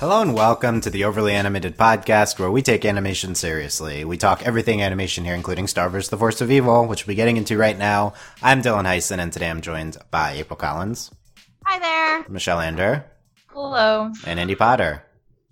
[0.00, 4.04] Hello and welcome to the Overly Animated Podcast, where we take animation seriously.
[4.04, 6.08] We talk everything animation here, including Star vs.
[6.10, 8.12] the Force of Evil, which we'll be getting into right now.
[8.40, 11.10] I'm Dylan Heisen, and today I'm joined by April Collins,
[11.64, 12.24] Hi there.
[12.32, 13.06] Michelle Ander,
[13.48, 14.12] Hello.
[14.24, 15.02] and Andy Potter.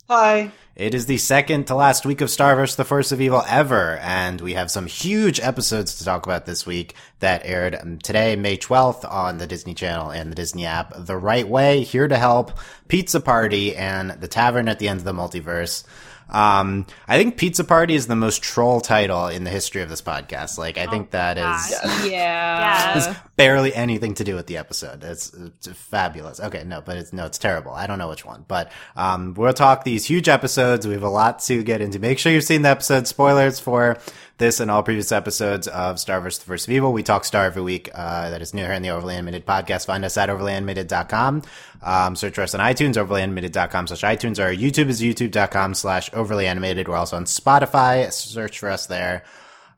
[0.09, 0.53] Hi.
[0.77, 2.77] It is the second to last week of Star vs.
[2.77, 6.67] the Force of Evil ever, and we have some huge episodes to talk about this
[6.67, 10.93] week that aired um, today, May 12th, on the Disney Channel and the Disney app.
[10.95, 12.59] The Right Way, Here to Help,
[12.89, 15.85] Pizza Party, and The Tavern at the End of the Multiverse.
[16.29, 20.03] Um, I think Pizza Party is the most troll title in the history of this
[20.03, 20.59] podcast.
[20.59, 22.93] Like, I think that is Yeah.
[22.95, 25.05] has barely anything to do with the episode.
[25.05, 26.41] It's, it's fabulous.
[26.41, 27.73] Okay, no, but it's no, it's terrible.
[27.73, 30.87] I don't know which one, but um, we'll talk these huge episodes.
[30.87, 31.99] We have a lot to get into.
[31.99, 33.07] Make sure you've seen the episode.
[33.07, 33.99] Spoilers for
[34.39, 36.39] this and all previous episodes of Star vs.
[36.41, 36.93] the Forces of Evil.
[36.93, 37.89] We talk Star every week.
[37.95, 39.87] Uh, that is new here in the Overly Animated podcast.
[39.87, 41.43] Find us at overlyanimated.com.
[41.83, 44.43] Um, search for us on iTunes, overlyanimated.com slash iTunes.
[44.43, 46.89] Our YouTube is youtube.com slash overly animated.
[46.89, 48.13] We're also on Spotify.
[48.13, 49.25] Search for us there.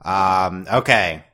[0.02, 1.24] Um, okay.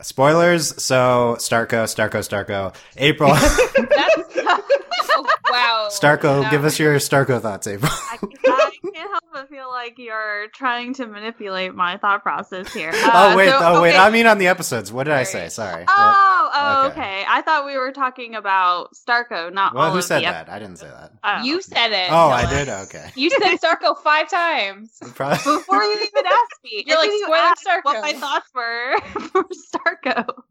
[0.00, 0.82] Spoilers.
[0.82, 2.74] So Starco, Starco, Starco.
[2.96, 5.88] April, oh, wow.
[5.90, 7.90] Starco, That- give us your Starco thoughts, April.
[7.92, 12.90] I, I can't help but feel like you're trying to manipulate my thought process here.
[12.94, 13.90] oh Uh, wait, so- oh wait.
[13.90, 13.98] okay.
[13.98, 14.92] I mean on the episodes.
[14.92, 15.48] What did I say?
[15.48, 15.84] Sorry.
[15.88, 17.00] Oh, oh, Okay.
[17.00, 17.24] okay.
[17.28, 20.48] I thought we were talking about Starco, not well, all who of said the that?
[20.48, 21.12] I didn't say that.
[21.12, 21.42] ep- oh.
[21.42, 22.08] You said it.
[22.10, 22.68] Oh, I did.
[22.68, 23.10] Okay.
[23.14, 24.96] You said Starco five times.
[25.14, 25.36] Probably.
[25.36, 26.84] before you even asked me.
[26.86, 27.84] You're like you spoiling asked Starco.
[27.84, 30.42] What my thoughts were for Starco.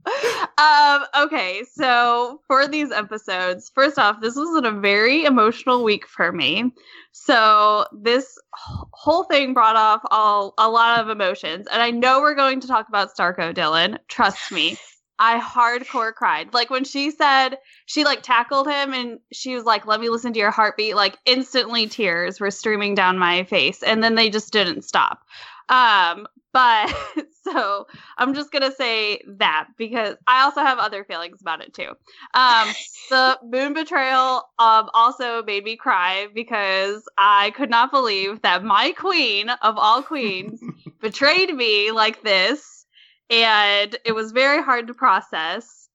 [0.58, 6.32] Um, okay, so for these episodes, first off, this was a very emotional week for
[6.32, 6.72] me.
[7.18, 12.36] So this whole thing brought off all a lot of emotions, and I know we're
[12.36, 13.98] going to talk about Starco, Dylan.
[14.10, 14.78] Trust me.
[15.18, 16.54] I hardcore cried.
[16.54, 20.34] Like when she said she like tackled him and she was like, "Let me listen
[20.34, 24.52] to your heartbeat." Like instantly, tears were streaming down my face, and then they just
[24.52, 25.22] didn't stop.
[25.70, 26.96] Um, but
[27.44, 27.86] so
[28.18, 31.90] I'm just gonna say that because I also have other feelings about it too.
[32.34, 32.70] Um,
[33.10, 38.94] the moon betrayal um also made me cry because I could not believe that my
[38.94, 40.62] queen of all queens
[41.02, 42.86] betrayed me like this
[43.30, 45.90] and it was very hard to process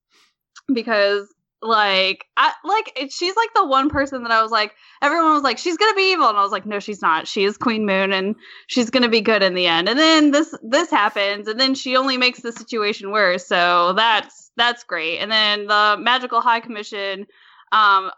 [0.73, 1.27] because
[1.63, 5.59] like I like she's like the one person that I was like everyone was like
[5.59, 7.29] she's gonna be evil and I was like no she's not.
[7.29, 8.35] She is Queen Moon and
[8.67, 9.89] she's gonna be good in the end.
[9.89, 14.51] And then this this happens and then she only makes the situation worse so that's
[14.57, 15.19] that's great.
[15.19, 17.27] And then the Magical High Commission
[17.73, 18.11] um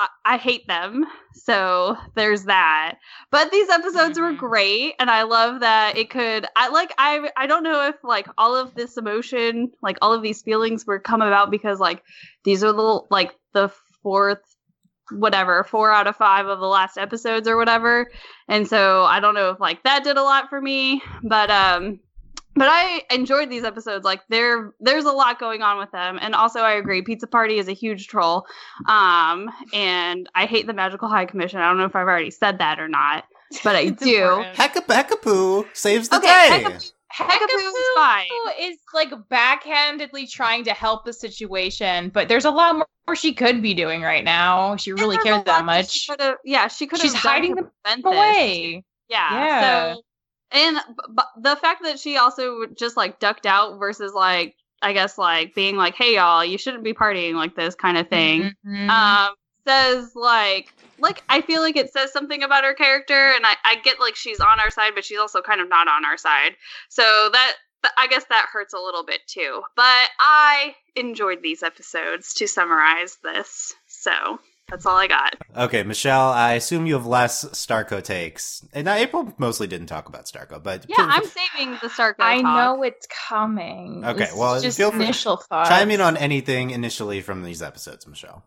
[0.00, 2.96] I, I hate them so there's that
[3.30, 4.38] but these episodes were Mhm.
[4.38, 8.26] great and i love that it could i like i i don't know if like
[8.38, 12.02] all of this emotion like all of these feelings were come about because like
[12.44, 13.68] these are the like the
[14.02, 14.40] fourth
[15.12, 18.10] whatever four out of five of the last episodes or whatever
[18.48, 21.98] and so i don't know if like that did a lot for me but um
[22.54, 24.04] but I enjoyed these episodes.
[24.04, 27.02] Like there, there's a lot going on with them, and also I agree.
[27.02, 28.44] Pizza Party is a huge troll,
[28.88, 31.60] um, and I hate the Magical High Commission.
[31.60, 33.24] I don't know if I've already said that or not,
[33.64, 34.24] but I do.
[34.24, 34.56] important.
[34.56, 36.64] Hecka Hekapoo saves the Okay, day.
[36.64, 38.26] Hekapoo- Hekapoo is fine.
[38.60, 43.60] is like backhandedly trying to help the situation, but there's a lot more she could
[43.62, 44.76] be doing right now.
[44.76, 46.36] She really There's cares that that she much.
[46.44, 47.10] yeah, she could have.
[47.10, 48.14] She's hiding them prevent this.
[48.14, 48.84] Away.
[49.08, 49.34] Yeah.
[49.34, 49.94] Yeah.
[49.94, 50.02] So,
[50.52, 50.78] and
[51.16, 55.54] b- the fact that she also just like ducked out versus like, I guess like
[55.54, 58.54] being like, "Hey y'all, you shouldn't be partying like this" kind of thing.
[58.66, 58.88] Mhm.
[58.88, 59.34] um
[59.66, 63.76] says like like i feel like it says something about her character and i i
[63.84, 66.52] get like she's on our side but she's also kind of not on our side
[66.88, 67.56] so that
[67.98, 73.18] i guess that hurts a little bit too but i enjoyed these episodes to summarize
[73.22, 78.64] this so that's all i got Okay, Michelle, I assume you have less Starco takes.
[78.72, 82.40] And now April mostly didn't talk about Starco, but yeah i'm saving the start I
[82.40, 84.04] know it's coming.
[84.04, 85.68] Okay, This well, just feel free- initial thoughts.
[85.68, 88.44] chime in on anything initially from these episodes, Michelle.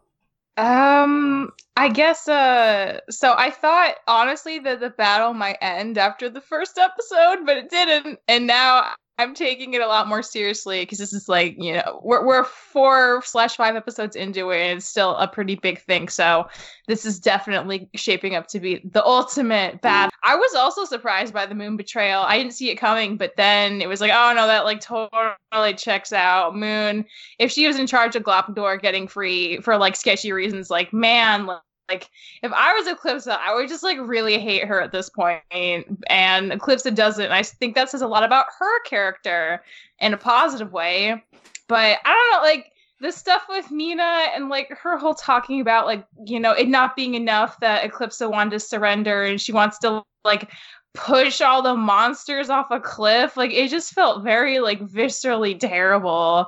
[0.55, 2.27] Um, I guess.
[2.27, 7.57] Uh, so I thought honestly that the battle might end after the first episode, but
[7.57, 11.56] it didn't, and now I'm taking it a lot more seriously because this is like
[11.60, 15.56] you know we're we're four slash five episodes into it, and it's still a pretty
[15.56, 16.10] big thing.
[16.10, 16.48] So
[16.88, 19.81] this is definitely shaping up to be the ultimate mm-hmm.
[19.81, 20.12] battle.
[20.24, 22.24] I was also surprised by the moon betrayal.
[22.24, 25.74] I didn't see it coming, but then it was like, oh no, that like totally
[25.75, 26.56] checks out.
[26.56, 27.06] Moon,
[27.38, 31.48] if she was in charge of Globgor getting free for like sketchy reasons, like man,
[31.93, 32.09] like
[32.41, 35.41] if I was Eclipsa, I would just like really hate her at this point.
[35.51, 37.31] And Eclipsa doesn't.
[37.31, 39.63] I think that says a lot about her character
[39.99, 41.23] in a positive way.
[41.67, 45.85] But I don't know, like the stuff with Mina and like her whole talking about
[45.85, 49.77] like you know it not being enough that Eclipsa wanted to surrender and she wants
[49.79, 50.49] to like
[50.93, 56.47] push all the monsters off a cliff like it just felt very like viscerally terrible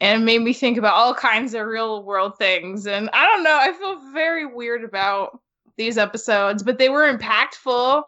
[0.00, 2.86] and made me think about all kinds of real world things.
[2.86, 5.40] And I don't know I feel very weird about
[5.76, 8.02] these episodes but they were impactful.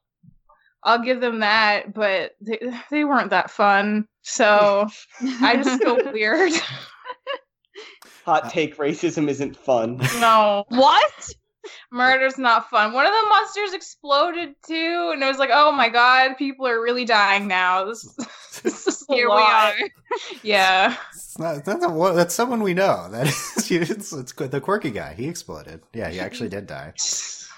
[0.83, 2.59] I'll give them that but they,
[2.91, 4.07] they weren't that fun.
[4.23, 4.89] So
[5.41, 6.53] I just feel weird.
[8.25, 9.99] Hot take: racism isn't fun.
[10.19, 10.65] no.
[10.69, 11.31] What?
[11.91, 12.93] Murder's not fun.
[12.93, 16.81] One of the monsters exploded too, and it was like, oh my god, people are
[16.81, 17.85] really dying now.
[17.85, 18.03] This,
[18.63, 19.75] this is Here we are.
[20.43, 20.97] Yeah.
[21.13, 23.09] It's not, that's, a, that's someone we know.
[23.11, 25.15] That is, it's, it's the quirky guy.
[25.15, 25.83] He exploded.
[25.93, 26.95] Yeah, he actually did die.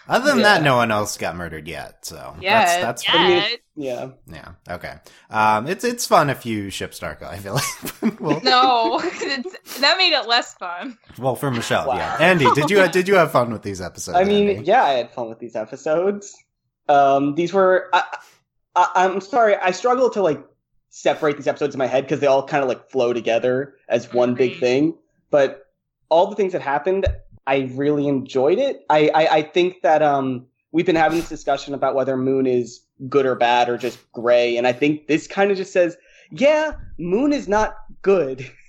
[0.08, 2.04] Other than that, no one else got murdered yet.
[2.06, 3.48] So Yeah, that's, that's Yeah.
[3.76, 4.10] Yeah.
[4.26, 4.74] yeah.
[4.74, 4.94] Okay.
[5.30, 7.24] Um, it's it's fun if you ship Starco.
[7.24, 8.20] I feel like.
[8.20, 10.96] well, No, it's, that made it less fun.
[11.18, 11.96] well, for Michelle, Wow.
[11.96, 12.16] yeah.
[12.20, 14.16] Andy, did you did you have fun with these episodes?
[14.16, 14.64] I mean, Andy?
[14.64, 16.34] yeah, I had fun with these episodes.
[16.88, 17.88] Um, these were.
[17.92, 18.02] I,
[18.74, 20.42] I, I'm sorry, I struggle to like
[20.90, 24.12] separate these episodes in my head because they all kind of like flow together as
[24.12, 24.94] one big thing.
[25.30, 25.66] But
[26.08, 27.06] all the things that happened,
[27.48, 28.84] I really enjoyed it.
[28.90, 32.82] I, I, I think that um, we've been having this discussion about whether Moon is
[33.08, 35.96] good or bad or just gray, and I think this kind of just says,
[36.30, 38.48] yeah, Moon is not good.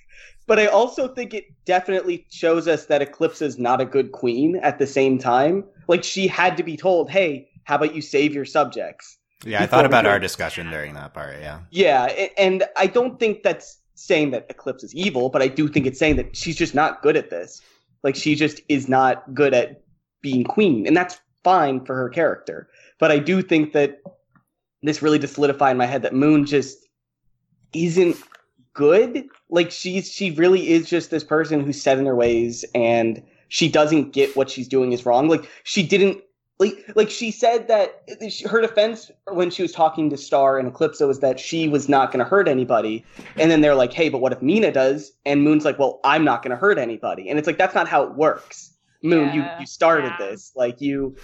[0.47, 4.55] But I also think it definitely shows us that Eclipsa is not a good queen
[4.63, 5.63] at the same time.
[5.87, 9.61] Like she had to be told, "Hey, how about you save your subjects?" yeah.
[9.61, 11.37] I thought about our discussion during that part.
[11.39, 11.59] Yeah.
[11.69, 12.05] Yeah,
[12.35, 15.99] and I don't think that's saying that Eclipsa is evil, but I do think it's
[15.99, 17.61] saying that she's just not good at this.
[18.03, 19.83] Like she just is not good at
[20.21, 22.69] being queen, and that's fine for her character.
[22.99, 24.01] But I do think that
[24.81, 26.87] this really just solidified in my head that Moon just
[27.73, 28.17] isn't
[28.73, 29.25] good.
[29.49, 33.67] Like she's she really is just this person who's set in her ways and she
[33.67, 35.27] doesn't get what she's doing is wrong.
[35.27, 36.21] Like she didn't
[36.59, 40.71] like like she said that she- her defense when she was talking to Star and
[40.71, 43.05] Eclipsa was that she was not going to hurt anybody.
[43.37, 46.25] And then they're like, "Hey, but what if Mina does?" And Moon's like, "Well, I'm
[46.25, 48.73] not going to hurt anybody." And it's like that's not how it works.
[49.01, 49.33] Moon, Yeah.
[49.55, 50.27] you you started Yeah.
[50.27, 50.51] this.
[50.55, 51.15] Like you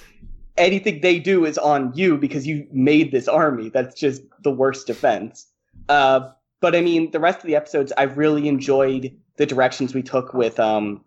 [0.57, 3.67] anything they do is on you because you made this army.
[3.69, 5.47] That's just the worst defense.
[5.89, 6.29] Uh,
[6.61, 10.33] but I mean, the rest of the episodes, I really enjoyed the directions we took
[10.33, 11.03] with um,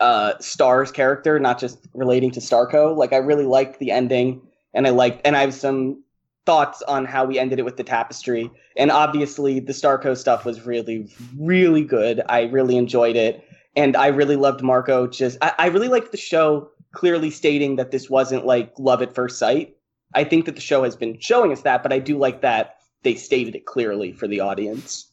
[0.00, 2.96] uh, Star's character, not just relating to Starco.
[2.96, 4.40] Like, I really liked the ending,
[4.72, 6.02] and I liked, and I have some
[6.46, 8.50] thoughts on how we ended it with the tapestry.
[8.76, 12.22] And obviously, the Starco stuff was really, really good.
[12.28, 13.44] I really enjoyed it,
[13.76, 15.06] and I really loved Marco.
[15.06, 19.14] Just, I, I really liked the show clearly stating that this wasn't like love at
[19.14, 19.76] first sight.
[20.14, 22.76] I think that the show has been showing us that, but I do like that
[23.04, 25.12] they stated it clearly for the audience.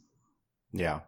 [0.71, 1.01] Yeah.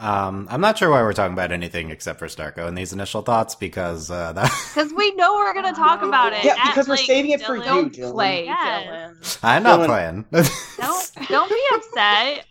[0.00, 3.20] Um, I'm not sure why we're talking about anything except for Starco in these initial
[3.22, 6.42] thoughts because uh, that Because we know we're gonna talk about it.
[6.42, 7.58] Yeah, at, because we're like, saving it for Dylan.
[7.58, 7.64] you.
[7.64, 8.12] Don't Dylan.
[8.12, 8.86] play, Yes.
[9.20, 9.38] Dylan.
[9.44, 10.24] I'm not Dylan- playing.
[10.80, 12.46] Don't don't be upset.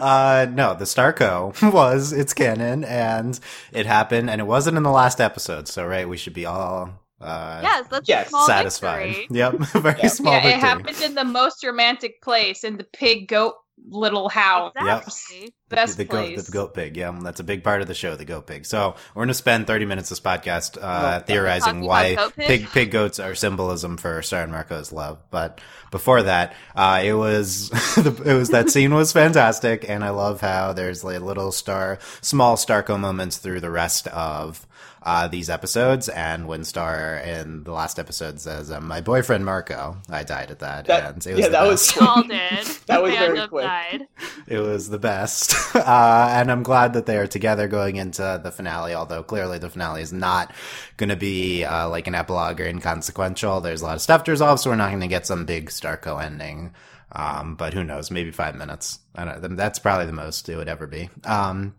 [0.00, 3.38] uh, no, the Starco was it's canon and
[3.72, 5.68] it happened and it wasn't in the last episode.
[5.68, 6.90] So right, we should be all
[7.20, 9.14] uh, Yes, that's Yes, a small satisfied.
[9.14, 9.36] victory.
[9.38, 10.08] Yep, very Yeah.
[10.08, 10.60] small yeah, it victory.
[10.60, 13.54] happened in the most romantic place in the pig goat
[13.88, 14.72] little house.
[14.76, 15.54] Exactly.
[15.68, 16.46] Best the, goat, place.
[16.46, 16.96] the goat pig.
[16.96, 18.16] Yeah, that's a big part of the show.
[18.16, 18.66] The goat pig.
[18.66, 22.46] So we're going to spend 30 minutes of this podcast uh, Oh, theorizing why pig?
[22.46, 25.18] pig pig goats are symbolism for Star and Marco's love.
[25.30, 25.60] But
[25.92, 30.72] before that, uh, it was it was that scene was fantastic, and I love how
[30.72, 34.66] there's like little star, small Starco moments through the rest of.
[35.02, 39.96] Uh, these episodes and when Star in the last episode says, um, "My boyfriend Marco,"
[40.10, 42.00] I died at that, That- and it was yeah, the that was- best.
[42.00, 42.66] We all did.
[42.86, 43.64] That was very quick.
[43.64, 44.08] died.
[44.46, 45.54] It was the best.
[45.80, 49.70] Uh, and I'm glad that they are together going into the finale, although clearly the
[49.70, 50.52] finale is not
[50.98, 53.60] going to be uh, like an epilogue or inconsequential.
[53.60, 55.70] There's a lot of stuff to resolve, so we're not going to get some big
[55.70, 56.74] Starco ending.
[57.12, 58.10] Um, but who knows?
[58.10, 58.98] Maybe five minutes.
[59.14, 61.08] I don't, that's probably the most it would ever be.
[61.24, 61.74] Um,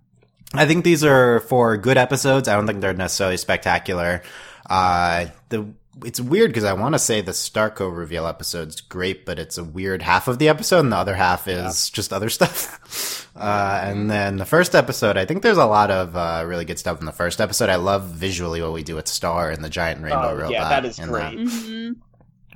[0.53, 2.47] I think these are four good episodes.
[2.47, 4.21] I don't think they're necessarily spectacular.
[4.69, 5.67] Uh, the
[6.05, 9.63] it's weird because I want to say the Starco reveal episode's great, but it's a
[9.63, 13.17] weird half of the episode, and the other half is just other stuff.
[13.33, 16.77] Uh, and then the first episode, I think there's a lot of uh, really good
[16.77, 17.69] stuff in the first episode.
[17.69, 20.51] I love visually what we do with Star and the giant rainbow Oh, robot.
[20.51, 21.37] yeah, that is in great.
[21.39, 21.95] Mhm.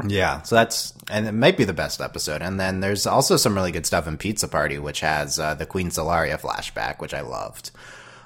[0.04, 2.42] Yeah, so that's and it might be the best episode.
[2.42, 5.66] And then there's also some really good stuff in Pizza Party, which has uh, the
[5.66, 7.72] Queen Solaria flashback, which I loved.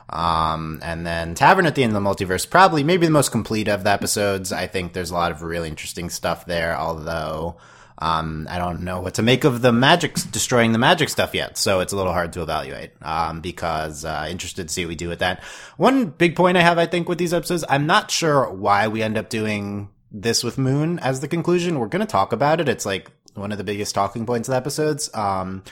[0.09, 3.67] Um, and then Tavern at the End of the Multiverse, probably maybe the most complete
[3.67, 4.51] of the episodes.
[4.51, 7.57] I think there's a lot of really interesting stuff there, although
[8.01, 11.57] Um, I don't know what to make of the magic destroying the magic stuff yet,
[11.57, 12.91] so it's a little hard to evaluate.
[13.01, 15.43] Um, because uh, interested to see what we do with that.
[15.75, 19.03] One big point I have, I think, with these episodes, I'm not sure why we
[19.03, 21.79] end up doing this with Moon as the conclusion.
[21.79, 22.69] We're going to talk about it.
[22.69, 25.09] It's like one of the biggest talking points of the episodes.
[25.13, 25.63] Um,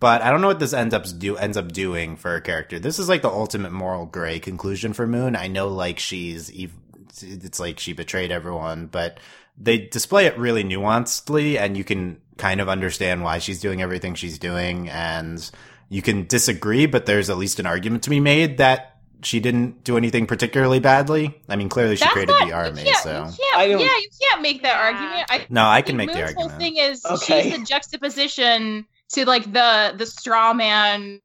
[0.00, 2.78] but I don't know what this ends up do ends up doing for a character.
[2.78, 5.36] This is like the ultimate moral gray conclusion for Moon.
[5.36, 6.50] I know like she's
[7.20, 9.20] it's like she betrayed everyone, but
[9.56, 14.14] they display it really nuancedly and you can kind of understand why she's doing everything
[14.14, 15.48] she's doing and
[15.88, 18.91] you can disagree, but there's at least an argument to be made that
[19.24, 21.40] she didn't do anything particularly badly.
[21.48, 23.80] I mean, clearly she That's created not- the army, you so you can't- I don't-
[23.80, 25.26] yeah, you can't make that argument.
[25.30, 26.50] I no, I can make the Moon's argument.
[26.50, 27.42] whole thing is Okay.
[27.50, 31.20] she's the juxtaposition to like the the straw man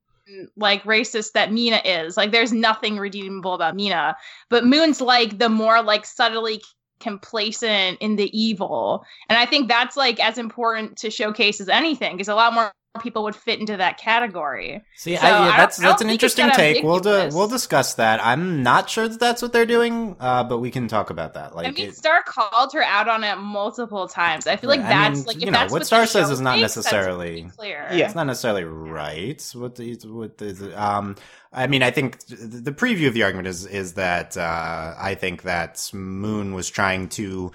[0.58, 2.18] like racist that Mina is.
[2.18, 4.16] Like there's nothing redeemable about Mina.
[4.50, 6.62] But Moon's like the more like subtly
[7.00, 9.06] complacent in the evil.
[9.30, 12.72] And I think that's like as important to showcase as anything because a lot more
[12.98, 14.84] people would fit into that category.
[14.96, 16.84] See, So, I, yeah, that's I that's an interesting that take.
[16.84, 18.24] We'll do, we'll discuss that.
[18.26, 21.56] I'm not sure that that's what they're doing, uh, but we can talk about that.
[21.56, 24.48] Like, I mean, it- Star called her out on it multiple times.
[24.48, 26.06] I feel like Right, I that's mean, like if you know, that's what what Star
[26.06, 27.88] says is not thinks, necessarily- clear.
[27.92, 28.06] Yeah.
[28.06, 29.42] it's not necessarily right.
[29.56, 31.16] What the, what the, um,
[31.54, 35.44] I mean, I think the preview of the argument is is that uh, I think
[35.44, 37.52] that Moon was trying to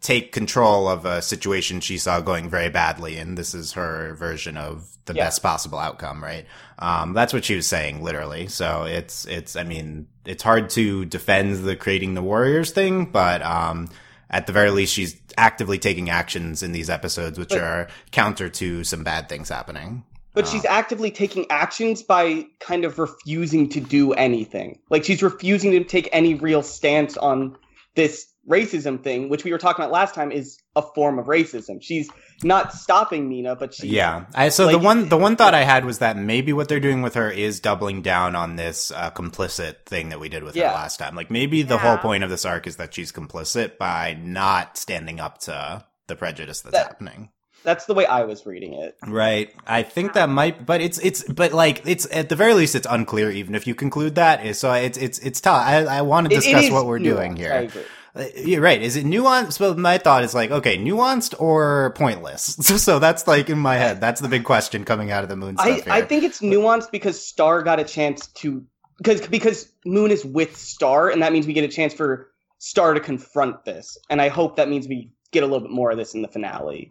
[0.00, 4.56] take control of a situation she saw going very badly, and this is her version
[4.56, 5.24] of the Yeah.
[5.26, 6.44] best possible outcome, right?
[6.78, 8.48] Um, that's what she was saying, literally.
[8.48, 9.56] So it's it's.
[9.56, 13.88] I mean, it's hard to defend the creating the warriors thing, but um,
[14.30, 18.48] at the very least, she's actively taking actions in these episodes, which But- are counter
[18.48, 20.02] to some bad things happening.
[20.34, 24.78] But Uh, she's actively taking actions by kind of refusing to do anything.
[24.90, 27.56] Like she's refusing to take any real stance on
[27.94, 31.82] this racism thing, which we were talking about last time, is a form of racism.
[31.82, 32.08] She's
[32.42, 34.26] not stopping Mina, but she's Yeah.
[34.34, 37.02] I, so the one the one thought I had was that maybe what they're doing
[37.02, 40.68] with her is doubling down on this uh, complicit thing that we did with Yeah.
[40.68, 41.16] her last time.
[41.16, 45.18] Like maybe the whole point of this arc is that she's complicit by not standing
[45.20, 47.30] up to the prejudice that's That- happening.
[47.64, 48.96] That's the way I was reading it.
[49.04, 49.52] Right.
[49.66, 52.86] I think that might, but it's, it's, but like, it's, at the very least, it's
[52.88, 54.54] unclear even if you conclude that.
[54.54, 55.66] So it's, it's, it's tough.
[55.66, 57.36] I, I want to It- it discuss what we're nuanced, doing I
[57.66, 57.84] here.
[58.16, 58.80] Uh, You're right.
[58.80, 59.58] Is it nuanced?
[59.58, 62.56] But my thought is like, okay, nuanced or pointless?
[62.78, 64.00] So that's like in my head.
[64.00, 65.98] That's the big question coming out of the moon stuff I.
[65.98, 68.64] I think it's nuanced because Star got a chance to
[68.98, 72.94] because because Moon is with Star, and that means we get a chance for Star
[72.94, 73.98] to confront this.
[74.08, 76.28] And I hope that means we get a little bit more of this in the
[76.28, 76.90] finale.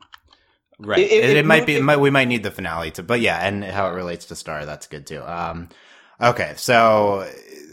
[0.79, 0.99] right.
[0.99, 1.81] it- It, it- it, might be.
[1.81, 4.65] Might, we might need the finale to, but yeah, and how it relates to Star.
[4.65, 5.23] That's good too.
[5.23, 5.69] Um,
[6.21, 7.27] okay, so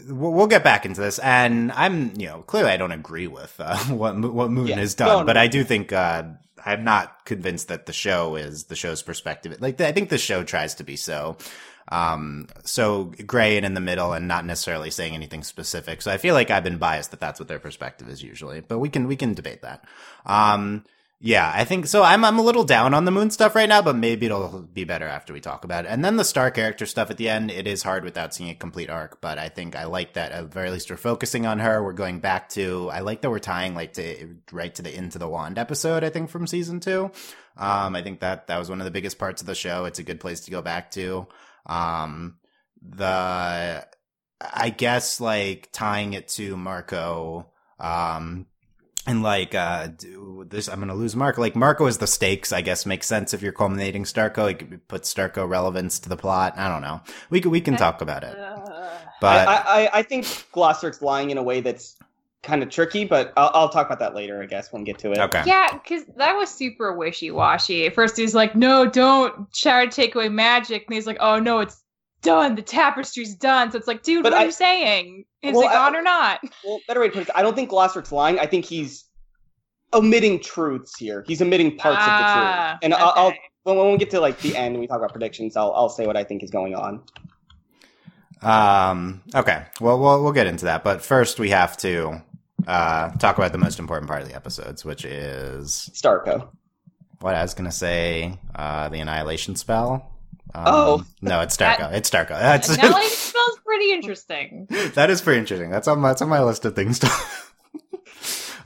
[0.07, 3.55] we'll we'll get back into this, and I'm, you know, clearly I don't agree with
[3.59, 4.75] uh, what what Moon Yeah.
[4.77, 6.23] has done, but I do think uh,
[6.65, 9.55] I'm not convinced that the show is the show's perspective.
[9.59, 11.37] Like I think the show tries to be so.
[11.89, 16.01] Um so gray and in the middle and not necessarily saying anything specific.
[16.01, 18.79] So i feel like i've been biased that that's what their perspective is usually but
[18.79, 19.83] we can we can debate that.
[20.25, 20.85] Um
[21.25, 23.81] yeah i think so i'm i'm a little down on the moon stuff right now
[23.81, 25.87] but maybe it'll be better after we talk about it.
[25.87, 28.55] And then the star character stuff at the end it is hard without seeing a
[28.55, 31.81] complete arc but i think i like that at very least we're focusing on her.
[31.81, 35.17] We're going back to i like that we're tying like to right to the into
[35.17, 37.09] the wand episode i think from season two.
[37.55, 39.85] Um i think that that was one of the biggest parts of the show.
[39.85, 41.27] It's a good place to go back to.
[41.65, 42.35] Um
[42.81, 43.87] the
[44.41, 47.49] i guess like tying it to marco
[47.79, 48.45] um
[49.05, 51.41] and like uh do this i'm gonna lose marco.
[51.41, 54.43] Like marco is the stakes i guess makes sense if you're culminating starco.
[54.43, 56.53] Like put starco relevance to the plot.
[56.57, 57.01] I don't know.
[57.29, 58.35] We can we can talk about it.
[59.21, 61.97] But I, I, I think Glossaryck's lying in a way that's
[62.41, 64.99] kind of tricky, but I'll, I'll talk about that later, I guess, when we get
[64.99, 65.17] to it.
[65.17, 65.43] okay.
[65.45, 67.85] Yeah, because that was super wishy washy.
[67.85, 71.39] At first, he's like, "No, don't try to take away magic," and he's like, "Oh
[71.39, 71.81] no, it's
[72.23, 72.55] done.
[72.55, 75.25] The tapestry's done." So it's like, dude, But what I- are you saying?
[75.43, 76.39] Is Well, it I- gone or not?
[76.65, 78.39] Well, better way to put it, I don't think Glossaryck's lying.
[78.39, 79.05] I think he's
[79.93, 81.23] omitting truths here.
[81.27, 82.79] He's omitting parts of the Ah, truth.
[82.83, 85.11] And I'll, I'll when, when we get to like the end and we talk about
[85.11, 87.03] predictions, I'll I'll say what I think is going on.
[88.41, 89.65] Um, okay.
[89.79, 92.21] Well, we'll we'll get into that, but first we have to
[92.67, 96.47] uh talk about the most important part of the episodes, which is Starco.
[97.19, 98.37] what I was gonna say.
[98.55, 100.09] Uh, the annihilation spell.
[100.53, 101.03] Um, Oh.
[101.21, 101.91] no, it's Starco.
[101.93, 102.29] it's Starco.
[102.29, 104.67] That's Annihilation smells pretty interesting.
[104.95, 105.69] that is pretty interesting.
[105.71, 106.99] That's on my, that's on my list of things.
[106.99, 107.11] To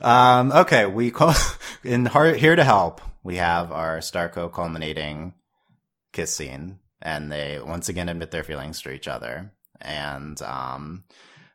[0.00, 1.34] um, okay, we call
[1.84, 3.00] in Heart, here to help.
[3.22, 5.34] We have our Starco culminating
[6.12, 9.52] kiss scene, and they once again admit their feelings to each other.
[9.80, 11.04] And um,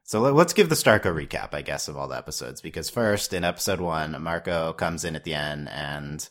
[0.04, 2.62] so let, let's give the Starco recap, I guess, of all the episodes.
[2.62, 6.28] Because first, in episode one, Marco comes in at the end and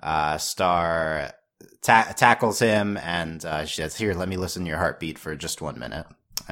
[0.00, 1.32] uh, Star
[1.84, 5.36] ta- tackles him and uh, she says, "Here, let me listen to your heartbeat for
[5.36, 6.06] just one minute."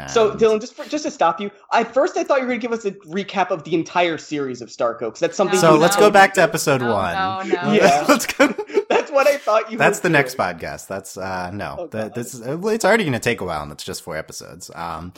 [0.08, 2.60] So Dylan, just for, just to stop you, at first I thought you were going
[2.60, 5.58] to give us a recap of the entire series of Starco because that's something.
[5.58, 7.12] so you let's go back to episode No, one.
[7.48, 7.72] no, no.
[7.72, 8.04] Yeah.
[8.08, 8.46] let's go.
[9.12, 9.78] That's what I thought you.
[9.78, 10.86] That's the next podcast.
[10.88, 11.76] That's uh no.
[11.80, 14.16] Oh, the, this is it's already going to take a while, and it's just four
[14.16, 14.70] episodes.
[14.74, 15.12] Um,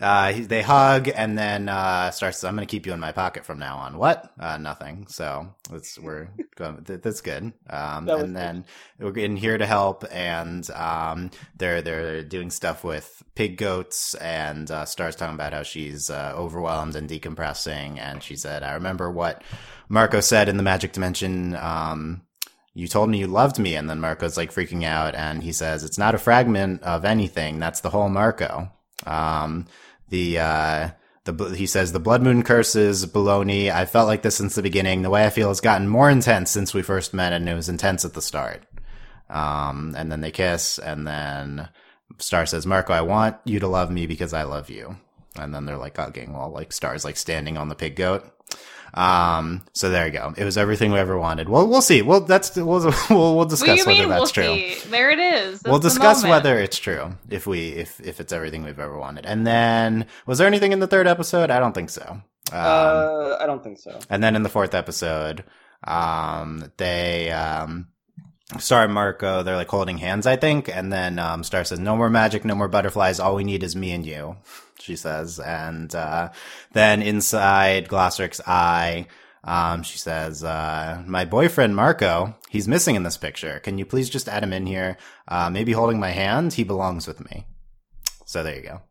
[0.00, 2.42] uh, he- they hug, and then uh starts.
[2.44, 3.98] I'm going to keep you in my pocket from now on.
[3.98, 4.32] What?
[4.38, 5.06] Uh, nothing.
[5.08, 6.84] So it's we're going.
[6.84, 7.52] th- That's good.
[7.68, 8.64] Um, That and then
[8.98, 14.70] we're in here to help, and um, they're they're doing stuff with pig goats, and
[14.70, 19.10] uh, Star's talking about how she's uh, overwhelmed and decompressing, and she said, "I remember
[19.10, 19.42] what."
[19.92, 22.22] Marco said in the magic dimension, um,
[22.80, 23.74] you told me you loved me.
[23.74, 27.58] And then Marco's like freaking out and he says, it's not a fragment of anything.
[27.58, 28.72] That's the whole Marco.
[29.06, 29.66] Um,
[30.08, 30.88] the, uh,
[31.24, 33.70] the, he says the blood moon curses baloney.
[33.70, 35.02] I felt like this since the beginning.
[35.02, 37.68] The way I feel has gotten more intense since we first met and it was
[37.68, 38.62] intense at the start.
[39.28, 41.68] Um, and then they kiss and then
[42.16, 44.96] Star says, Marco, I want you to love me because I love you.
[45.38, 48.24] And then they're like hugging while like Star's like standing on the pig goat.
[48.94, 50.34] Um, so there you go.
[50.36, 51.48] It was everything we ever wanted.
[51.48, 52.02] Well, we'll see.
[52.02, 52.66] Well, that's, we'll,
[53.10, 54.54] we'll, we'll discuss whether mean that's we'll true.
[54.54, 54.88] see?
[54.90, 55.62] There it is.
[55.64, 59.26] We'll discuss whether it's true if we, if, if it's everything we've ever wanted.
[59.26, 61.50] And then was there anything in the third episode?
[61.50, 62.02] I don't think so.
[62.02, 63.98] Um, Uh, I don't think so.
[64.10, 65.44] and then in the fourth episode,
[65.84, 67.86] um, they, um,
[68.58, 70.68] Star and Marco, they're like holding hands, I think.
[70.68, 73.20] And then, um, Star says, no more magic, no more butterflies.
[73.20, 74.36] All we need is me and you,
[74.80, 75.38] she says.
[75.38, 76.30] And, uh,
[76.72, 79.06] then inside Glossaryck's eye,
[79.42, 83.58] um, she says, uh, my boyfriend Marco, he's missing in this picture.
[83.60, 84.98] Can you please just add him in here?
[85.28, 86.54] Uh, maybe holding my hand.
[86.54, 87.46] He belongs with me.
[88.26, 88.82] So there you go.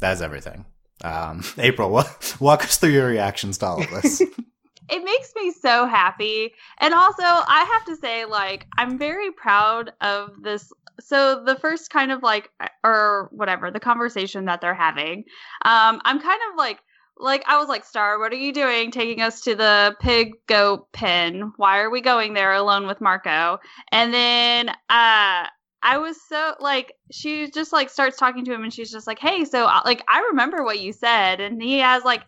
[0.00, 0.66] That's everything.
[1.02, 4.22] Um, April, walk, walk us through your reactions to all of this.
[4.88, 6.52] it makes me so happy.
[6.78, 10.72] And also, I have to say, like, I'm very proud of this.
[11.00, 12.50] So, the first kind of like,
[12.84, 15.24] or whatever, the conversation that they're having,
[15.64, 16.78] um, I'm kind of like,
[17.16, 20.90] like I was like, Star, what are you doing taking us to the pig goat
[20.92, 21.52] pen?
[21.56, 23.58] Why are we going there alone with Marco?
[23.92, 25.46] And then uh
[25.86, 29.18] I was so like she just like starts talking to him and she's just like,
[29.18, 32.22] "Hey, so uh, like I remember what you said." And he has like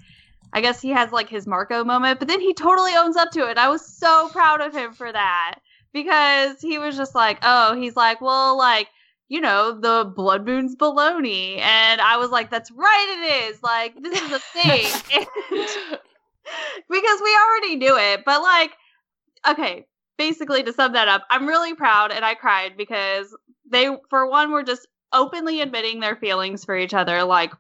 [0.52, 3.48] I guess he has like his Marco moment, but then he totally owns up to
[3.50, 3.59] it.
[3.59, 5.61] I was so proud of him for that
[5.92, 8.88] because he was just like, "Oh, he's like, well, like
[9.28, 11.59] you know, the blood moon's baloney.
[11.59, 13.62] And I was like, that's right, it is.
[13.62, 15.26] Like, this is a thing.
[15.52, 15.98] And-
[16.88, 18.22] because we already knew it.
[18.24, 18.70] But, like,
[19.48, 19.85] okay,
[20.16, 23.37] basically, to sum that up, I'm really proud and I cried because
[23.68, 27.24] they, for one, were just openly admitting their feelings for each other.
[27.24, 27.52] Like,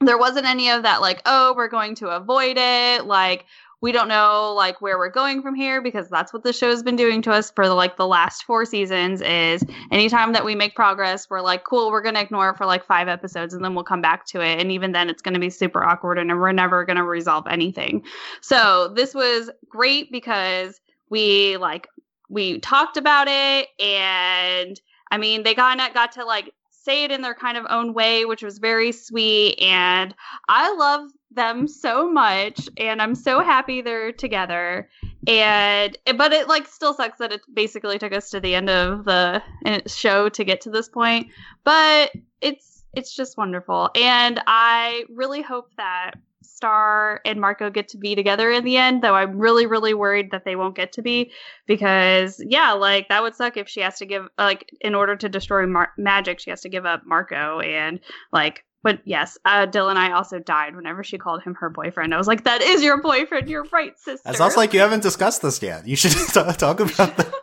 [0.00, 3.04] there wasn't any of that, like, oh, we're going to avoid it.
[3.04, 3.46] Like,
[3.80, 6.96] we don't know like where we're going from here because that's what the show's been
[6.96, 11.28] doing to us for like the last four seasons is anytime that we make progress
[11.30, 13.84] we're like cool we're going to ignore it for like five episodes and then we'll
[13.84, 16.52] come back to it and even then it's going to be super awkward and we're
[16.52, 18.02] never going to resolve anything
[18.40, 20.80] so this was great because
[21.10, 21.88] we like
[22.28, 24.80] we talked about it and
[25.10, 26.52] i mean they got got to like
[26.88, 30.14] say it in their kind of own way which was very sweet and
[30.48, 34.88] i love them so much and i'm so happy they're together.
[35.26, 39.04] And but it like still sucks that it basically took us to the end of
[39.04, 41.28] the uh, show to get to this point
[41.64, 43.90] but it's it's just wonderful.
[43.94, 49.02] And i really hope that star and marco get to be together in the end
[49.02, 51.30] though i'm really really worried that they won't get to be
[51.66, 55.28] because yeah like that would suck if she has to give like in order to
[55.28, 58.00] destroy Mar- magic she has to give up marco and
[58.32, 62.14] like but yes, uh, Dylan and I also died whenever she called him her boyfriend.
[62.14, 63.48] I was like, "That is your boyfriend.
[63.48, 65.86] You're right, sister." It sounds like you haven't discussed this yet.
[65.86, 67.34] You should talk, talk about that.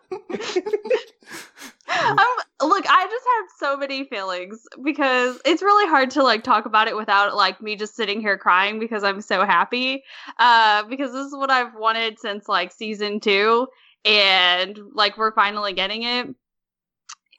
[1.87, 6.65] I'm, look, I just have so many feelings because it's really hard to like talk
[6.65, 10.03] about it without like me just sitting here crying because I'm so happy.
[10.37, 13.67] Uh, because this is what I've wanted since like season two,
[14.03, 16.27] and like we're finally getting it.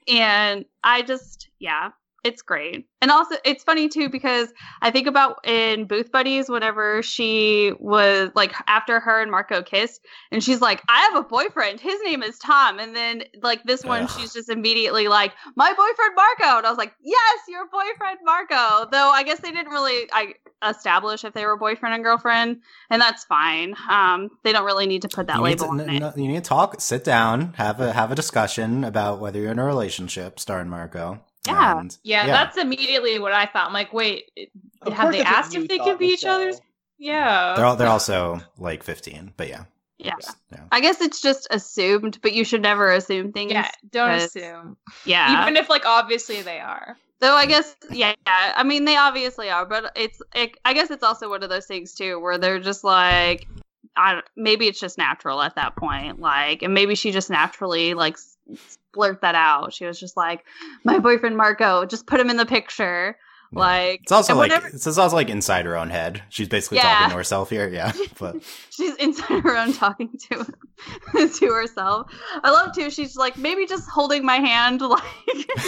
[0.09, 1.91] And I just, yeah,
[2.27, 2.89] it's great.
[3.01, 8.31] And also, it's funny too because I think about in Booth Buddies whenever she was
[8.35, 10.01] like after her and Marco kissed,
[10.33, 11.81] and she's like, "I have a boyfriend.
[11.81, 14.11] His name is Tom." And then like this one, Ugh.
[14.11, 18.89] she's just immediately like, "My boyfriend Marco." And I was like, "Yes, your boyfriend Marco."
[18.91, 20.35] Though I guess they didn't really I
[20.69, 22.61] establish if they were boyfriend and girlfriend,
[22.91, 23.77] and that's fine.
[23.89, 26.03] Um, they don't really need to put that you, label to, on n- it.
[26.03, 29.53] n- you need to talk, sit down, have a have a discussion about whether you're
[29.53, 31.21] in a relationship, Star and Marco.
[31.47, 31.79] Yeah.
[31.79, 32.33] And- Yeah, Yeah.
[32.33, 33.67] that's immediately what I thought.
[33.67, 34.31] I'm like, wait,
[34.83, 36.35] Of have they asked if they thought, could be each Michelle.
[36.41, 36.61] other's?
[36.99, 37.55] Yeah.
[37.57, 39.65] They're all, they're also like 15, but yeah.
[39.99, 40.15] Yeah.
[40.53, 40.61] Yeah.
[40.73, 43.53] I guess it's just assumed, but you should never assume things.
[43.53, 44.77] Yeah, don't assume.
[45.05, 45.43] Yeah.
[45.43, 46.97] Even if like obviously they are.
[47.21, 50.91] Though I guess, yeah, yeah, I mean, they obviously are, but it's, it, I guess
[50.91, 53.47] it's also one of those things too, where they're just like,
[53.97, 58.15] I maybe it's just natural at that point, like, and maybe she just naturally like
[58.15, 58.36] s-
[58.93, 59.73] blurt that out.
[59.73, 60.45] She was just like,
[60.85, 63.17] my boyfriend Marco, just put him in the picture,
[63.53, 63.59] Yeah.
[63.59, 64.01] like.
[64.03, 66.23] It's also like whenever- it's also like inside her own head.
[66.29, 66.95] She's basically Yeah.
[66.95, 67.69] talking to herself here.
[67.69, 68.37] Yeah, but
[68.71, 70.47] she's inside her own talking to
[71.29, 72.11] to herself.
[72.43, 72.91] I love too.
[72.91, 75.03] She's like maybe just holding my hand, like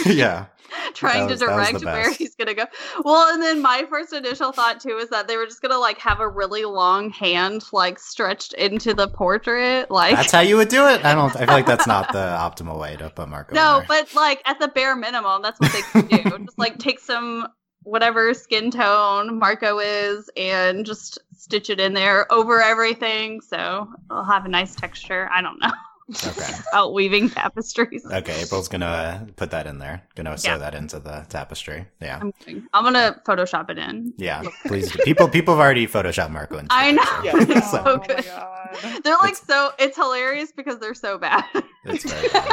[0.05, 0.45] yeah,
[0.93, 2.65] trying was- to direct where he's gonna go.
[3.03, 5.97] Well, and then my first initial thought too is that they were just gonna like
[5.99, 10.69] have a really long hand like stretched into the portrait, like that's how you would
[10.69, 11.03] do it.
[11.05, 11.35] I don't.
[11.35, 13.55] I feel like that's not the optimal way to put Marco.
[13.55, 16.45] no, but like at the bare minimum, that's what they could do.
[16.45, 17.47] just like take some
[17.83, 24.23] whatever skin tone Marco is and just stitch it in there over everything, so it'll
[24.23, 25.29] have a nice texture.
[25.31, 25.71] I don't know.
[26.11, 28.05] okay, About weaving tapestries.
[28.05, 28.41] okay.
[28.43, 30.03] April's gonna put that in there.
[30.15, 30.57] Gonna sew Yeah.
[30.57, 31.85] that into the tapestry.
[32.01, 32.33] Yeah, I'm,
[32.73, 34.13] I'm gonna Photoshop it in.
[34.17, 34.43] yeah.
[34.65, 35.03] Please, do.
[35.03, 36.73] people people have already photoshopped Marco into.
[36.73, 37.03] I know.
[37.23, 37.59] Yeah.
[37.61, 38.17] So- so oh good.
[38.17, 39.01] my god.
[39.03, 39.71] They're like It's- so.
[39.79, 41.43] It's hilarious because they're so bad.
[41.85, 42.49] It's very bad.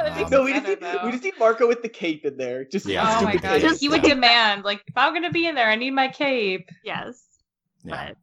[0.00, 2.64] Um, No, we just better, need we just need Marco with the cape in there.
[2.64, 3.02] Just Yeah.
[3.20, 3.60] Oh my stupid god.
[3.60, 4.14] cape, You would yeah.
[4.14, 6.68] demand, like, if I'm gonna be in there, I need my cape.
[6.84, 7.22] yes.
[7.84, 8.08] Yeah.
[8.08, 8.16] But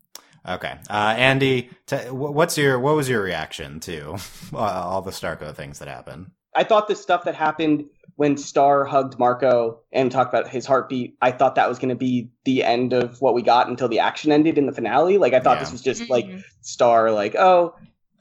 [0.47, 4.15] Okay, uh, Andy, t- what's your what was your reaction to
[4.53, 6.31] uh, all the Starco things that happened?
[6.55, 11.15] I thought the stuff that happened when Star hugged Marco and talked about his heartbeat,
[11.21, 13.99] I thought that was going to be the end of what we got until the
[13.99, 15.17] action ended in the finale.
[15.17, 15.63] Like I thought Yeah.
[15.63, 16.43] this was just like Mhm.
[16.61, 17.75] Star, like oh,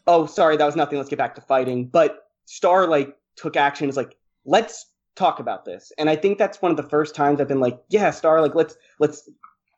[0.07, 0.99] oh, sorry, that was nothing.
[0.99, 1.87] Let's get back to fighting.
[1.87, 3.89] But Star like took action.
[3.89, 5.91] Is like let's talk about this.
[5.99, 8.55] And I think that's one of the first times I've been like, yeah, Star, like
[8.55, 9.29] let's let's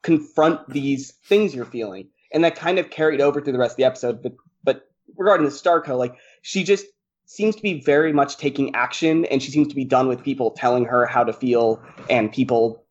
[0.02, 2.08] confront these things you're feeling.
[2.32, 4.22] And that kind of carried over through the rest of the episode.
[4.22, 6.86] But but regarding the Starco, like she just
[7.30, 10.50] seems to be very much taking action and she seems to be done with people
[10.50, 12.84] telling her how to feel and people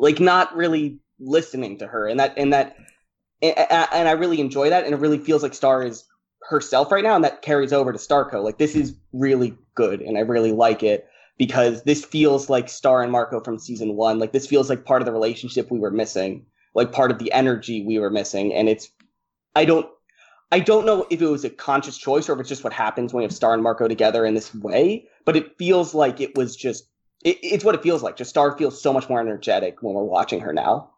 [0.00, 2.76] like not really listening to her and that and that
[3.40, 6.02] and, and I really enjoy that and it really feels like Star is
[6.48, 10.18] herself right now and that carries over to Starco like this is really good and
[10.18, 11.06] I really like it
[11.38, 15.00] because this feels like Star and Marco from season 1 like this feels like part
[15.00, 18.68] of the relationship we were missing like part of the energy we were missing and
[18.68, 18.90] it's
[19.56, 19.86] I don't
[20.50, 23.12] I don't know if it was a conscious choice or if it's just what happens
[23.12, 26.36] when you have Star and Marco together in this way, but it feels like it
[26.36, 26.88] was just
[27.24, 28.16] it, it's what it feels like.
[28.16, 30.90] Just Star feels so much more energetic when we're watching her now.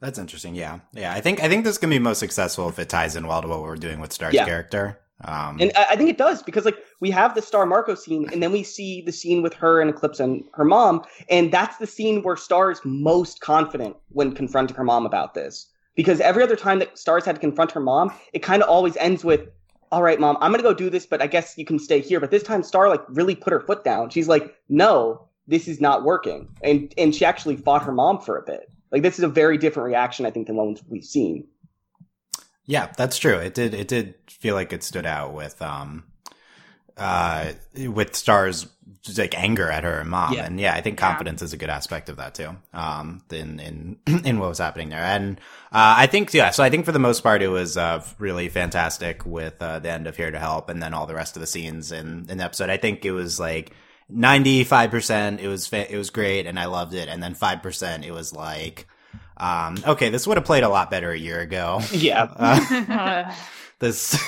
[0.00, 0.54] That's interesting.
[0.54, 1.12] Yeah, yeah.
[1.12, 3.48] I think I think this can be most successful if it ties in well to
[3.48, 4.44] what we're doing with Star's Yeah.
[4.44, 4.98] character.
[5.24, 8.28] Um, And I, I think it does because like we have the Star Marco scene
[8.32, 11.76] and then we see the scene with her and Eclipsa and her mom, and that's
[11.78, 15.66] the scene where Star is most confident when confronting her mom about this.
[15.96, 18.96] Because every other time that Star's had to confront her mom, it kind of always
[18.98, 19.48] ends with,
[19.90, 22.20] "All right, mom, I'm gonna go do this, but I guess you can stay here."
[22.20, 24.10] But this time, Star like really put her foot down.
[24.10, 28.38] She's like, "No, this is not working," and and she actually fought her mom for
[28.38, 28.70] a bit.
[28.92, 31.48] Like this is a very different reaction, I think, than ones we've seen.
[32.68, 33.38] Yeah, that's true.
[33.38, 33.72] It did.
[33.74, 36.04] It did feel like it stood out with um,
[36.96, 38.66] uh, with Star's
[39.16, 40.44] like anger at her mom, Yeah.
[40.44, 41.08] and yeah, I think Yeah.
[41.08, 42.56] confidence is a good aspect of that too.
[42.74, 45.40] Um, in in in what was happening there, and
[45.72, 46.50] uh, I think yeah.
[46.50, 49.90] So I think for the most part, it was uh really fantastic with uh, the
[49.90, 52.36] end of Here to Help, and then all the rest of the scenes in in
[52.38, 52.70] the episode.
[52.70, 53.72] I think it was like.
[54.10, 58.10] 95% it was fa- it was great and I loved it and then 5% it
[58.10, 58.86] was like
[59.38, 61.80] um okay this would have played a lot better a year ago.
[61.92, 63.34] Yeah, uh,
[63.78, 64.18] this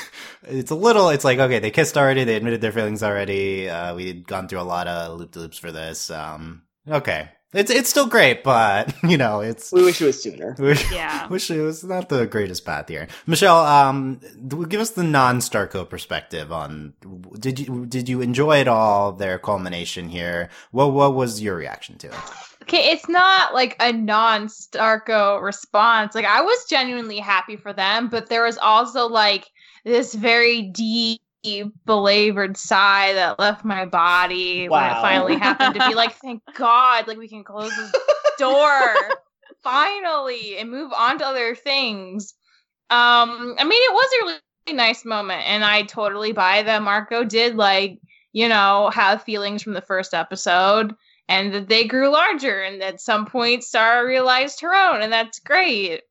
[0.44, 3.94] it's a little it's like okay they kissed already they admitted their feelings already uh
[3.94, 7.30] we'd gone through a lot of loop loops for this um okay.
[7.52, 10.54] It's it's still great but you know it's we wish it was sooner.
[10.92, 11.26] Yeah.
[11.26, 13.08] wish it was not the greatest path here.
[13.26, 14.20] Michelle um
[14.68, 16.94] give us the non-starco perspective on
[17.40, 20.48] did you did you enjoy it all their culmination here?
[20.70, 22.14] What what was your reaction to it?
[22.14, 26.14] Okay, it's not like a non Starco response.
[26.14, 29.50] Like I was genuinely happy for them, but there was also like
[29.84, 31.20] this very deep
[31.86, 37.08] belabored sigh that left my body when it finally happened to be like, thank God,
[37.08, 37.92] like we can close this
[38.38, 38.94] door
[39.62, 42.34] finally and move on to other things.
[42.90, 47.24] Um, I mean, it was a really nice moment, and I totally buy that Marco
[47.24, 47.98] did like,
[48.32, 50.94] you know, have feelings from the first episode
[51.30, 55.38] and that they grew larger and at some point Star realized her own and that's
[55.38, 56.02] great.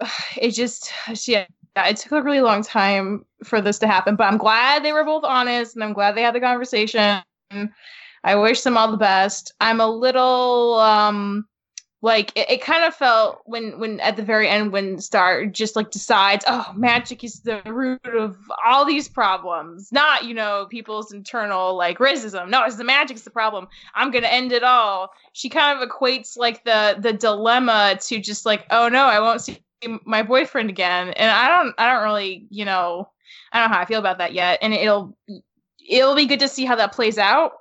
[0.36, 0.90] It just
[1.26, 1.46] yeah,
[1.76, 5.04] it took a really long time for this to happen, but I'm glad they were
[5.04, 7.20] both honest and I'm glad they had the conversation.
[8.24, 9.52] I wish them all the best.
[9.60, 11.46] I'm a little um
[12.00, 15.74] like it, it kind of felt when when at the very end when Star just
[15.74, 21.12] like decides, oh, magic is the root of all these problems, not you know people's
[21.12, 22.50] internal like racism.
[22.50, 23.66] No, it's the magic's the problem.
[23.94, 25.10] I'm gonna end it all.
[25.32, 29.40] She kind of equates like the the dilemma to just like, oh no, I won't
[29.40, 29.58] see
[30.04, 33.08] my boyfriend again, and I don't I don't really you know
[33.52, 35.16] I don't know how I feel about that yet, and it'll
[35.88, 37.52] it'll be good to see how that plays out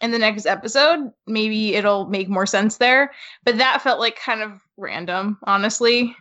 [0.00, 1.12] in the next episode.
[1.26, 3.12] Maybe it'll make more sense there.
[3.44, 6.14] But that felt like kind of random, honestly.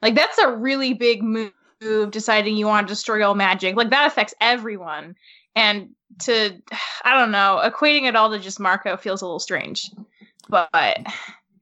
[0.00, 1.52] Like that's a really big move
[2.10, 3.76] deciding you want to destroy all magic.
[3.76, 5.16] Like that affects everyone.
[5.54, 6.60] And to
[7.04, 9.90] I don't know, equating it all to just Marco feels a little strange.
[10.48, 11.06] But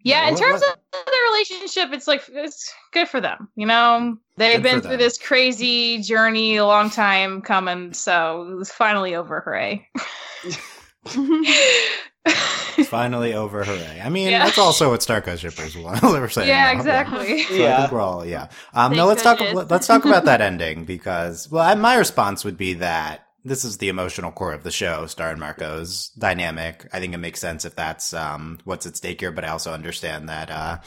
[0.03, 3.49] yeah, in terms of the relationship, it's like it's good for them.
[3.55, 8.55] You know, they've good been through this crazy journey a long time coming, so it
[8.55, 9.41] was finally over.
[9.41, 9.87] Hooray!
[11.05, 14.01] it's finally over, hooray!
[14.03, 14.45] I mean, yeah.
[14.45, 16.03] that's also what Starco shippers want.
[16.03, 16.49] we're saying.
[16.49, 17.45] Yeah, exactly.
[17.45, 18.49] So yeah, I think we're all yeah.
[18.75, 19.53] Um, no, let's goodness.
[19.53, 19.71] talk.
[19.71, 23.89] Let's talk about that ending because well, my response would be that this is the
[23.89, 26.87] emotional core of the show, Star and Marco's dynamic.
[26.93, 29.73] I think it makes sense if that's um, what's at stake here, but I also
[29.73, 30.79] understand that uh,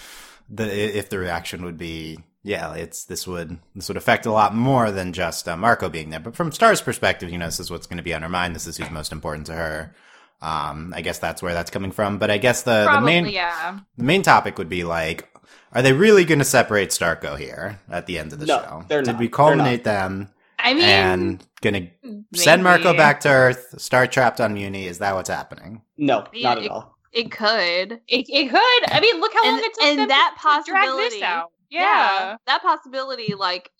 [0.50, 4.54] the if the reaction would be yeah, it's this would this would affect a lot
[4.54, 6.20] more than just uh, Marco being there.
[6.20, 8.54] But from Star's perspective, you know, this is what's going to be on her mind.
[8.54, 9.96] This is who's most important to her.
[10.42, 12.18] Um, I guess that's where that's coming from.
[12.18, 13.80] But I guess the, Probably, the main yeah.
[13.98, 15.30] the main topic would be like,
[15.72, 18.86] are they really going to separate Starco here at the end of the no, show?
[18.90, 19.20] Did not.
[19.20, 20.30] we culminate them?
[20.60, 22.24] I mean, and gonna maybe.
[22.36, 24.86] send Marco back to Earth, start trapped on Mewni.
[24.86, 25.82] Is that what's happening?
[25.98, 26.98] No, not at all.
[27.12, 28.02] It could.
[28.08, 28.92] It, it could.
[28.92, 31.12] I mean, look how and, long it took and them that to, possibility, to drag
[31.12, 31.52] this out.
[31.74, 31.82] Yeah.
[31.82, 32.36] yeah.
[32.46, 33.72] that possibility, like,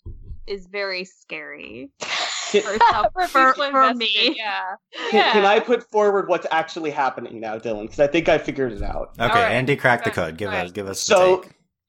[0.46, 1.90] is very scary.
[2.00, 2.60] for,
[3.28, 4.34] for, for me.
[4.36, 4.74] Yeah.
[5.10, 5.32] Can, yeah.
[5.32, 7.82] can, I put forward what's actually happening now, Dylan?
[7.82, 9.14] Because I think I figured it out.
[9.18, 9.52] Okay, right.
[9.52, 10.36] Andy, crack the code.
[10.36, 11.00] Give us, give us.
[11.00, 11.44] So,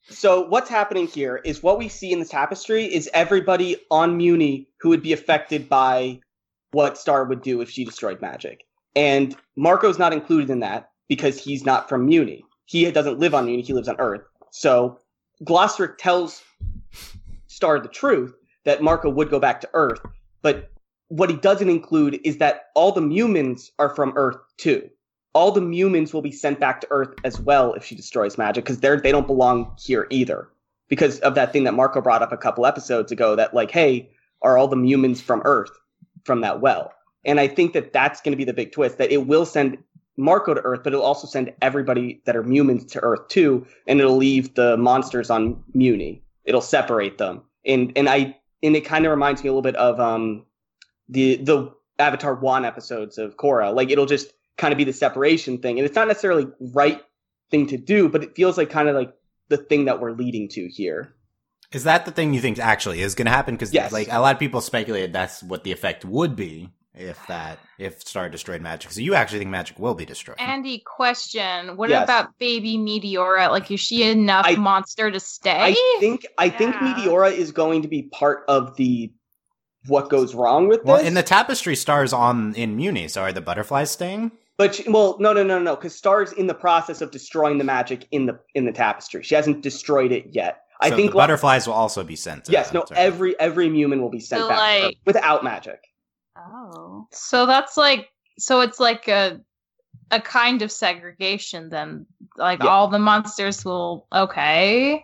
[0.08, 4.66] so what's happening here is what we see in the tapestry is everybody on Mewni
[4.80, 6.20] who would be affected by
[6.72, 8.64] what Star would do if she destroyed magic,
[8.94, 12.42] and Marco's not included in that because he's not from Mewni.
[12.66, 13.64] He doesn't live on Mewni.
[13.64, 14.22] He lives on Earth.
[14.50, 14.98] So
[15.44, 16.42] Glossaryck tells
[17.46, 20.00] Star the truth that Marco would go back to Earth,
[20.42, 20.70] but
[21.08, 24.88] what he doesn't include is that all the humans are from Earth too.
[25.34, 28.64] All the humans will be sent back to Earth as well if she destroys magic
[28.64, 30.48] because they're they don't belong here either.
[30.88, 34.10] Because of that thing that Marco brought up a couple episodes ago that like hey
[34.42, 35.70] are all the humans from Earth
[36.24, 36.92] from that well?
[37.24, 39.78] And I think that that's going to be the big twist that it will send
[40.16, 44.00] Marco to Earth but it'll also send everybody that are humans to Earth too and
[44.00, 49.04] it'll leave the monsters on Mewni it'll separate them and and I and it kind
[49.06, 50.46] of reminds me a little bit of um
[51.08, 55.58] the the Avatar 1 episodes of Korra like it'll just kind of be the separation
[55.58, 55.78] thing.
[55.78, 57.02] And it's not necessarily right
[57.50, 59.12] thing to do, but it feels like kind of like
[59.48, 61.14] the thing that we're leading to here.
[61.72, 63.54] Is that the thing you think actually is going to happen?
[63.54, 63.92] Because yes.
[63.92, 68.00] like a lot of people speculated that's what the effect would be if that if
[68.06, 68.90] Star destroyed magic.
[68.90, 70.36] So you actually think magic will be destroyed?
[70.38, 72.04] Andy, question: What yes.
[72.04, 73.50] about baby Meteora?
[73.50, 75.74] Like, is she enough I, monster to stay?
[75.74, 76.58] I think I yeah.
[76.58, 79.12] think Meteora is going to be part of the
[79.86, 80.88] what goes wrong with this.
[80.88, 83.10] Well, in the tapestry, stars on in Mewni.
[83.10, 84.32] So are the butterflies staying?
[84.56, 87.64] But she, well, no, no, no, no, because Star's in the process of destroying the
[87.64, 89.22] magic in the in the tapestry.
[89.22, 90.62] She hasn't destroyed it yet.
[90.80, 92.48] I think the butterflies will also be sent.
[92.48, 95.80] yes, no, every every human will be sent so back like, without magic.
[96.36, 99.40] Oh, so that's like so it's like a
[100.10, 102.06] a kind of segregation then.
[102.36, 102.68] Like yeah.
[102.68, 105.02] all the monsters will okay.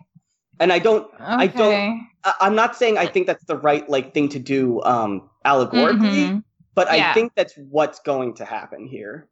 [0.61, 1.23] And I don't, okay.
[1.25, 2.07] I don't,
[2.41, 6.39] I'm not saying I think that's the right like thing to do um allegorically, mm-hmm.
[6.75, 7.11] but yeah.
[7.11, 9.29] I think that's what's going to happen here.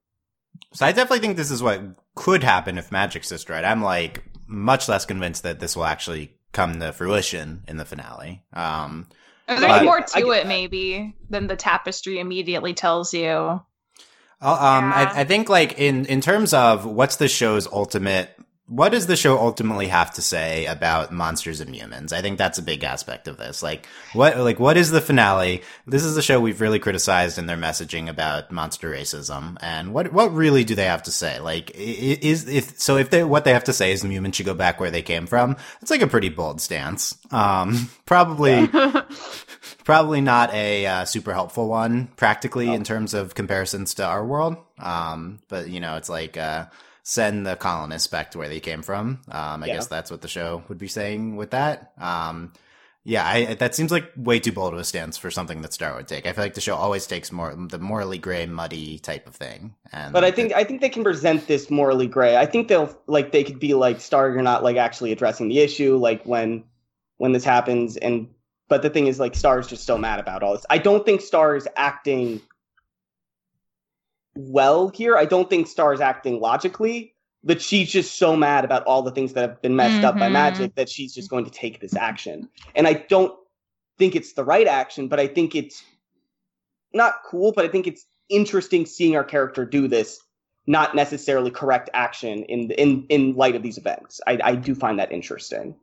[0.72, 1.80] So I definitely think this is what
[2.14, 3.64] could happen if magic sister right.
[3.64, 8.42] I'm like much less convinced that this will actually come to fruition in the finale.
[8.52, 9.08] Um,
[9.58, 13.28] There's but, more to it, maybe, than the tapestry immediately tells you.
[13.30, 13.60] um,
[14.40, 15.12] yeah.
[15.14, 18.30] I, I, think like in in terms of what's the show's ultimate
[18.70, 22.12] what does the show ultimately have to say about monsters and humans?
[22.12, 23.64] I think that's a big aspect of this.
[23.64, 25.62] Like what like what is the finale?
[25.88, 29.56] This is a show we've really criticized in their messaging about monster racism.
[29.60, 31.40] And what what really do they have to say?
[31.40, 34.46] Like is if so if they what they have to say is the humans should
[34.46, 35.56] go back where they came from.
[35.82, 37.18] It's like a pretty bold stance.
[37.32, 38.68] Um probably
[39.84, 42.74] probably not a uh, super helpful one practically oh.
[42.74, 44.58] in terms of comparisons to our world.
[44.78, 46.66] Um but you know, it's like uh
[47.10, 49.20] send the colonists back to where they came from.
[49.28, 49.74] Um, I yeah.
[49.74, 51.92] guess that's what the show would be saying with that.
[51.98, 52.52] Um,
[53.02, 55.96] Yeah, I, that seems like way too bold of a stance for something that Star
[55.96, 56.26] would take.
[56.26, 59.74] I feel like the show always takes more the morally gray, muddy type of thing.
[59.90, 62.36] And But I think I think they can present this morally gray.
[62.36, 65.60] I think they'll like they could be like Star, you're not like actually addressing the
[65.60, 66.62] issue, like when
[67.16, 67.96] when this happens.
[67.96, 68.28] And
[68.68, 70.66] but the thing is, like Star is just so mad about all this.
[70.68, 72.40] I don't think Star is acting
[74.36, 75.16] well here.
[75.16, 77.14] I don't think Star is acting logically.
[77.42, 80.28] But she's just so mad about all the things that have been messed up by
[80.28, 80.32] Mhm.
[80.32, 82.50] magic that she's just going to take this action.
[82.74, 83.34] And I don't
[83.96, 85.82] think it's the right action, but I think it's
[86.92, 90.20] not cool, but I think it's interesting seeing our character do this
[90.66, 94.20] not necessarily correct action in in in light of these events.
[94.26, 95.74] I, I do find that interesting.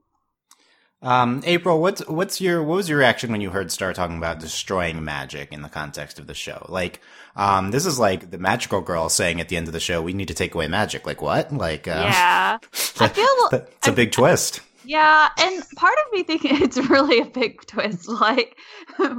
[1.02, 4.40] Um, April, what's what's your what was your reaction when you heard Star talking about
[4.40, 6.66] destroying magic in the context of the show?
[6.70, 7.02] Like,
[7.36, 10.14] um, this is like the magical girl saying at the end of the show, "We
[10.14, 11.54] need to take away magic." Like what?
[11.54, 12.58] Like, uh, yeah.
[13.00, 14.62] I feel it's a big twist.
[14.86, 18.08] Yeah, and part of me thinking it's really a big twist.
[18.20, 18.58] Like,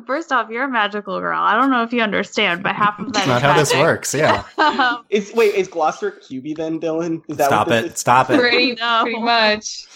[0.06, 1.38] first off, you're a magical girl.
[1.40, 3.72] I don't know if you understand, but half of that That's is not how this
[3.74, 4.14] works.
[4.14, 7.22] Yeah, Um, Is wait, is Glossaryck QB then, Dylan?
[7.28, 7.98] Is that stop what it, is?
[8.00, 8.40] stop it.
[8.40, 9.00] Pretty, No.
[9.04, 9.86] pretty much.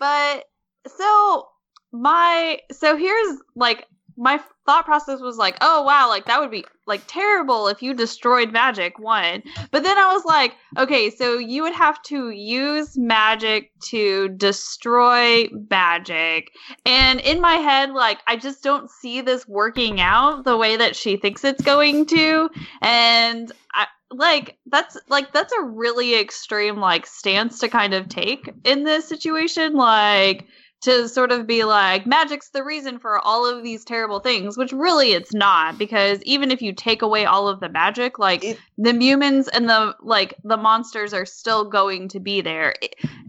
[0.00, 0.44] but
[0.86, 1.48] so
[1.92, 3.86] my so here's like
[4.18, 7.92] my thought process was like oh wow like that would be like terrible if you
[7.92, 9.42] destroyed magic one.
[9.70, 15.48] But then i was like okay so you would have to use magic to destroy
[15.70, 16.50] magic.
[16.86, 20.96] And in my head like i just don't see this working out the way that
[20.96, 22.48] she thinks it's going to.
[22.80, 28.50] And i like that's like that's a really extreme like stance to kind of take
[28.64, 29.74] in this situation.
[29.74, 30.46] Like
[30.82, 34.72] to sort of be like magic's the reason for all of these terrible things which
[34.72, 38.58] really it's not because even if you take away all of the magic like It-
[38.78, 42.74] the humans and the like the monsters are still going to be there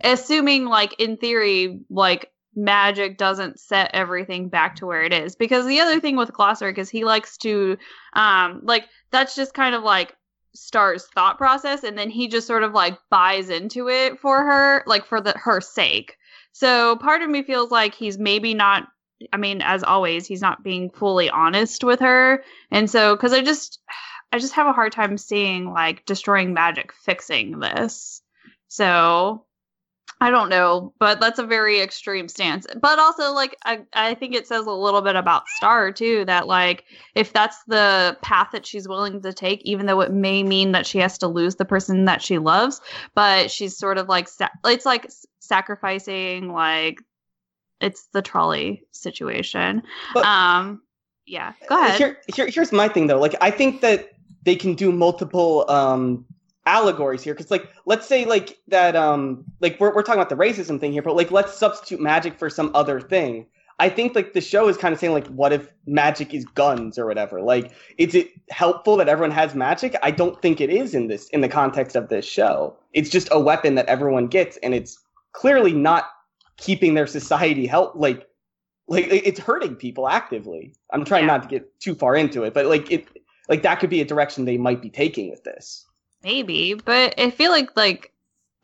[0.04, 5.66] assuming like in theory like magic doesn't set everything back to where it is because
[5.68, 7.78] the other thing with Glossaryck is he likes to
[8.14, 10.16] um like that's just kind of like
[10.56, 14.84] Star's thought process and then he just sort of like buys into it for her
[14.88, 16.17] like for the her sake.
[16.58, 18.88] So part of me feels like he's maybe not
[19.32, 23.42] I mean as always he's not being fully honest with her and so cuz I
[23.44, 23.80] just
[24.32, 28.24] I just have a hard time seeing like destroying magic fixing this.
[28.70, 29.46] So
[30.20, 32.66] I don't know, but that's a very extreme stance.
[32.82, 36.48] But also, like, I, I think it says a little bit about Star, too, that,
[36.48, 40.72] like, if that's the path that she's willing to take, even though it may mean
[40.72, 42.82] that she has to lose the person that she loves,
[43.14, 45.08] but she's sort of like, sa- it's like
[45.40, 47.00] sacrificing, like,
[47.80, 49.84] it's the trolley situation.
[50.16, 50.82] But- um,
[51.28, 51.98] yeah, go ahead.
[51.98, 53.20] Here, here, here's my thing though.
[53.20, 56.26] Like, I think that they can do multiple um
[56.68, 57.34] allegories here.
[57.34, 60.92] Because like let's say like that um like we're, we're talking about the racism thing
[60.92, 63.48] here but like let's substitute magic for some other thing.
[63.80, 67.00] I think like the show is kind of saying like what if magic is guns
[67.00, 67.42] or whatever?
[67.42, 69.96] Like is it helpful that everyone has magic?
[70.04, 72.76] I don't think it is in this in the context of this show.
[72.94, 75.00] It's just a weapon that everyone gets and it's
[75.32, 76.06] clearly not
[76.58, 78.28] keeping their society help like
[78.90, 80.74] like it's hurting people actively.
[80.92, 81.28] I'm trying Yeah.
[81.38, 83.08] not to get too far into it but like it
[83.48, 85.86] like that could be a direction they might be taking with this
[86.28, 88.12] Maybe, but I feel like like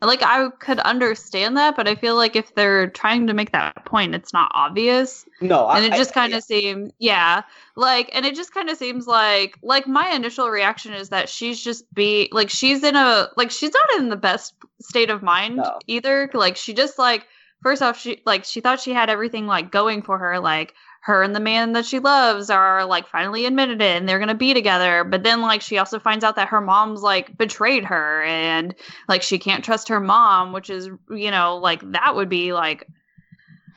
[0.02, 3.86] like I could understand that, but I feel like if they're trying to make that
[3.86, 7.40] point, it's not obvious, no and I, it just kind of seems yeah,
[7.74, 11.58] like and it just kind of seems like like my initial reaction is that she's
[11.58, 15.56] just be like she's in a like she's not in the best state of mind
[15.56, 15.78] No.
[15.86, 16.30] either.
[16.34, 17.26] Like she just like
[17.62, 20.74] first off she like she thought she had everything like going for her like
[21.04, 24.34] her and the man that she loves are like finally admitted it and they're gonna
[24.34, 25.04] be together.
[25.04, 28.74] But then like she also finds out that her mom's like betrayed her and
[29.06, 32.86] like she can't trust her mom which is you know like that would be like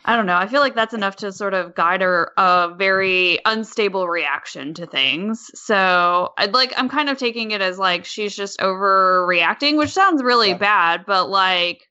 [0.06, 0.38] i don't know.
[0.38, 4.86] I feel like that's enough to sort of guide her a very unstable reaction to
[4.86, 5.52] things.
[5.54, 10.24] So i'd like i'm kind of taking it as like she's just overreacting which sounds
[10.24, 10.58] really Yeah.
[10.58, 11.87] bad but like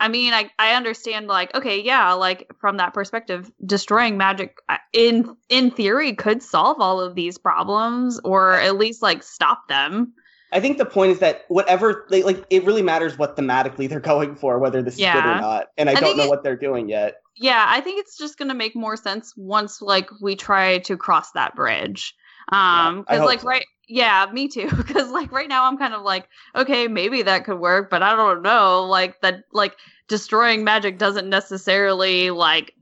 [0.00, 4.76] I mean, I, I understand like okay, yeah, like from that perspective, destroying magic uh,
[4.92, 10.12] in in theory could solve all of these problems or at least like stop them.
[10.50, 14.00] I think the point is that whatever they like it really matters what thematically they're
[14.14, 16.42] going for whether this is good or not and i, I don't know it- what
[16.42, 20.08] they're doing yet Yeah, I think it's just going to make more sense once like
[20.22, 22.14] we try to cross that bridge.
[22.52, 23.48] Um cuz hope like so.
[23.48, 27.44] right yeah, me too cuz like right now I'm kind of like okay, maybe that
[27.44, 29.76] could work, but I don't know like that like
[30.08, 32.72] destroying magic doesn't necessarily like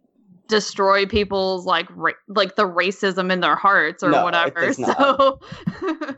[0.48, 4.60] destroy people's like ra- like the racism in their hearts or No, it whatever.
[4.60, 4.96] does not.
[4.98, 5.40] So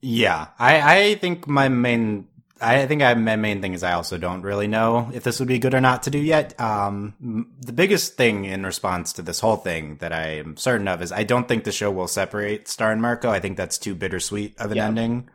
[0.00, 2.28] Yeah, I, I think my main
[2.60, 5.48] I think I, my main thing is I also don't really know if this would
[5.48, 6.58] be good or not to do yet.
[6.60, 11.00] Um, the biggest thing in response to this whole thing that I am certain of
[11.02, 13.30] is I don't think the show will separate Star and Marco.
[13.30, 14.86] I think that's too bittersweet of an Yeah.
[14.88, 15.28] ending.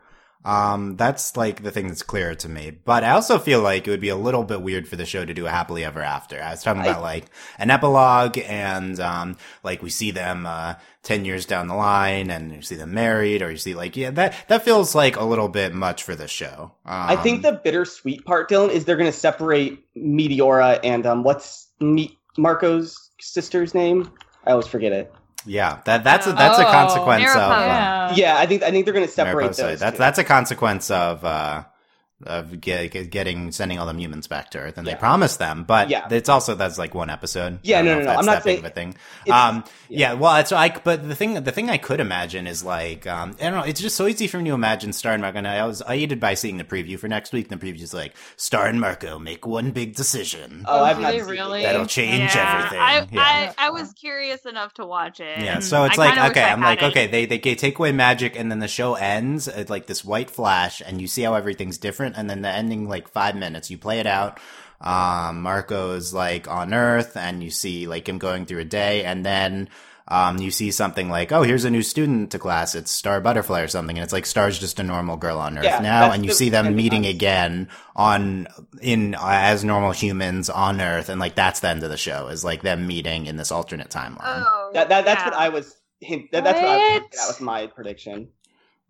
[0.44, 2.70] Um, that's like the thing that's clear to me.
[2.70, 5.24] But I also feel like it would be a little bit weird for the show
[5.24, 6.42] to do a happily ever after.
[6.42, 7.24] I was talking I- about like
[7.58, 10.74] an epilogue and, um, like we see them, uh,
[11.04, 14.10] 10 years down the line and you see them married or you see like, yeah,
[14.10, 16.72] that, that feels like a little bit much for the show.
[16.84, 21.22] Um, I think the bittersweet part, Dylan, is they're going to separate Meteora and um,
[21.22, 24.10] what's Me- Marco's sister's name?
[24.46, 25.12] I always forget it.
[25.46, 28.14] Yeah, that that's a, that's a Oh, consequence of uh, Yeah.
[28.14, 29.62] Yeah, I think I think they're going to separate Mariposa.
[29.62, 29.80] those.
[29.80, 29.98] That's two.
[29.98, 31.64] that's a consequence of uh
[32.26, 34.96] of get, get- getting sending all them humans back to Earth, and they Yeah.
[34.98, 35.64] promised them.
[35.64, 36.06] But Yeah.
[36.10, 37.58] it's also that's like one episode.
[37.62, 38.94] Yeah, I no, no, no, that's I'm not that big of a thing.
[39.30, 40.14] Um, yeah.
[40.14, 43.44] well, it's like, but the thing, the thing I could imagine is like, um, I
[43.44, 45.38] don't know, it's just so easy for me to imagine Star and Marco.
[45.38, 47.50] And I was aided by seeing the preview for next week.
[47.50, 51.02] And the preview is like, Star and Marco make one big decision Oh, I've Do
[51.02, 51.62] not they seen it really?
[51.62, 52.78] that'll change yeah, everything.
[52.80, 53.52] I, yeah.
[53.58, 55.40] I, I was curious enough to watch it.
[55.40, 56.92] Yeah, so it's I like okay, I I'm like hadn't.
[56.96, 60.04] okay, they they they take away magic and then the show ends at like this
[60.04, 63.70] white flash and you see how everything's different and then the ending like 5 minutes
[63.70, 64.38] you play it out.
[64.80, 69.24] Um Marco's like on Earth and you see like him going through a day and
[69.24, 69.68] then
[70.08, 73.60] um you see something like oh here's a new student to class it's Star Butterfly
[73.62, 76.24] or something and it's like Star's just a normal girl on Earth Yeah, now and
[76.24, 78.46] you the see them meeting I- again on
[78.82, 82.26] in uh, as normal humans on Earth and like that's the end of the show
[82.28, 84.44] is like them meeting in this alternate timeline.
[84.46, 85.24] Oh, That, that that's yeah.
[85.30, 85.74] what I was.
[86.00, 86.82] Hint, that, that's what I was.
[86.82, 86.92] What?
[86.92, 88.28] hinting at with my prediction.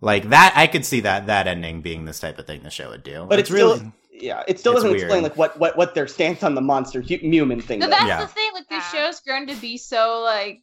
[0.05, 2.90] Like that, I could see that that ending being this type of thing the show
[2.90, 3.26] would do.
[3.28, 5.02] But it's it's still- really Yeah, it still doesn't weird.
[5.02, 7.80] explain like what, what what their stance on the monster hu- human thing.
[7.80, 7.90] No, is.
[7.90, 8.20] that's Yeah.
[8.20, 8.50] the thing.
[8.55, 9.07] Like, this Yeah.
[9.07, 10.61] show's grown to be so like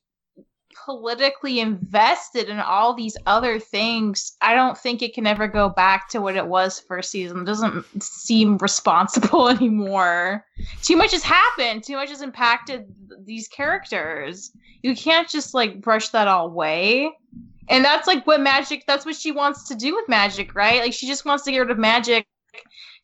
[0.86, 4.36] politically invested in all these other things.
[4.42, 7.42] I don't think it can ever go back to what it was first season.
[7.42, 10.46] It doesn't seem responsible anymore.
[10.82, 11.84] Too much has happened.
[11.84, 12.86] Too much has impacted
[13.26, 14.52] these characters.
[14.82, 17.12] You can't just like brush that all away.
[17.70, 18.86] And that's like what magic.
[18.88, 20.82] That's what she wants to do with magic, right?
[20.82, 22.26] Like she just wants to get rid of magic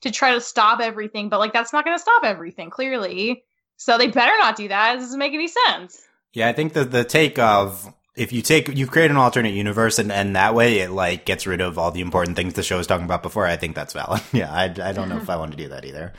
[0.02, 3.44] to try to stop everything, but like that's not going to stop everything, clearly.
[3.78, 4.96] So they better not do that.
[4.96, 6.02] It doesn't make any sense.
[6.34, 6.48] yeah.
[6.50, 10.12] I think the the take of if you take you create an alternate universe and
[10.12, 12.88] and that way it like gets rid of all the important things the show was
[12.88, 13.46] talking about before.
[13.46, 14.22] I think that's valid.
[14.34, 16.14] yeah, I I don't know if I want to do that either.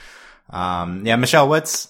[0.51, 1.89] Um, yeah, Michelle, what's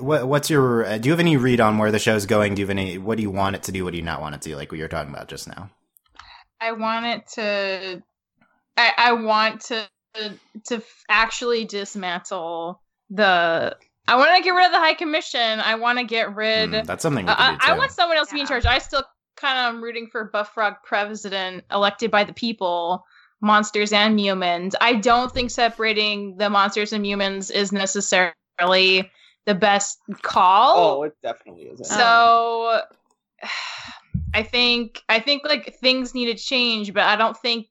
[0.00, 2.54] what what's your uh, do you have any read on where the show's going?
[2.54, 3.84] Do you have any what do you want it to do?
[3.84, 4.56] What do you not want it to do?
[4.56, 5.70] Like we were talking about just now.
[6.60, 8.02] I want it to.
[8.76, 9.88] I, I want to
[10.66, 13.76] to actually dismantle the.
[14.06, 15.40] I want to get rid of the High Commission.
[15.40, 16.70] I want to get rid.
[16.70, 17.72] Hmm, that's something we I, could do too.
[17.72, 18.66] I want someone else to be in charge.
[18.66, 19.02] I still
[19.36, 23.04] kind of am rooting for Buff Frog president elected by the people,
[23.40, 24.74] monsters and humans.
[24.80, 29.10] I don't think separating the monsters and humans is necessarily
[29.46, 30.98] the best call.
[30.98, 31.84] Oh, it definitely isn't.
[31.84, 32.80] So
[34.34, 37.66] I think I think like things need to change, but I don't think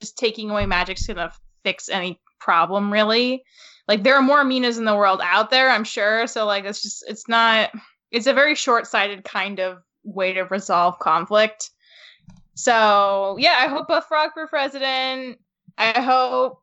[0.00, 3.44] just taking away magic's gonna fix any problem really.
[3.88, 6.26] Like there are more Minas in the world out there, I'm sure.
[6.26, 7.70] So like it's just it's not
[8.10, 11.70] it's a very short-sighted kind of way to resolve conflict.
[12.54, 15.38] So yeah, I hope a frog for president.
[15.76, 16.60] I hope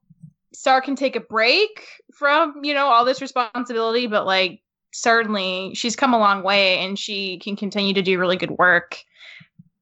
[0.54, 4.62] Star can take a break from, you know, all this responsibility, but like
[4.94, 9.02] certainly she's come a long way and she can continue to do really good work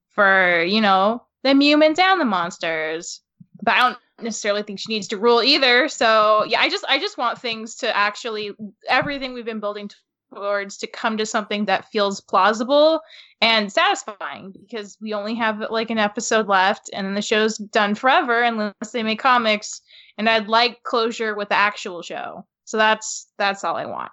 [0.09, 3.21] for, you know, the humans and the monsters.
[3.61, 5.87] But I don't necessarily think she needs to rule either.
[5.87, 8.51] So yeah, I just I just want things to actually
[8.87, 9.89] everything we've been building
[10.33, 13.01] towards to come to something that feels plausible
[13.41, 17.95] and satisfying because we only have like an episode left and then the show's done
[17.95, 19.81] forever unless they make comics
[20.19, 22.45] and I'd like closure with the actual show.
[22.65, 24.11] So that's that's all I want.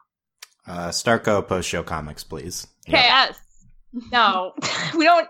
[0.66, 2.66] Uh, Starco post show comics, please.
[2.88, 3.38] Okay, Yes.
[4.10, 4.54] no,
[4.96, 5.28] we don't.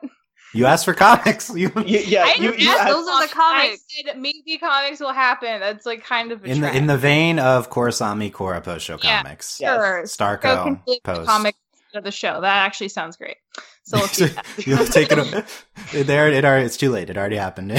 [0.55, 1.51] You asked for comics.
[1.55, 3.85] You Y- yeah, I you, didn't you asked- those are the comics.
[3.99, 5.59] I said maybe comics will happen.
[5.61, 6.77] That's like kind of a in the trend.
[6.79, 9.23] in the vein of Korrasami Korra post show Yeah.
[9.23, 9.59] comics.
[9.61, 9.75] Yeah.
[9.77, 10.03] sure.
[10.05, 11.27] Starco complete post.
[11.29, 11.57] comic
[11.95, 12.41] of the show.
[12.41, 13.37] That actually sounds great.
[13.85, 14.47] So let's do that.
[14.67, 15.45] You'll take it.
[16.07, 16.65] There, it already.
[16.67, 17.11] It's too late.
[17.11, 17.73] It already happened.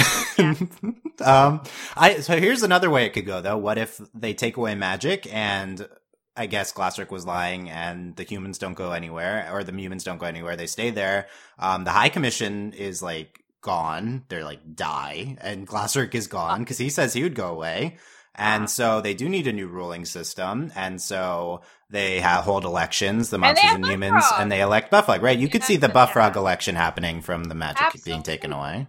[1.22, 1.62] Um,
[1.96, 2.20] I.
[2.20, 3.58] So here's another way it could go, though.
[3.58, 5.88] What if they take away magic and
[6.36, 10.20] I guess Glossaryck was lying, and the humans don't go anywhere, or the humans don't
[10.20, 10.56] go anywhere.
[10.56, 11.28] They stay there.
[11.58, 14.24] Um, the High Commission is like gone.
[14.30, 17.98] They're like die, and Glossaryck is gone because he says he would go away.
[18.40, 23.32] And so they do need a new ruling system, and so they ha- hold elections,
[23.32, 24.42] the monsters have and, humans, Buffrog.
[24.42, 25.24] and they elect Buffrog.
[25.24, 25.40] Right?
[25.40, 26.34] You could see the Yeah.
[26.36, 28.86] Election happening from the magic being taken away.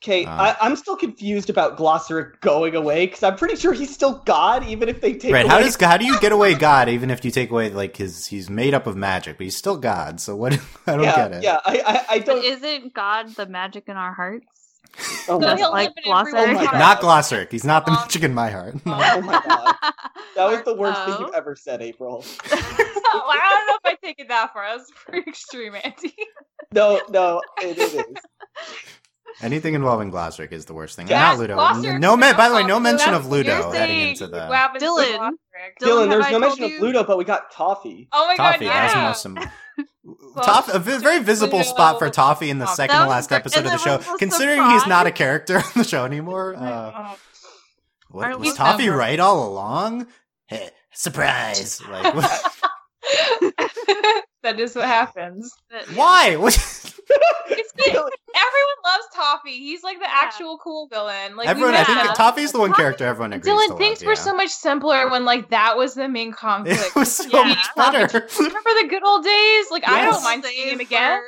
[0.00, 0.30] Okay, Uh.
[0.30, 4.64] I, I'm still confused about Glossaryck going away because I'm pretty sure he's still God,
[4.68, 5.44] even if they take Right?
[5.44, 5.52] away.
[5.52, 8.26] How does how do you get away God even if you take away like his
[8.26, 10.20] he's made up of magic, but he's still God.
[10.20, 10.52] So what?
[10.86, 11.42] I don't yeah, get it.
[11.42, 12.44] yeah, I, I, I don't.
[12.44, 14.46] isn't God the magic in our hearts?
[15.28, 16.64] oh, So my, he'll like live in everyone's Oh my.
[16.64, 16.78] God.
[16.78, 17.50] Not Glossaryck.
[17.50, 18.74] He's not the Um, magic in my heart.
[18.86, 19.74] oh my god,
[20.36, 21.20] that was the worst thing Oh.
[21.26, 22.24] you've ever said, April.
[22.52, 24.64] well, I don't know if I take it that far.
[24.78, 26.14] That's pretty extreme, Andy.
[26.72, 28.16] No, no, it, it is.
[29.40, 31.06] Anything involving Glossaryck is the worst thing.
[31.08, 31.56] Yeah, not Ludo.
[31.56, 32.36] Glossaryck's No, man.
[32.36, 35.18] By the way, no mention of Ludo you're heading into the What happens to Dylan.
[35.18, 35.30] Dylan,
[35.80, 38.08] Dylan, there's no told mention of Ludo, but we got Toffee.
[38.12, 38.64] Oh my Toffee.
[38.66, 39.06] god, That's the yeah.
[39.08, 39.22] most.
[39.22, 39.38] Some,
[40.34, 42.76] Well, Toff, a v- very visible Ludo- spot for Toffee in the Toffee.
[42.76, 43.98] second to last episode of the show.
[43.98, 47.16] was a Considering he's not a character in the show anymore, uh, Oh.
[48.08, 50.06] what, was Toffee never- right all along?
[50.46, 51.80] Hey, surprise!
[51.88, 52.54] Like, what-
[54.42, 55.52] that is what happens.
[55.94, 56.36] Why?
[57.08, 57.88] What- It's good.
[57.94, 59.58] Everyone loves Toffee.
[59.58, 61.34] He's like the actual cool villain.
[61.36, 62.14] Like we everyone, I think met.
[62.14, 64.08] Toffee's the one Toffee- character everyone agrees to Dylan, love, things yeah.
[64.08, 66.80] were so much simpler when like that was the main conflict.
[66.80, 67.48] It was so Yeah.
[67.48, 68.28] much better.
[68.38, 69.66] Remember the good old days?
[69.70, 71.10] Like I don't mind Days seeing him again.
[71.12, 71.22] where-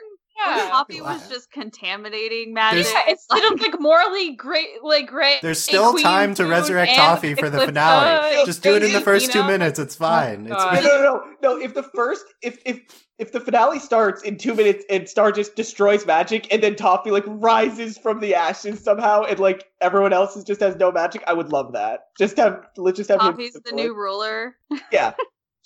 [0.47, 0.70] where Yeah.
[0.70, 2.85] Toffee was just contaminating magic.
[2.87, 5.41] There's- Yeah, instead of like morally great, like great.
[5.43, 8.37] There's still time to resurrect Toffee for the finale.
[8.41, 9.78] uh, Just do it in the first you two minutes.
[9.78, 10.49] It's fine.
[10.51, 11.61] Oh, It's No, no, no, no.
[11.62, 12.81] If the first, if if
[13.20, 17.10] if the finale starts in two minutes and Star just destroys magic, and then Toffee
[17.10, 21.22] like rises from the ashes somehow, and like everyone else is just has no magic,
[21.26, 22.06] I would love that.
[22.18, 24.56] Just have let's just have him Toffee's the new ruler.
[24.90, 25.12] yeah,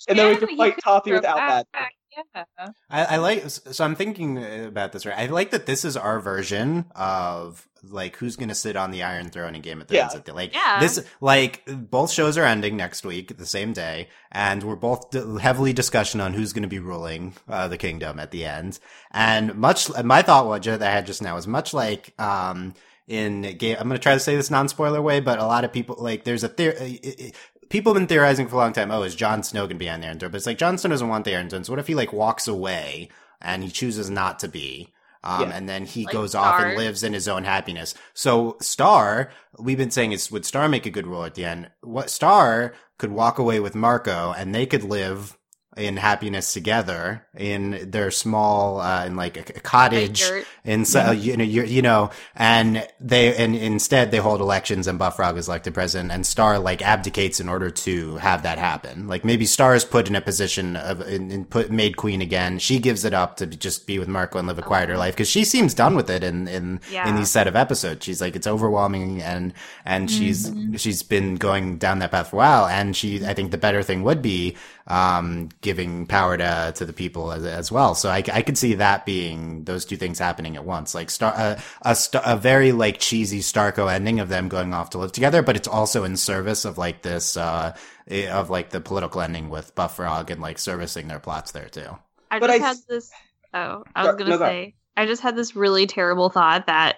[0.09, 1.65] and then we can fight Toffee without back.
[1.73, 1.91] magic.
[2.35, 2.67] Yeah.
[2.89, 5.17] I, I like so I'm thinking about this right.
[5.17, 9.29] I like that this is our version of like who's gonna sit on the Iron
[9.29, 10.13] Throne in Game of Thrones?
[10.13, 10.19] Yeah.
[10.19, 10.35] Thrones.
[10.35, 10.79] Like Yeah.
[10.79, 15.23] this, like both shows are ending next week, the same day, and we're both d-
[15.41, 18.79] heavily discussion on who's gonna be ruling uh, the kingdom at the end.
[19.11, 22.73] And much, my thought was that I had just now is much like um
[23.07, 23.77] in game.
[23.79, 26.23] I'm gonna try to say this non spoiler way, but a lot of people like
[26.23, 27.33] there's a theory.
[27.69, 28.91] People have been theorizing for a long time.
[28.91, 30.31] Oh, is Jon Snow gonna be on the Iron Throne?
[30.31, 31.63] But it's like Jon Snow doesn't want the Iron Throne.
[31.63, 33.09] So what if he like walks away
[33.41, 34.93] and he chooses not to be?
[35.25, 35.55] Um, Yeah.
[35.57, 37.93] and then he Like goes off and lives in his own happiness.
[38.13, 41.69] So Star, we've been saying is would Star make a good ruler at the end?
[41.81, 45.37] What Star could walk away with Marco and they could live
[45.77, 50.23] in happiness together in their small, uh, in like a, a cottage
[50.63, 54.99] in so, you know you, you know and they and instead they hold elections and
[54.99, 59.07] Buffrog is elected president and Star like abdicates in order to have that happen.
[59.07, 62.59] Like maybe Star is put in a position of in, in put made queen again.
[62.59, 65.29] She gives it up to just be with Marco and live a quieter life because
[65.29, 68.05] she seems done with it in in in these set of episodes.
[68.05, 69.53] She's like it's overwhelming and
[69.83, 73.51] and she's she's been going down that path for a while and she I think
[73.51, 74.55] the better thing would be
[74.87, 78.75] um giving power to to the people as, as well so I, I could see
[78.75, 82.71] that being those two things happening at once like star uh, a star, a very
[82.71, 86.17] like cheesy Starco ending of them going off to live together but it's also in
[86.17, 87.75] service of like this uh
[88.09, 91.69] eh, of like the political ending with Buff Frog and like servicing their plots there
[91.69, 91.97] too
[92.31, 93.23] I But just I had this.
[93.53, 94.45] Oh, I was gonna no, go.
[94.47, 94.75] say.
[94.97, 96.97] I just had this really terrible thought that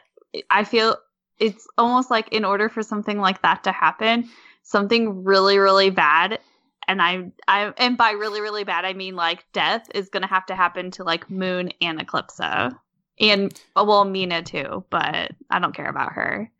[0.49, 0.97] I feel
[1.39, 4.29] it's almost like in order for something like that to happen,
[4.63, 6.39] something really, really bad,
[6.88, 10.45] and I, I, and by really, really bad, I mean like death is gonna have
[10.47, 12.77] to happen to like Moon and Eclipsa,
[13.19, 16.51] and uh, well, Mina too, but I don't care about her.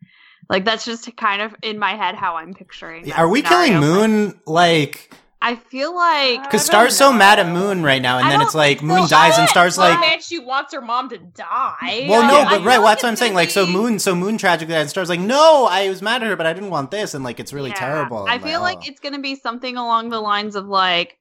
[0.48, 3.12] Like that's just kind of in my head how I'm picturing.
[3.12, 4.08] are we killing scenario.
[4.08, 8.26] Moon like I feel like because don't Star's so mad at Moon right now and
[8.26, 9.08] I then it's like Moon so.
[9.08, 12.06] dies and Star's like man, she wants her mom to die.
[12.08, 13.32] Well, no, Yeah, I but right, like that's what I'm saying.
[13.32, 16.22] gonna Like, so Moon, so Moon tragically died, and Star's like, no, I was mad
[16.22, 17.76] at her, but I didn't want this, and like, it's really Yeah.
[17.76, 18.26] terrible.
[18.28, 18.86] I feel like oh.
[18.86, 21.16] it's gonna be something along the lines of like,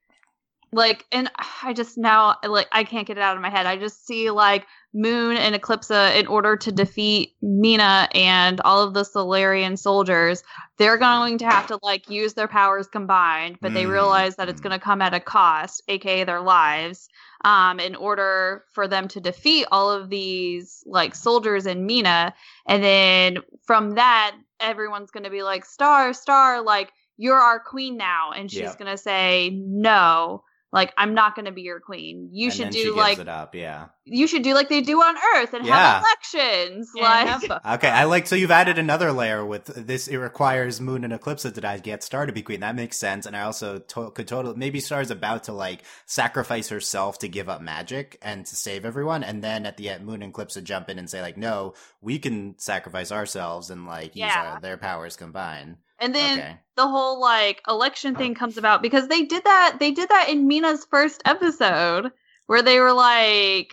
[0.71, 1.31] like, and
[1.63, 3.65] I just now like I can't get it out of my head.
[3.67, 8.93] I just see like Moon and Eclipsa in order to defeat Mina and all of
[8.93, 10.43] the Solarian soldiers.
[10.77, 14.49] They're going to have to like use their powers combined, but they Mm, realize that
[14.49, 17.09] it's going to come at a cost, aka their lives.
[17.43, 22.33] Um, in order for them to defeat all of these like soldiers in Mina,
[22.67, 27.97] and then from that, everyone's going to be like, Star, Star, like, you're our queen
[27.97, 28.31] now.
[28.31, 28.75] And she's Yeah.
[28.75, 32.29] going to say, no, like, I'm not going to be your queen.
[32.33, 33.85] You And should then she do gives like, it up, yeah.
[34.03, 35.75] you should do like they do on Earth and Yeah.
[35.75, 36.89] have elections.
[36.93, 40.07] And like, have Okay, I like so you've added another layer with this.
[40.09, 42.59] It requires Moon and Eclipsa to die to get Star to be queen.
[42.59, 46.67] That makes sense, and I also to- could totally maybe Star's about to like sacrifice
[46.69, 50.21] herself to give up magic and to save everyone, and then at the end, Moon
[50.21, 54.31] and Eclipsa jump in and say like, no, we can sacrifice ourselves and like use
[54.35, 55.77] our, their powers combined.
[55.99, 59.91] And then okay, the whole like election thing comes about because they did that they
[59.91, 62.11] did that in Mina's first episode
[62.47, 63.71] where they were like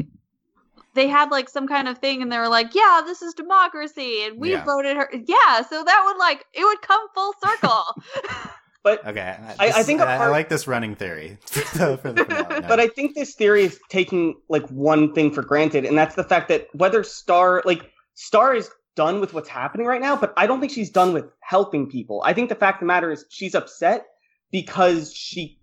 [0.95, 4.23] they had like some kind of thing and they were like, yeah, this is democracy
[4.25, 4.65] and we Yeah.
[4.65, 5.11] voted her.
[5.13, 7.85] Yeah, so that would like it would come full circle.
[8.85, 11.39] But Okay, I- I think a I, I part- like this running theory.
[11.47, 12.69] for for the finale, no.
[12.69, 16.23] but I think this theory is taking like one thing for granted, and that's the
[16.23, 20.47] fact that whether Star like Star is done with what's happening right now, but I
[20.47, 22.23] don't think she's done with helping people.
[22.25, 24.07] I think the fact of the matter is she's upset
[24.53, 25.59] because she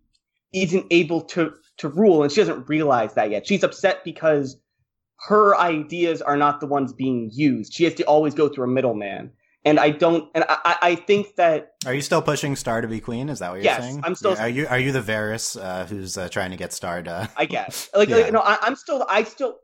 [0.54, 3.48] isn't able to to rule, and she doesn't realize that yet.
[3.48, 4.58] She's upset because
[5.28, 7.74] her ideas are not the ones being used.
[7.74, 9.32] She has to always go through a middleman.
[9.64, 13.00] And I don't, and I, I- think that Are you still pushing Star to be
[13.00, 13.30] queen?
[13.30, 14.02] Is that what you're Yes, saying?
[14.04, 16.74] I'm still- Yeah, Are you are you the Varys uh, who's uh, trying to get
[16.74, 17.30] Star to?
[17.38, 17.88] I guess.
[17.96, 18.16] Like, Yeah.
[18.18, 19.58] like no, I, I'm still, I still,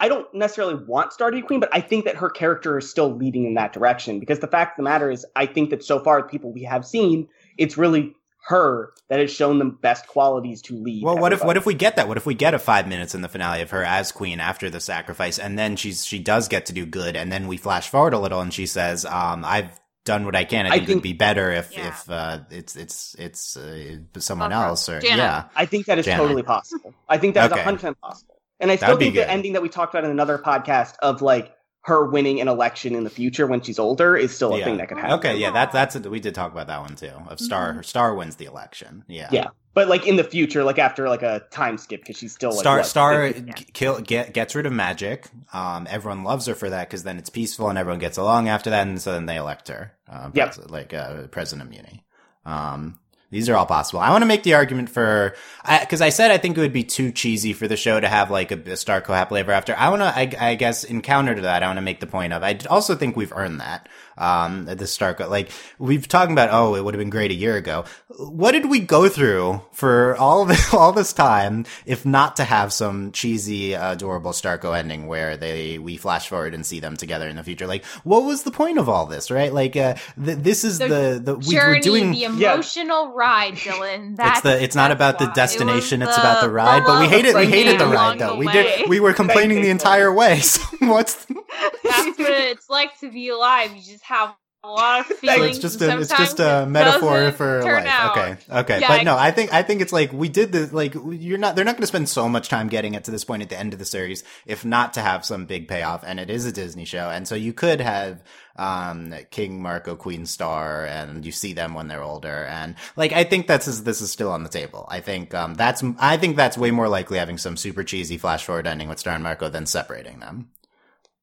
[0.00, 3.44] I don't necessarily want Stardew queen, but I think that her character is still leading
[3.44, 4.18] in that direction.
[4.18, 6.62] Because the fact of the matter is, I think that so far, the people we
[6.64, 7.28] have seen,
[7.58, 8.14] it's really
[8.48, 11.04] her that has shown them best qualities to lead.
[11.04, 12.08] Well, what if what if we get that?
[12.08, 14.70] What if we get a five minutes in the finale of her as queen after
[14.70, 17.90] the sacrifice, and then she's she does get to do good, and then we flash
[17.90, 20.64] forward a little, and she says, um, "I've done what I can.
[20.64, 21.88] I I think, it'd be better if Yeah.
[21.88, 24.68] if uh, it's it's it's uh, someone Love her.
[24.68, 25.18] else or Janet.
[25.18, 26.22] yeah." I think that is Janet.
[26.22, 26.94] totally possible.
[27.10, 27.62] I think that is Okay.
[27.70, 28.29] 100% possible.
[28.60, 29.28] And I That still would be think the good.
[29.30, 31.52] ending that we talked about in another podcast of like
[31.82, 34.64] her winning an election in the future when she's older is still a Yeah.
[34.66, 35.14] thing that could happen.
[35.18, 37.10] Okay, yeah, that that's a, we did talk about that one too.
[37.28, 39.04] Of Star Star wins the election.
[39.08, 39.46] Yeah, Yeah.
[39.72, 42.58] But like in the future, like after like a time skip, because she's still like
[42.60, 43.44] Star what, Star 50?
[43.46, 43.52] Yeah.
[43.72, 45.28] kill get gets rid of magic.
[45.54, 48.68] Um, everyone loves her for that because then it's peaceful and everyone gets along after
[48.70, 49.92] that, and so then they elect her.
[50.10, 50.56] Uh, Yep.
[50.70, 52.00] like uh, President of Mewni.
[52.44, 52.98] Um,
[53.30, 54.00] these are all possible.
[54.00, 55.34] I want to make the argument for
[55.80, 58.30] because I, said I think it would be too cheesy for the show to have
[58.30, 59.74] like a, a Starco happily ever after.
[59.76, 62.06] I want to, I, I guess, in counter to that, I want to make the
[62.06, 63.88] point of I also think we've earned that.
[64.18, 67.34] Um, at the Starco, like we've talking about, oh, it would have been great a
[67.34, 67.84] year ago.
[68.18, 72.72] What did we go through for all of all this time, if not to have
[72.72, 77.36] some cheesy, adorable Starco ending where they we flash forward and see them together in
[77.36, 77.66] the future?
[77.66, 79.52] Like, what was the point of all this, right?
[79.52, 82.10] Like, uh, th- this is The the the we Journey, were doing.
[82.12, 84.16] the emotional ride, Dylan.
[84.16, 86.52] That's, it's the it's not that's about the destination It was it's about the the-
[86.52, 89.12] ride but we hated we hated the along ride the though we did we were
[89.14, 93.72] complaining the entire way so what's That's what it's like to be alive.
[93.74, 95.56] You just have a lot of so feelings.
[95.56, 98.10] it's just a, it's just a metaphor for life out.
[98.18, 100.94] okay okay Yeah, but no i think i think it's like we did the like
[100.94, 103.42] you're not they're not going to spend so much time getting it to this point
[103.42, 106.28] at the end of the series if not to have some big payoff and it
[106.28, 108.22] is a disney show and so you could have
[108.56, 113.24] um king marco queen star and you see them when they're older and like i
[113.24, 116.58] think that's this is still on the table i think um that's i think that's
[116.58, 119.64] way more likely having some super cheesy flash forward ending with star and marco than
[119.64, 120.50] separating them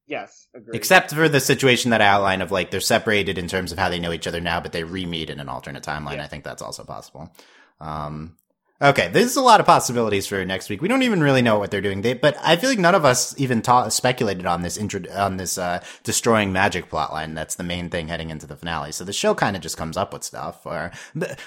[0.08, 0.76] yes, agreed.
[0.76, 3.90] Except for the situation that I outlined of like they're separated in terms of how
[3.90, 6.16] they know each other now, but they re-meet in an alternate timeline.
[6.16, 6.24] Yeah.
[6.24, 7.32] I think that's also possible.
[7.80, 8.38] Um,
[8.82, 10.82] okay, there's a lot of possibilities for next week.
[10.82, 13.06] We don't even really know what they're doing, they, but I feel like none of
[13.06, 17.36] us even ta- speculated on this intro- on this uh, destroying magic plotline.
[17.36, 18.92] That's the main thing heading into the finale.
[18.92, 20.66] So the show kind of just comes up with stuff.
[20.66, 20.92] Or,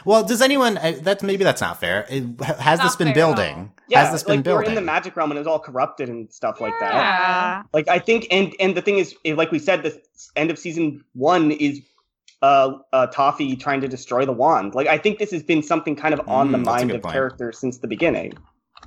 [0.05, 0.77] well, does anyone?
[0.79, 2.07] Uh, that's maybe that's not fair.
[2.09, 3.35] It- has Not this been fair at all.
[3.35, 3.73] building?
[3.89, 6.09] yeah, has this been like We're in the magic realm and it was all corrupted
[6.09, 7.65] and stuff like that.
[7.73, 10.01] Like I think, and and the thing is, like we said, the
[10.37, 11.81] end of season one is
[12.43, 14.75] uh, uh Toffee trying to destroy the wand.
[14.75, 17.13] Like I think this has been something kind of on Mm, the mind of point.
[17.13, 18.33] characters since the beginning,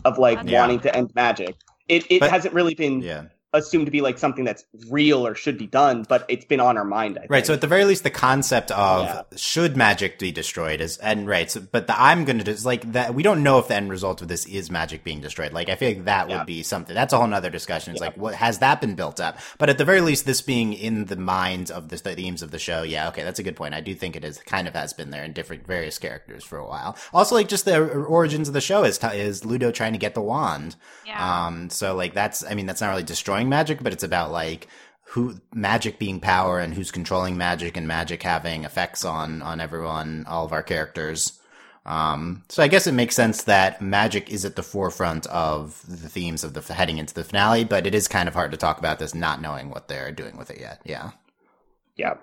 [0.06, 0.62] of like Yeah.
[0.62, 1.56] wanting to end magic.
[1.88, 3.26] It it But- hasn't really been yeah.
[3.54, 6.78] Assumed to be like something that's real or should be done, but it's been on
[6.78, 7.18] our mind.
[7.18, 7.32] I think.
[7.32, 7.46] Right.
[7.46, 9.22] So at the very least, the concept of Yeah.
[9.36, 11.50] should magic be destroyed is, and right.
[11.50, 13.14] So, but the I'm going to just like that.
[13.14, 15.54] We don't know if the end result of this is magic being destroyed.
[15.54, 16.38] Like, I feel like that Yeah.
[16.38, 16.96] would be something.
[16.96, 17.94] That's a whole nother discussion.
[17.94, 18.08] It's Yeah.
[18.08, 19.38] like, what has that been built up?
[19.58, 22.52] But at the very least, this being in the minds of the, the themes of
[22.52, 22.84] the show.
[22.84, 23.08] Yeah.
[23.10, 23.24] Okay.
[23.24, 23.74] That's a good point.
[23.74, 26.58] I do think it is kind of has been there in different various characters for
[26.58, 26.98] a while.
[27.14, 30.22] Also, like just the origins of the show is, is Ludo trying to get the
[30.22, 30.76] wand.
[31.06, 31.46] Yeah.
[31.46, 34.68] Um, so like that's, I mean, that's not really destroying magic, but it's about like
[35.08, 40.26] who magic being power and who's controlling magic and magic having effects on, on everyone,
[40.28, 41.40] all of our characters.
[41.86, 46.10] Um, so I guess it makes sense that magic is at the forefront of the
[46.10, 48.80] themes of the heading into the finale, but it is kind of hard to talk
[48.80, 50.82] about this not knowing what they're doing with it yet.
[50.86, 51.12] Yeah.
[51.96, 52.16] yeah.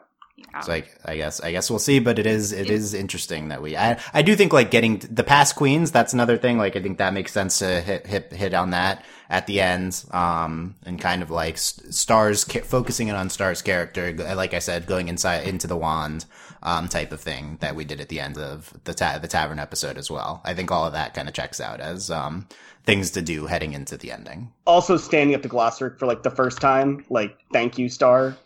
[0.53, 0.61] Yeah.
[0.61, 3.63] So I, I guess I guess we'll see, but it is it is interesting that
[3.63, 6.83] we I I do think like getting the past queens that's another thing like I
[6.83, 11.01] think that makes sense to hit hit hit on that at the end um and
[11.01, 15.47] kind of like stars ca- focusing in on stars character like I said going inside
[15.47, 16.25] into the wand
[16.63, 19.59] um type of thing that we did at the end of the ta- the tavern
[19.61, 22.49] episode as well I think all of that kind of checks out as um
[22.85, 26.31] things to do heading into the ending Also standing up to Glossaryck for like the
[26.31, 28.37] first time, like thank you, Star.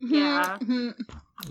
[0.00, 0.58] Yeah.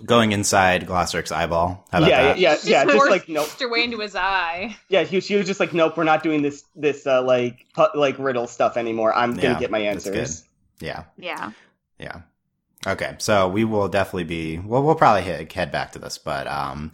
[0.04, 2.84] Going inside Glossaryck's eyeball how about yeah, that yeah, yeah, Just yeah.
[2.84, 3.48] Just forced like nope.
[3.58, 4.76] her way into his eye.
[4.88, 7.96] Yeah, he, she was just like, nope, we're not doing this this uh, like pu-
[7.98, 9.14] like riddle stuff anymore.
[9.14, 10.44] I'm gonna get my that's answers.
[10.80, 11.04] Yeah.
[11.16, 11.52] Yeah.
[11.98, 12.20] Yeah.
[12.86, 13.16] Okay.
[13.18, 16.92] So we will definitely be, well, we'll probably head, head back to this, but, um,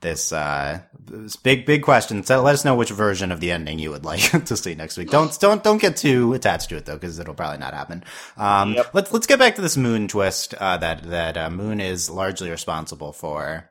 [0.00, 2.22] this, uh, this big, big question.
[2.22, 4.96] So let us know which version of the ending you would like to see next
[4.96, 5.10] week.
[5.10, 8.04] Don't, don't, don't get too attached to it though, because it'll probably not happen.
[8.36, 8.90] Um, Yep.
[8.94, 12.50] let's, let's get back to this moon twist, uh, that, that, uh, moon is largely
[12.50, 13.70] responsible for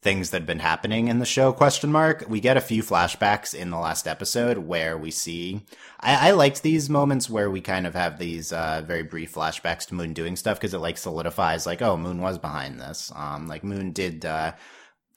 [0.00, 3.52] things that have been happening in the show question mark we get a few flashbacks
[3.52, 5.60] in the last episode where we see
[5.98, 9.88] i, I liked these moments where we kind of have these uh, very brief flashbacks
[9.88, 13.48] to moon doing stuff because it like solidifies like oh moon was behind this um
[13.48, 14.52] like moon did uh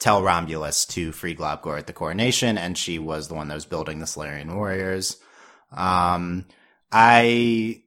[0.02, 3.66] tell Rhombulus to free globgor at the coronation and she was the one that was
[3.66, 5.16] building the solarian warriors
[5.72, 6.46] um
[6.92, 7.82] i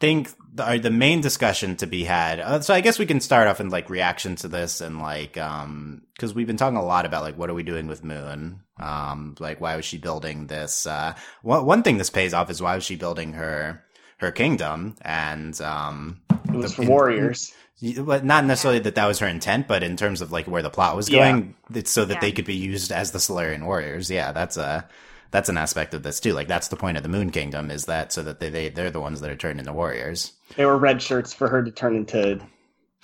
[0.00, 2.40] think the, the main discussion to be had.
[2.40, 5.36] Uh, so I guess we can start off in like reaction to this and like
[5.36, 8.60] um because we've been talking a lot about like what are we doing with Moon?
[8.78, 10.86] Um, like why was she building this?
[10.86, 13.84] Uh, one one thing this pays off is why was she building her
[14.18, 17.52] her kingdom and um It was The- for warriors.
[17.82, 20.62] Y- but not necessarily that that was her intent, but in terms of like where
[20.62, 21.30] the plot was Yeah.
[21.32, 22.20] going, it's so that Yeah.
[22.20, 24.10] they could be used as the Solarian warriors.
[24.10, 24.88] Yeah, that's a
[25.32, 26.32] that's an aspect of this too.
[26.32, 28.90] Like that's the point of the Moon Kingdom is that so that they, they they're
[28.90, 30.32] the ones that are turned into warriors.
[30.56, 32.40] They were red shirts for her to turn into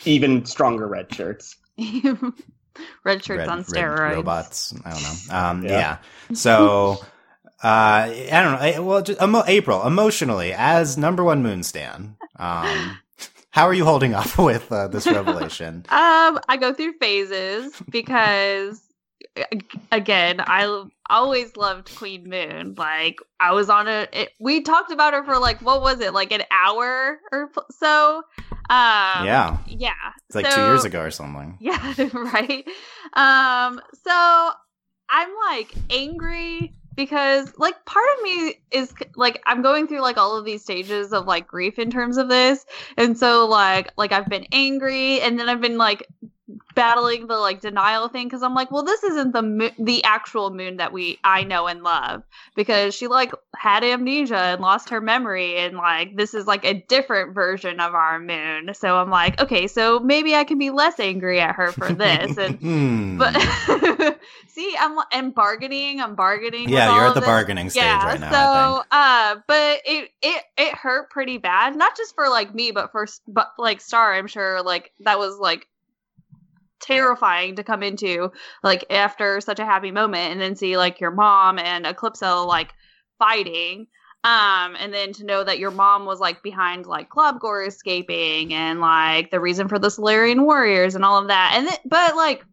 [0.05, 1.57] even stronger red shirts.
[3.05, 4.14] red shirts on steroids.
[4.16, 4.74] robots.
[4.85, 5.37] I don't know.
[5.37, 5.70] Um, Yeah.
[5.70, 6.35] yeah.
[6.35, 6.99] So,
[7.62, 8.83] uh, I don't know.
[8.83, 12.99] Well, just, emo- April, emotionally, as number one moon stan, um,
[13.57, 15.85] how are you holding up with uh, this revelation?
[15.91, 18.83] Um, I go through phases because
[19.91, 22.75] again, I always loved Queen Moon.
[22.77, 26.13] Like I was on a it, we talked about her for like what was it?
[26.13, 28.23] Like an hour or so.
[28.69, 29.93] Um yeah, Yeah.
[30.29, 31.57] it's like two years ago or something.
[31.61, 32.65] Yeah, right.
[33.15, 34.51] Um, so
[35.09, 40.37] I'm like angry because like part of me is like I'm going through like all
[40.37, 42.65] of these stages of like grief in terms of this.
[42.97, 46.09] And so like like I've been angry and then I've been like
[46.75, 50.51] battling the like denial thing because I'm like, well, this isn't the mo- the actual
[50.51, 52.23] moon that we I know and love
[52.55, 56.75] because she like had amnesia and lost her memory and like this is like a
[56.89, 58.73] different version of our moon.
[58.75, 62.37] So I'm like, okay, so maybe I can be less angry at her for this
[62.39, 63.19] and Hmm.
[63.19, 63.35] but
[64.49, 66.01] see, I'm and bargaining.
[66.01, 66.69] I'm bargaining.
[66.69, 67.29] yeah, you're at the this.
[67.29, 68.31] bargaining stage Yeah, right now.
[68.31, 71.77] So uh, but it it it hurt pretty bad.
[71.77, 74.15] Not just for like me, but for but like Star.
[74.15, 75.67] I'm sure like that was like
[76.81, 78.31] terrifying to come into
[78.62, 82.72] like after such a happy moment and then see like your mom and Eclipsa like
[83.18, 83.87] fighting
[84.24, 88.81] um and then to know that your mom was like behind like Globgor escaping and
[88.81, 91.55] like the reason for the Solarian warriors and all of that.
[91.57, 92.45] And then, but like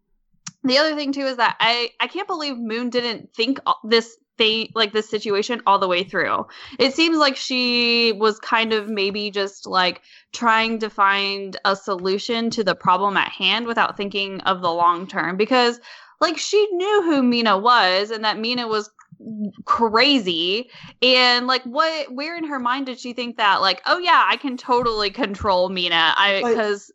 [0.63, 4.69] the other thing too is that I I can't believe Moon didn't think this thing
[4.75, 6.45] like this situation all the way through.
[6.79, 12.49] It seems like she was kind of maybe just like trying to find a solution
[12.51, 15.79] to the problem at hand without thinking of the long term because
[16.19, 18.89] like she knew who Mina was and that Mina was
[19.65, 20.69] crazy
[21.01, 24.37] and like what where in her mind did she think that like oh yeah I
[24.37, 26.91] can totally control Mina I because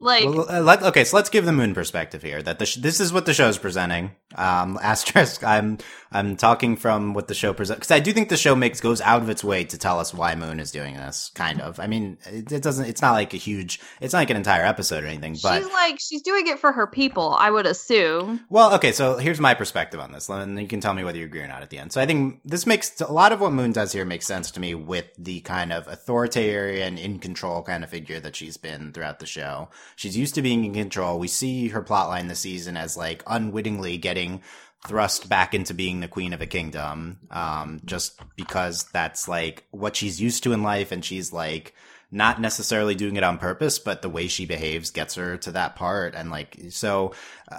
[0.00, 2.42] like Well, uh, let, okay, so let's give the moon perspective here.
[2.42, 4.12] That the sh- this is what the show's presenting.
[4.34, 5.44] Um, asterisk.
[5.44, 5.78] I'm
[6.12, 9.00] I'm talking from what the show presents because I do think the show makes goes
[9.00, 11.30] out of its way to tell us why Moon is doing this.
[11.34, 11.78] Kind of.
[11.78, 12.86] I mean, it, it doesn't.
[12.86, 13.80] It's not like a huge.
[14.00, 15.36] It's not like an entire episode or anything.
[15.42, 19.16] But she's like she's doing it for her people I would assume Well, okay, so
[19.18, 21.62] here's my perspective on this, and you can tell me whether you agree or not
[21.62, 21.92] at the end.
[21.92, 24.60] So I think this makes a lot of what Moon does here makes sense to
[24.60, 29.18] me with the kind of authoritarian, in control kind of figure that she's been throughout
[29.20, 29.68] the show.
[29.96, 31.18] She's used to being in control.
[31.18, 34.19] We see her plotline this season as like unwittingly getting
[34.86, 39.96] thrust back into being the queen of a kingdom, um, just because that's like what
[39.96, 41.74] she's used to in life, and she's like
[42.10, 45.76] not necessarily doing it on purpose, but the way she behaves gets her to that
[45.76, 46.14] part.
[46.14, 47.12] And like, so,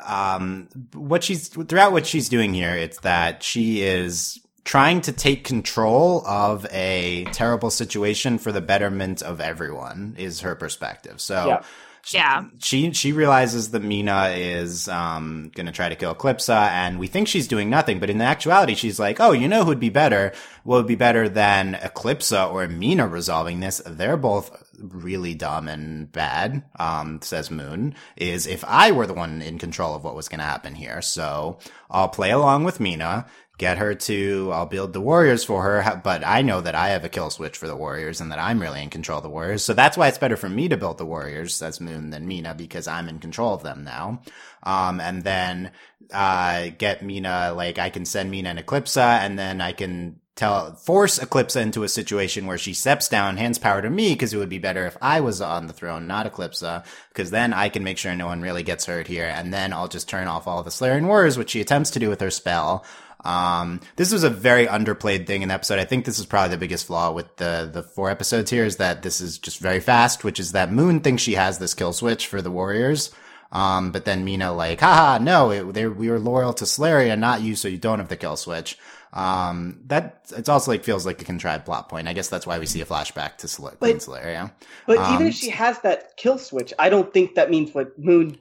[0.06, 5.44] um, what she's throughout what she's doing here, it's that she is trying to take
[5.44, 11.20] control of a terrible situation for the betterment of everyone is her perspective.
[11.22, 11.64] So, Yeah.
[12.04, 12.46] She- Yeah.
[12.60, 17.28] She she realizes that Mina is um gonna try to kill Eclipsa, and we think
[17.28, 20.34] she's doing nothing, but in the actuality, she's like, oh, you know who'd be better?
[20.64, 23.82] What would be better than Eclipsa or Mina resolving this?
[23.86, 26.64] They're both really dumb and bad.
[26.80, 30.44] Um, says Moon is if I were the one in control of what was gonna
[30.44, 33.26] happen here, so I'll play along with Mina.
[33.62, 37.06] Get her to, I'll build the warriors for her, but I know that I have
[37.06, 39.64] a kill switch for the warriors and that I'm really in control of the warriors.
[39.64, 42.56] So that's why it's better for me to build the warriors, as Moon, than Mina,
[42.56, 44.24] because I'm in control of them now.
[44.64, 45.70] Um, and then,
[46.12, 50.74] uh, get Mina, like, I can send Mina an Eclipsa and then I can tell
[50.74, 54.38] force Eclipsa into a situation where she steps down, hands power to me, because it
[54.38, 57.84] would be better if I was on the throne, not Eclipsa, because then I can
[57.84, 60.64] make sure no one really gets hurt here, and then I'll just turn off all
[60.64, 62.84] the Solarian Warriors, which she attempts to do with her spell.
[63.24, 65.80] Um, this was a very underplayed thing in the episode.
[65.80, 68.78] I think this is probably the biggest flaw with the the four episodes here is
[68.78, 71.94] that this is just very fast, which is that Moon thinks she has this kill
[71.94, 73.12] switch for the Warriors.
[73.52, 77.42] Um, but then Mina like, haha, no, it, they, we were loyal to Solaria, not
[77.42, 78.78] you, so you don't have the kill switch.
[79.12, 82.08] Um, that it's also like feels like a contrived plot point.
[82.08, 84.54] I guess that's why we see a flashback to Sl- Queen Solaria.
[84.88, 88.00] But Um, even if she has that kill switch, I don't think that means what
[88.00, 88.38] Moon.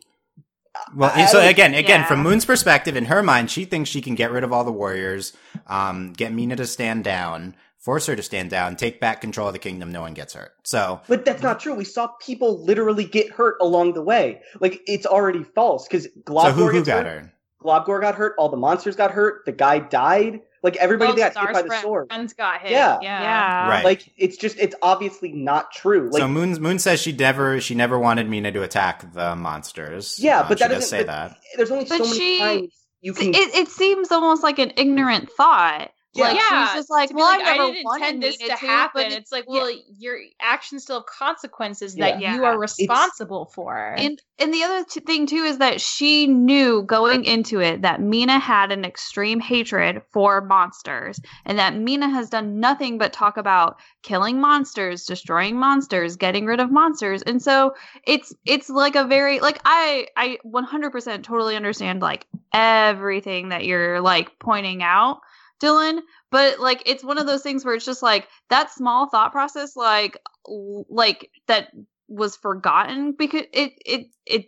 [0.95, 2.07] Well, I- I so again, again, yeah.
[2.07, 4.73] from Moon's perspective, in her mind, she thinks she can get rid of all the
[4.73, 5.33] warriors,
[5.67, 9.53] um, get Mina to stand down, force her to stand down, take back control of
[9.53, 9.91] the kingdom.
[9.91, 10.53] No one gets hurt.
[10.65, 11.75] So But that's not true.
[11.75, 14.43] We saw people literally get hurt along the way.
[14.61, 17.23] Like it's already false because Globgor so who who got hurt.
[17.23, 17.33] her?
[17.63, 18.35] Globgor got hurt.
[18.39, 19.45] All the monsters got hurt.
[19.47, 20.41] The guy died.
[20.63, 22.09] Like everybody that got hit Star's by the friends sword.
[22.37, 22.71] got hit.
[22.73, 22.99] Yeah.
[23.01, 23.23] Yeah.
[23.23, 23.69] Yeah.
[23.69, 23.85] Right.
[23.85, 26.11] Like it's just it's obviously not true.
[26.13, 30.19] Like so Moon Moon says she never she never wanted Mina to attack the monsters.
[30.19, 31.37] Yeah, Um, but she that does doesn't- say but- that.
[31.57, 33.35] there's only so But many she- times you it, can.
[33.35, 35.91] it seems almost like an ignorant thought.
[36.13, 36.25] Yeah.
[36.25, 38.55] Like Yeah, she's just like, to well, like, I never didn't wanted intend this Mina
[38.57, 38.91] to happen.
[38.95, 39.61] but it- it's like, yeah.
[39.61, 42.19] well, your actions still have consequences Yeah.
[42.19, 43.95] that you are responsible for.
[43.97, 48.01] And and the other t- thing too is that she knew going into it that
[48.01, 53.37] Mina had an extreme hatred for monsters, and that Mina has done nothing but talk
[53.37, 59.05] about killing monsters, destroying monsters, getting rid of monsters, and so it's it's like a
[59.05, 65.21] very like I I 100% totally understand like everything that you're like pointing out,
[65.61, 66.01] Dylan,
[66.31, 69.77] but like it's one of those things where it's just like that small thought process
[69.77, 71.69] like like that
[72.09, 74.47] was forgotten because it it it,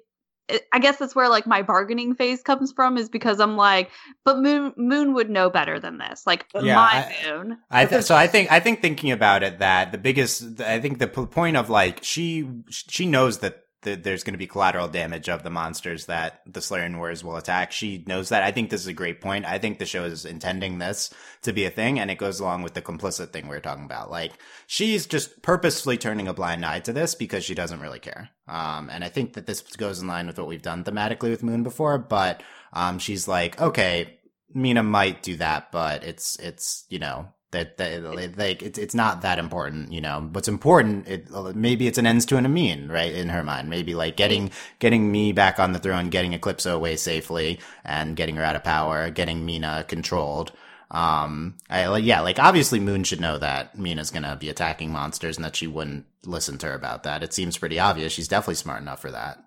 [0.48, 3.90] it I guess that's where like my bargaining phase comes from is because I'm like,
[4.24, 6.26] but Moon Moon would know better than this.
[6.26, 7.58] Like Yeah, my I- Moon.
[7.70, 10.98] I th- so I think I think thinking about it that the biggest I think
[10.98, 15.28] the p- point of like she she knows that there's going to be collateral damage
[15.28, 17.72] of the monsters that the Solarian Warriors will attack.
[17.72, 18.42] She knows that.
[18.42, 19.44] I think this is a great point.
[19.44, 21.12] I think the show is intending this
[21.42, 23.84] to be a thing, and it goes along with the complicit thing we are talking
[23.84, 24.10] about.
[24.10, 24.32] Like
[24.66, 28.30] she's just purposefully turning a blind eye to this because she doesn't really care.
[28.46, 31.42] Um, and I think that this goes in line with what we've done thematically with
[31.42, 31.98] Moon before.
[31.98, 34.18] But um, she's like, okay,
[34.54, 38.02] Mina might do that, but it's it's you know that that
[38.36, 39.92] like it's it's not that important.
[39.92, 41.06] You know what's important?
[41.06, 43.12] It maybe it's an ends to an a mean, right?
[43.12, 46.96] In her mind, maybe like getting getting me back on the throne, getting Eclipsa away
[46.96, 50.52] safely, and getting her out of power, getting Mina controlled.
[50.90, 55.44] Um, I yeah, like obviously Moon should know that Mina's gonna be attacking monsters and
[55.44, 57.22] that she wouldn't listen to her about that.
[57.22, 58.12] It seems pretty obvious.
[58.12, 59.42] She's definitely smart enough for that.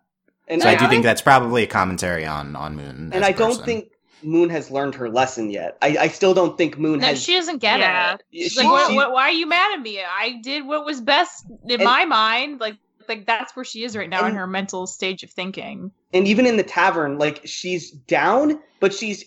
[0.47, 3.12] and So I, I, do think that's probably a commentary on on Moon.
[3.14, 3.89] and I don't think
[4.26, 5.78] Moon has learned her lesson yet.
[5.82, 7.21] I, I still don't think Moon no, has.
[7.23, 8.15] she doesn't get Yeah.
[8.15, 8.23] it.
[8.34, 10.01] She's She- like, what, she- what, why are you mad at me?
[10.01, 12.59] I did what was best in And- my mind.
[12.59, 12.76] Like,
[13.07, 15.91] like that's where she is right now in her mental stage of thinking.
[16.13, 19.23] and even in the tavern like she's down but she's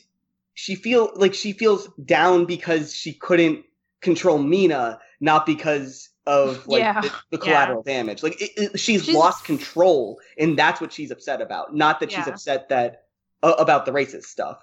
[0.55, 3.65] she feel like she feels down because she couldn't
[4.01, 7.01] control mina not because of like Yeah.
[7.01, 7.39] the, the Yeah.
[7.39, 11.73] collateral damage like it, it- she's, She's- lost control and that's what she's upset about
[11.73, 13.05] not that she's upset that
[13.45, 14.59] uh, about the racist stuff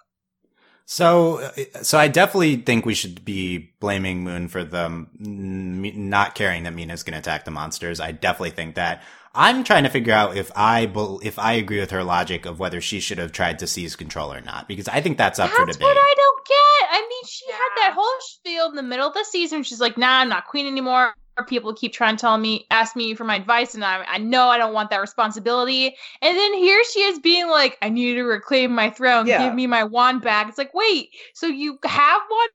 [0.85, 6.35] So, uh, so I definitely think we should be blaming Moon for the mm, not
[6.35, 7.99] caring that Mina's going to attack the monsters.
[7.99, 9.03] I definitely think that.
[9.37, 10.89] I'm trying to figure out if I
[11.21, 14.31] if I agree with her logic of whether she should have tried to seize control
[14.31, 15.87] or not, because I think that's up for That's debate.
[15.87, 16.87] what I don't get.
[16.91, 19.63] I mean, she had that whole spiel in the middle of the season.
[19.63, 21.13] She's like, "Nah, I'm not queen anymore."
[21.47, 24.47] People keep trying to tell me, ask me for my advice, and I, I know
[24.47, 25.95] I don't want that responsibility.
[26.21, 29.27] And then here she is being like, "I need to reclaim my throne.
[29.27, 29.45] Yeah.
[29.45, 32.51] Give me my wand back." It's like, wait, so you have wanted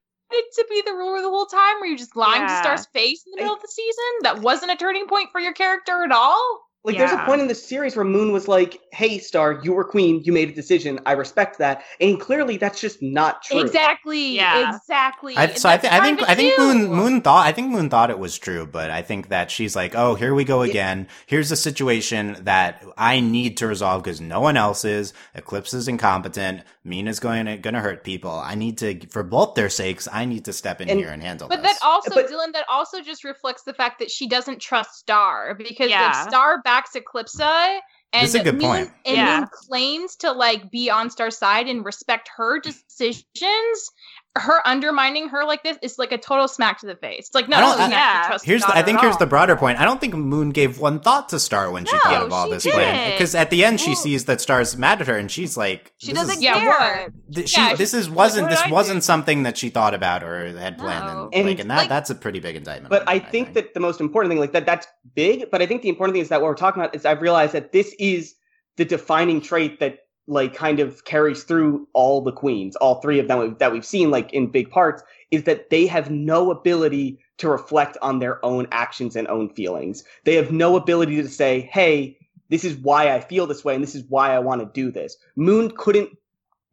[0.55, 1.81] to be the ruler the whole time?
[1.81, 4.05] Were you just lying to Star's face in the middle of the season?
[4.23, 6.70] That wasn't a turning point for your character at all.
[6.83, 9.85] Like there's a point in the series where moon was like hey star you were
[9.85, 14.37] queen you made a decision i respect that and clearly that's just not true Exactly.
[14.37, 14.75] Yeah.
[14.77, 15.37] Exactly.
[15.37, 16.63] I, so I, th- I think I think do.
[16.63, 19.77] Moon Moon thought I think Moon thought it was true, but I think that she's
[19.77, 21.09] like, oh, here we go again.
[21.27, 25.13] Here's a situation that I need to resolve because no one else is.
[25.37, 26.63] Eclipsa is incompetent.
[26.85, 28.31] Mina's going to going to hurt people.
[28.31, 31.23] I need to, for both their sakes, I need to step in And- here and
[31.23, 31.79] handle But this.
[31.79, 35.55] that also, But- Dylan, that also just reflects the fact that she doesn't trust Star
[35.55, 36.07] because Yeah.
[36.07, 37.81] like Star backs Eclipsa
[38.13, 38.93] and This a good Moon, point.
[39.05, 39.39] and Yeah.
[39.41, 43.91] Moon claims to like be on Star's side and respect her decisions.
[44.39, 47.27] Her undermining her like this is like a total smack to the face.
[47.27, 49.19] It's like no, I don't- this I- to trust Here's, the, I think here's all.
[49.19, 49.81] the broader point.
[49.81, 52.49] I don't think Moon gave one thought to Star when she No, thought of all
[52.49, 52.79] this didn't.
[52.79, 53.11] plan.
[53.11, 55.93] Because at the end, she Well- sees that Star's mad at her, and she's like,
[55.99, 57.13] She doesn't is- Yeah, care.
[57.35, 59.03] th- she, Yeah, this is wasn't what this wasn't do?
[59.03, 61.23] something that she thought about or had planned, No.
[61.25, 62.91] and, And, like, and that like- that's a pretty big indictment.
[62.91, 65.51] But on I think that the most important thing, like that, that's big.
[65.51, 67.53] But I think the important thing is that what we're talking about is I've realized
[67.55, 68.35] that this is
[68.77, 69.99] the defining trait that
[70.31, 74.11] like kind of carries through all the queens, all three of them that we've seen,
[74.13, 75.03] like in big parts,
[75.33, 80.05] is that they have no ability to reflect on their own actions and own feelings.
[80.25, 82.17] They have no ability to say, "Hey,
[82.49, 84.93] this is why I feel this way, and this is why I want to do
[84.93, 86.11] this." Moon couldn't,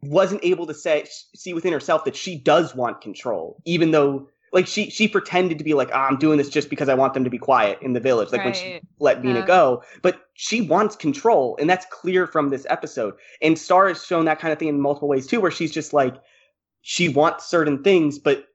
[0.02, 1.04] wasn't able to say,
[1.34, 5.64] see within herself that she does want control, even though like she she pretended to
[5.64, 7.92] be like, ah, I'm doing this just because I want them to be quiet in
[7.92, 9.44] the village, like when she let Mina Yeah.
[9.44, 9.82] go.
[10.02, 13.14] But she wants control, and that's clear from this episode.
[13.42, 15.92] And Star has shown that kind of thing in multiple ways too, where she's just
[15.92, 16.16] like
[16.82, 18.46] she wants certain things, but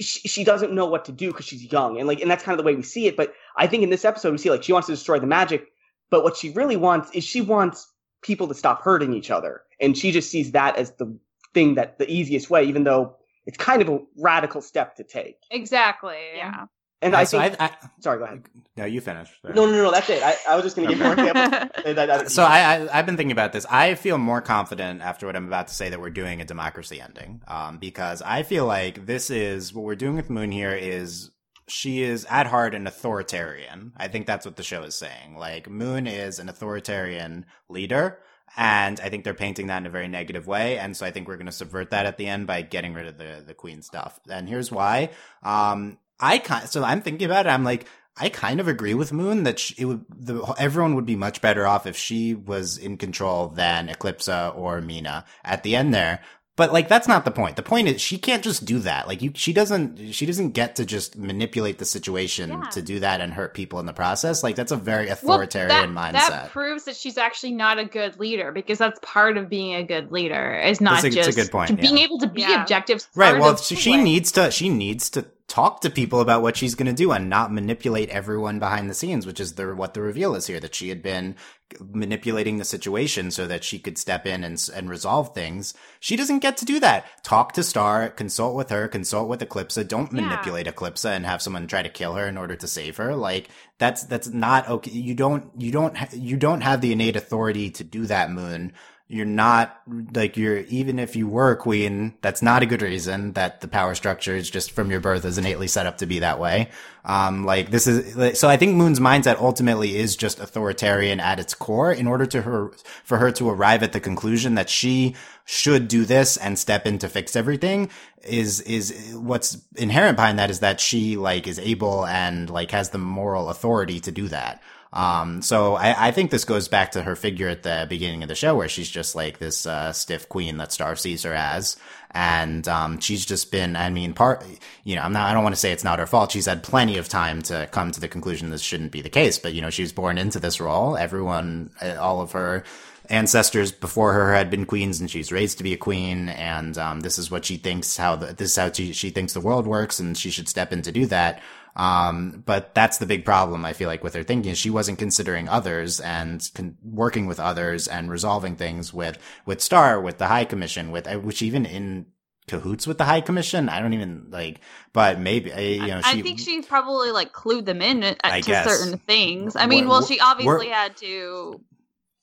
[0.00, 2.58] she, she doesn't know what to do because she's young, and like, and that's kind
[2.58, 3.16] of the way we see it.
[3.16, 5.68] But I think in this episode we see like she wants to destroy the magic,
[6.10, 7.92] but what she really wants is she wants
[8.22, 11.16] people to stop hurting each other, and she just sees that as the
[11.54, 13.16] thing that the easiest way, even though
[13.48, 15.38] it's kind of a radical step to take.
[15.50, 16.16] Exactly.
[16.36, 16.66] Yeah.
[17.00, 17.70] And Yeah, I so think, I, I,
[18.00, 18.42] sorry, go ahead.
[18.76, 19.28] no, you finish.
[19.42, 19.54] Sorry.
[19.54, 20.20] No, no, no, no, that's it.
[20.22, 21.70] I, I was just going to give more examples.
[21.86, 23.64] Uh, that- that- So I, I I've been thinking about this.
[23.70, 27.00] I feel more confident after what I'm about to say that we're doing a democracy
[27.00, 31.30] ending, um, because I feel like this is what we're doing with Moon here is
[31.68, 33.92] she is at heart an authoritarian.
[33.96, 35.36] I think that's what the show is saying.
[35.36, 38.18] Like Moon is an authoritarian leader.
[38.56, 40.78] And I think they're painting that in a very negative way.
[40.78, 43.06] And so I think we're going to subvert that at the end by getting rid
[43.06, 44.18] of the, the queen stuff.
[44.28, 45.10] And here's why.
[45.42, 47.50] Um, I kind, so I'm thinking about it.
[47.50, 47.86] I'm like,
[48.20, 51.40] I kind of agree with Moon that she, it would the everyone would be much
[51.40, 56.20] better off if she was in control than Eclipsa or Mina at the end there.
[56.58, 57.54] But like that's not the point.
[57.56, 59.06] The point is she can't just do that.
[59.06, 62.60] Like you she doesn't she doesn't get to just manipulate the situation Yeah.
[62.70, 64.42] to do that and hurt people in the process.
[64.42, 66.28] Like that's a very Well, authoritarian that, mindset.
[66.30, 69.84] that proves that she's actually not a good leader because that's part of being a
[69.84, 72.04] good leader is not That's a- it's a just good point, to being yeah.
[72.04, 72.60] able to be Yeah.
[72.60, 73.06] objective.
[73.14, 73.38] Right.
[73.38, 76.86] Well, she, she needs to she needs to talk to people about what she's going
[76.86, 80.34] to do and not manipulate everyone behind the scenes, which is the what the reveal
[80.34, 81.34] is here that she had been
[81.80, 85.72] manipulating the situation so that she could step in and and resolve things.
[86.00, 87.06] She doesn't get to do that.
[87.24, 89.88] Talk to Star, consult with her, consult with Eclipsa.
[89.88, 90.20] Don't Yeah.
[90.20, 93.14] manipulate Eclipsa and have someone try to kill her in order to save her.
[93.16, 94.90] Like that's that's not okay.
[94.90, 98.72] You don't you don't you don't have the innate authority to do that, Moon
[99.10, 99.80] you're not
[100.12, 103.68] like you're even if you were a queen that's not a good reason that the
[103.68, 106.68] power structure is just from your birth is innately set up to be that way.
[107.06, 111.54] Um like this is so i think moon's mindset ultimately is just authoritarian at its
[111.54, 112.70] core in order to her
[113.02, 116.98] for her to arrive at the conclusion that she should do this and step in
[116.98, 117.88] to fix everything
[118.24, 122.90] is is what's inherent behind that is that she like is able and like has
[122.90, 124.60] the moral authority to do that
[124.92, 128.28] um, so I, I think this goes back to her figure at the beginning of
[128.28, 131.76] the show where she's just like this, uh, stiff queen that Star sees her as.
[132.10, 134.44] And, um, she's just been, I mean, part,
[134.84, 136.32] you know, I'm not, I don't want to say it's not her fault.
[136.32, 139.38] She's had plenty of time to come to the conclusion this shouldn't be the case,
[139.38, 140.96] but you know, she was born into this role.
[140.96, 142.64] Everyone, uh, all of her,
[143.10, 147.00] ancestors before her had been queens and she's raised to be a queen and um,
[147.00, 149.66] this is what she thinks how the, this is how she, she thinks the world
[149.66, 151.40] works and she should step in to do that
[151.76, 154.98] um, but that's the big problem I feel like with her thinking is she wasn't
[154.98, 160.26] considering others and con- working with others and resolving things with with Star with the
[160.26, 162.06] High Commission with uh, which even in
[162.48, 164.60] cahoots with the High Commission I don't even like
[164.92, 168.40] but maybe uh, you know I think she probably like clued them in at, to
[168.40, 168.66] guess.
[168.66, 169.54] certain things.
[169.54, 171.60] I We're- mean, well, she obviously had to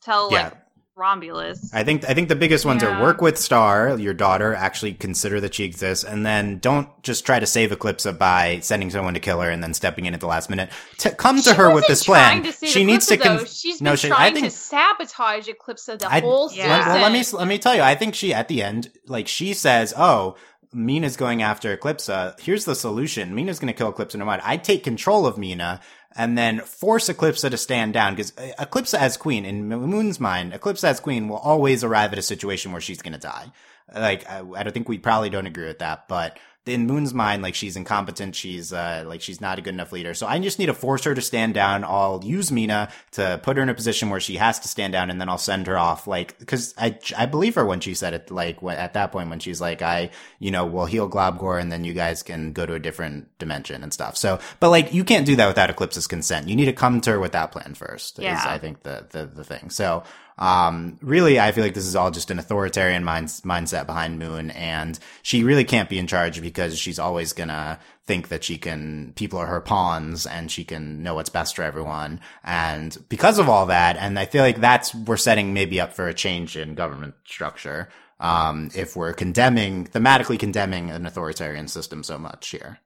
[0.02, 0.44] tell Yeah.
[0.46, 0.54] like
[0.98, 1.70] Rhombulus.
[1.74, 5.42] I think I think the biggest ones are work with Star, your daughter, actually consider
[5.42, 9.20] that she exists, and then don't just try to save Eclipsa by sending someone to
[9.20, 10.70] kill her and then stepping in at the last minute.
[10.98, 12.42] T- come to She her with this plan.
[12.42, 13.18] trying to save She needs to.
[13.18, 13.46] Eclipsa, Con-.
[13.46, 16.64] She's no, been she- I trying think- to sabotage Eclipsa the I- whole Yeah.
[16.64, 16.70] season.
[16.70, 17.82] Well, well, let me let me tell you.
[17.82, 20.36] I think she at the end, like she says, "Oh,
[20.74, 22.10] Mina's going after Eclipsa.
[22.14, 23.36] Uh, here's the solution.
[23.36, 24.44] Mina's going to kill Eclipsa no matter.
[24.46, 25.82] I take control of Mina."
[26.16, 30.54] And then force Eclipsa to stand down because uh, Eclipsa as queen in Moon's mind,
[30.54, 33.52] Eclipsa as queen will always arrive at a situation where she's going to die.
[33.94, 37.44] Like I, I don't think we probably don't agree with that, but in Moon's mind,
[37.44, 40.14] like she's incompetent, she's uh, like she's not a good enough leader.
[40.14, 41.84] So I just need to force her to stand down.
[41.84, 45.10] I'll use Mina to put her in a position where she has to stand down,
[45.10, 46.08] and then I'll send her off.
[46.08, 48.32] Like because I I believe her when she said it.
[48.32, 50.10] Like at that point when she's like I
[50.40, 53.84] you know will heal Globgor, and then you guys can go to a different dimension
[53.84, 54.18] and stuff.
[54.18, 56.50] So but like you can't do that without Eclipse's consent.
[56.50, 58.20] You need to come to her with that plan first.
[58.20, 58.44] Is Yeah.
[58.44, 59.70] I think the the the thing.
[59.70, 60.04] So
[60.38, 64.52] um, really, I feel like this is all just an authoritarian mind- mindset behind Moon,
[64.52, 69.14] and she really can't be in charge because she's always gonna think that she can,
[69.16, 72.20] people are her pawns and she can know what's best for everyone.
[72.44, 76.08] And because of all that, and I feel like that's, we're setting maybe up for
[76.08, 77.90] a change in government structure.
[78.20, 82.80] Um, if we're condemning, thematically condemning an authoritarian system so much here.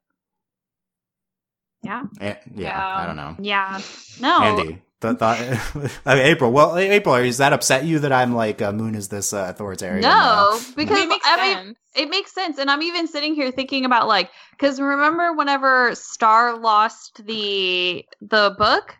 [1.84, 2.04] Yeah.
[2.20, 2.95] Yeah, Yeah.
[2.97, 3.36] I don't know.
[3.39, 3.82] Yeah.
[4.20, 4.41] No.
[4.41, 5.60] Andy, th- th-
[6.08, 6.52] okay, April.
[6.52, 10.06] Well, April, is that upset you that I'm like uh, Moon is this uh, authoritarian?
[10.06, 12.58] uh, No, because it makes I mean, it makes sense.
[12.58, 18.56] And i'm even sitting here thinking about like because remember whenever star lost the the
[18.58, 18.95] book?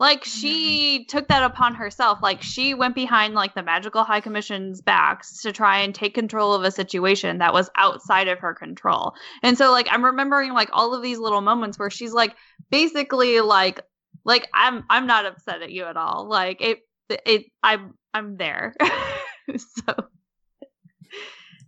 [0.00, 2.18] Like she took that upon herself.
[2.22, 6.54] Like she went behind like the magical high commission's backs to try and take control
[6.54, 9.12] of a situation that was outside of her control.
[9.44, 12.34] And so like i'm remembering like all of these little moments where she's like
[12.68, 13.80] basically like
[14.24, 16.80] like i'm i'm not upset at you at all like it
[17.26, 18.74] it i'm i'm there
[19.56, 19.94] so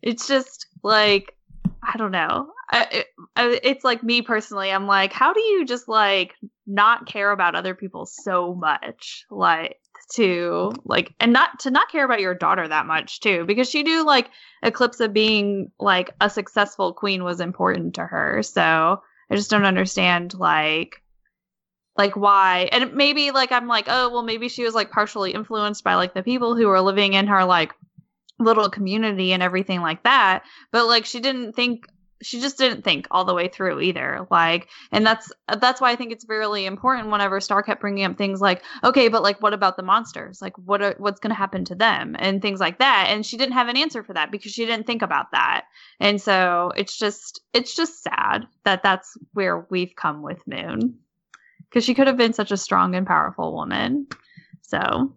[0.02, 1.34] it's just like
[1.86, 2.50] I don't know.
[2.70, 4.70] I, it, I, it's like me personally.
[4.70, 6.34] I'm like, how do you just like
[6.66, 9.78] not care about other people so much, like
[10.12, 13.82] to like, and not to not care about your daughter that much too, because she
[13.82, 14.30] knew like
[14.62, 18.42] Eclipse of being like a successful queen was important to her.
[18.42, 21.02] So I just don't understand like
[21.96, 22.68] like why?
[22.72, 26.14] And maybe like i'm like oh well maybe she was like partially influenced by like
[26.14, 27.72] the people who were living in her like
[28.38, 30.42] little community and everything like that.
[30.72, 31.86] But like she didn't think
[32.22, 34.26] she just didn't think all the way through either.
[34.30, 35.30] Like and that's
[35.60, 39.08] that's why i think it's really important whenever star kept bringing up things like okay
[39.08, 40.40] but like what about the monsters?
[40.40, 42.16] Like what are, what's going to happen to them?
[42.18, 43.06] And things like that.
[43.10, 45.66] And she didn't have an answer for that because she didn't think about that.
[46.00, 50.98] And so it's just it's just sad that that's where we've come with moon
[51.74, 54.06] because she could have been such a strong and powerful woman
[54.62, 55.12] so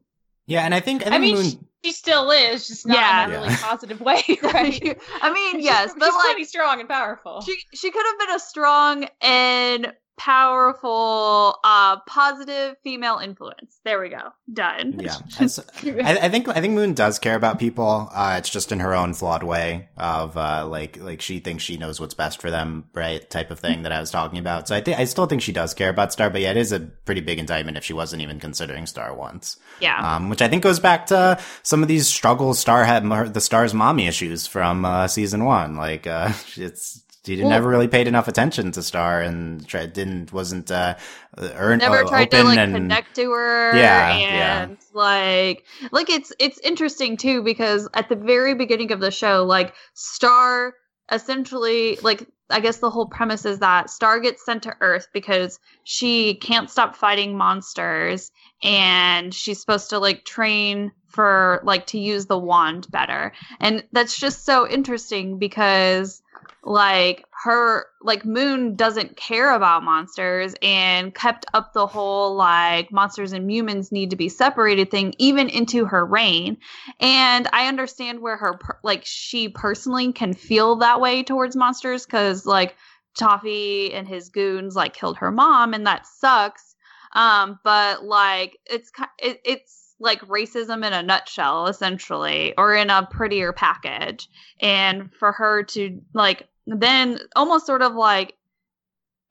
[0.47, 1.43] Yeah, and I think I, think I mean, Moon.
[1.45, 3.26] she, she still is, just not Yeah.
[3.26, 3.58] in a really Yeah.
[3.62, 4.99] positive way, right?
[5.22, 7.41] i mean She's- yes but she's like pretty strong and powerful.
[7.41, 14.09] she she could have been a strong and powerful uh positive female influence there we
[14.09, 15.13] go done yeah,
[15.47, 18.09] so- I, I think I think Moon does care about people.
[18.13, 21.78] Uh, it's just in her own flawed way of uh, like like she thinks she
[21.78, 23.28] knows what's best for them, right?
[23.30, 24.68] Type of thing that I was talking about.
[24.68, 26.72] So I think I still think she does care about Star, but yeah, it is
[26.72, 29.57] a pretty big indictment if she wasn't even considering Star once.
[29.80, 33.03] yeah Um, which I think goes back to some of these struggles Star had,
[33.34, 35.76] the Star's mommy issues from uh, season one.
[35.76, 37.03] Like uh, it's.
[37.28, 40.95] She Well- never really paid enough attention to Star and tried, didn't wasn't uh,
[41.38, 44.63] earned never uh, tried to like and connect to her Yeah, yeah.
[44.63, 49.43] and like like it's it's interesting too because at the very beginning of the show
[49.43, 50.73] like star
[51.11, 55.59] essentially like i guess the whole premise is that star gets sent to earth because
[55.84, 58.32] she can't stop fighting monsters
[58.63, 64.17] and she's supposed to like train for like to use the wand better and that's
[64.17, 66.21] just so interesting because
[66.68, 73.32] like her like moon doesn't care about monsters and kept up the whole like monsters
[73.32, 76.57] and humans need to be separated thing even into her reign.
[76.99, 82.45] And i understand where her like she personally can feel that way towards monsters because
[82.45, 82.76] like
[83.18, 86.76] toffee and his goons like killed her mom and that sucks.
[87.13, 93.08] Um but like it's it, it's like racism in a nutshell essentially or in a
[93.10, 94.30] prettier package.
[94.60, 98.34] And for her to like then almost sort of like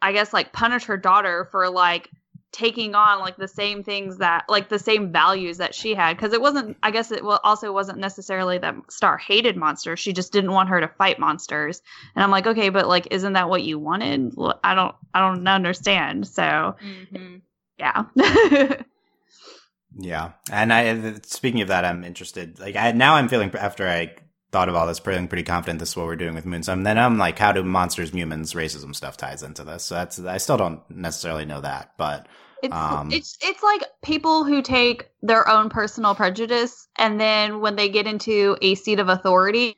[0.03, 2.11] i guess like punish her daughter for like
[2.53, 6.17] taking on like the same things that like the same values that she had.
[6.17, 10.01] Because it wasn't i guess it also wasn't necessarily that star hated monsters.
[10.01, 11.83] She just didn't want her to fight monsters.
[12.15, 14.35] And i'm like okay but like isn't that what you wanted?
[14.65, 16.27] I don't i don't understand.
[16.27, 17.43] So Mhm.
[17.79, 18.05] yeah
[19.99, 22.61] Yeah, and I speaking of that, I'm interested.
[22.61, 24.17] Like I, now, I'm feeling after I
[24.53, 26.63] thought of all this, feeling pretty confident this is what we're doing with Moon.
[26.65, 29.85] So then I'm like, how do monsters, humans, racism stuff ties into this?
[29.85, 32.29] So that's I still don't necessarily know that, but
[32.63, 37.77] It's Um, it's it's like people who take their own personal prejudice and then when
[37.77, 39.77] they get into a seat of authority,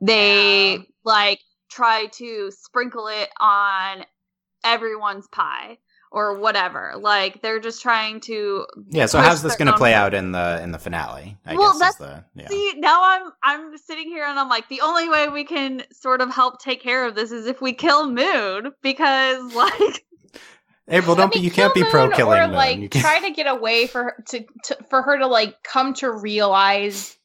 [0.00, 0.82] they Yeah.
[1.04, 1.40] like
[1.70, 4.04] try to sprinkle it on
[4.64, 5.78] everyone's pie
[6.12, 6.94] or whatever.
[6.98, 9.06] Like they're just trying to yeah.
[9.06, 11.36] So how's this going to play out in the in the finale?
[11.46, 12.48] I Well, guess that's- the yeah.
[12.48, 16.20] See, now I'm I'm sitting here and I'm like the only way we can sort
[16.20, 20.04] of help take care of this is if we kill Moon because like
[20.92, 21.44] April, don't I mean, be.
[21.44, 22.56] You can't be pro killing or Moon.
[22.56, 26.10] like try to get away for her to, to for her to like come to
[26.10, 27.16] realize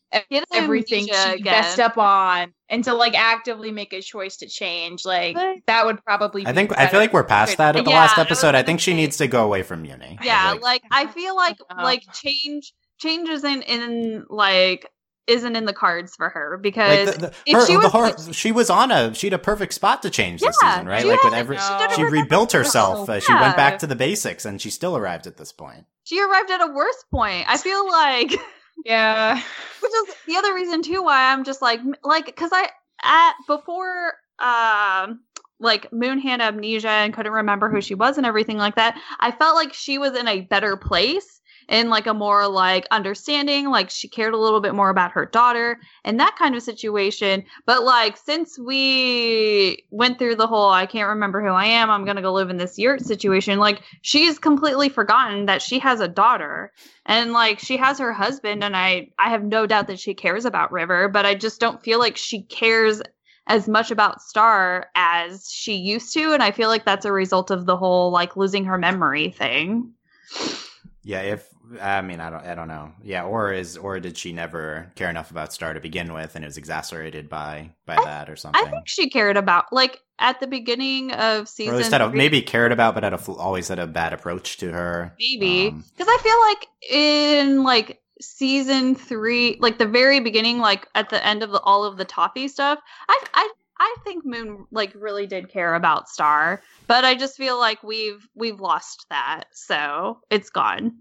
[0.54, 1.52] everything amnesia she again.
[1.62, 5.86] messed up on and to like actively make a choice to change like But- that
[5.86, 8.18] would probably I be think I feel like we're past that at the Yeah, last
[8.18, 8.50] episode.
[8.50, 10.18] I gonna think she say- needs to go away from Mewni.
[10.24, 14.90] Yeah, Like, like I feel like like change change isn't in like
[15.28, 17.92] isn't in the cards for her because Like the, the, if her, she the was-
[18.28, 21.04] hor- she was on a she had a perfect spot to change this season, right?
[21.06, 23.10] Like with had- every she she rebuilt herself.
[23.10, 25.86] Uh, she went back to the basics, and she still arrived at this point.
[26.04, 27.46] she arrived at a worse point.
[27.50, 28.36] I feel like
[28.84, 29.36] Yeah.
[29.82, 32.70] which is the other reason too why I'm just like like because I
[33.04, 35.22] at before um
[35.60, 39.00] like Moon had amnesia and couldn't remember who she was and everything like that.
[39.20, 41.35] I felt like she was in a better place
[41.68, 45.26] in like a more like understanding, like she cared a little bit more about her
[45.26, 47.44] daughter and that kind of situation.
[47.66, 52.06] But like since we went through the whole I can't remember who I am, I'm
[52.06, 56.08] gonna go live in this yurt situation, like she's completely forgotten that she has a
[56.08, 56.72] daughter
[57.06, 60.46] and like she has her husband and i i have no doubt that she cares
[60.46, 63.02] about river but i just don't feel like she cares
[63.48, 67.52] as much about star as she used to and i feel like that's a result
[67.52, 69.92] of the whole like losing her memory thing
[71.06, 71.48] Yeah, if
[71.80, 72.92] I mean I don't I don't know.
[73.04, 76.44] Yeah, or is or did she never care enough about Star to begin with, and
[76.44, 78.66] it was exacerbated by by that or something?
[78.66, 82.02] i think she cared about like at the beginning of or season at least had
[82.02, 85.14] a, maybe cared about, but had a, always had a bad approach to her.
[85.20, 90.88] maybe Um, because i feel like in like season three like the very beginning like
[90.96, 92.80] at the end of the, all of the toffee stuff
[93.10, 93.50] i i
[93.80, 98.28] i think moon like really did care about star but i just feel like we've
[98.36, 100.98] we've lost that so it's gone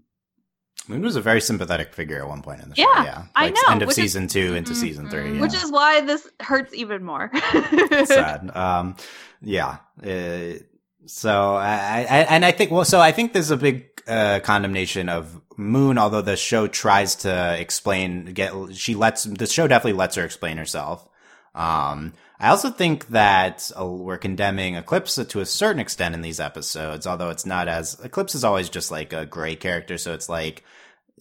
[0.87, 2.83] Moon was a very sympathetic figure at one point in the show.
[2.83, 5.21] Yeah, Yeah, I know, End of which is- season two into Mhm, season three.
[5.23, 5.35] mhm.
[5.37, 5.41] Yeah.
[5.41, 7.31] which is why this hurts even more
[8.05, 8.51] sad.
[8.55, 8.95] Um,
[9.41, 9.77] yeah.
[10.05, 10.59] Uh,
[11.07, 15.09] so I, I, and I think, well, so I think there's a big, uh, condemnation
[15.09, 20.15] of Moon, although the show tries to explain, get, she lets, the show definitely lets
[20.17, 21.07] her explain herself.
[21.55, 26.39] Um, I also think that uh, we're condemning Eclipse to a certain extent in these
[26.39, 30.27] episodes, although it's not as, Eclipse is always just like a gray character, so it's
[30.27, 30.63] like,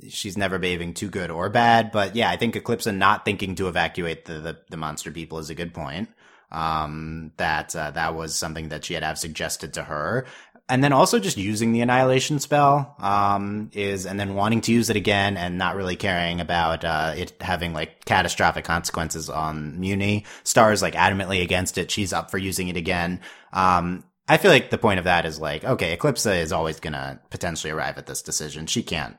[0.09, 1.93] she's never behaving too good or bad.
[1.93, 5.39] But yeah, I think Eclipse and not thinking to evacuate the, the, the monster people
[5.39, 6.09] is a good point.
[6.51, 10.27] Um, that, uh, that was something that she had have suggested to her.
[10.69, 14.89] And then also just using the annihilation spell, um, is, and then wanting to use
[14.89, 20.25] it again and not really caring about, uh, it having like catastrophic consequences on Mewni.
[20.43, 21.91] Star is like adamantly against it.
[21.91, 23.21] She's up for using it again.
[23.53, 27.21] Um, I feel like the point of that is like, okay, Eclipsa is always gonna
[27.29, 28.67] potentially arrive at this decision.
[28.67, 29.17] She can't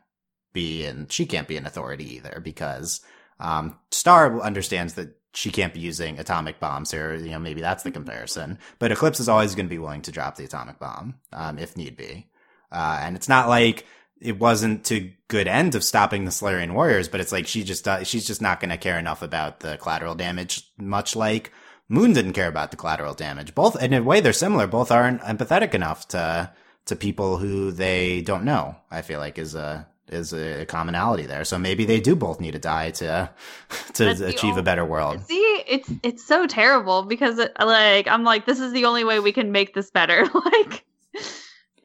[0.52, 3.02] be and she can't be an authority either because
[3.40, 7.14] um, Star understands that she can't be using atomic bombs here.
[7.16, 8.58] You know, maybe that's the comparison.
[8.80, 11.78] But Eclipse is always going to be willing to drop the atomic bomb um, if
[11.78, 12.28] need be.
[12.72, 13.86] Uh, and it's not like
[14.22, 17.88] it wasn't to good end of stopping the Solarian warriors, but it's like she just
[17.88, 21.52] uh, she's just not going to care enough about the collateral damage, much like
[21.88, 23.54] Moon didn't care about the collateral damage.
[23.54, 24.68] Both, in a way, they're similar.
[24.68, 26.52] Both aren't empathetic enough to
[26.86, 28.76] to people who they don't know.
[28.92, 31.44] I feel like is a is a commonality there.
[31.44, 33.30] So maybe they do both need to die to
[33.94, 35.22] to That's achieve a better world.
[35.26, 39.20] See, it's it's so terrible because it, like I'm like this is the only way
[39.20, 40.26] we can make this better.
[40.46, 40.86] like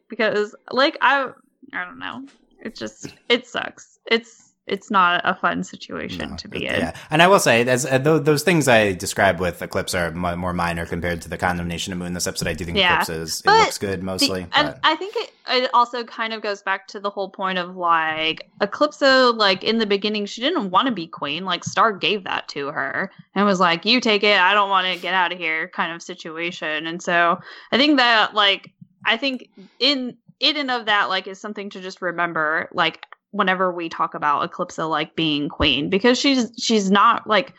[0.09, 1.31] because like I
[1.73, 2.27] I don't know.
[2.63, 3.99] It just it sucks.
[4.07, 6.75] It's it's not a fun situation No, to be in.
[6.75, 10.07] Yeah, and I will say, as uh, those, those things I describe with Eclipse are
[10.07, 12.49] m- more minor compared to the condemnation of Moon this episode.
[12.49, 13.03] I do think Yeah.
[13.03, 14.47] Eclipse is it looks good The- mostly.
[14.53, 17.77] and I think it, it also kind of goes back to the whole point of
[17.77, 21.45] like Eclipso, like in the beginning, she didn't want to be queen.
[21.45, 24.39] Like Star gave that to her and was like, "You take it.
[24.39, 26.87] I don't want to get out of here," kind of situation.
[26.87, 27.41] And so
[27.73, 28.71] I think that like
[29.05, 29.49] I think
[29.79, 34.15] in in and of that like is something to just remember like whenever we talk
[34.15, 37.55] about Eclipsa like being queen because she's she's not like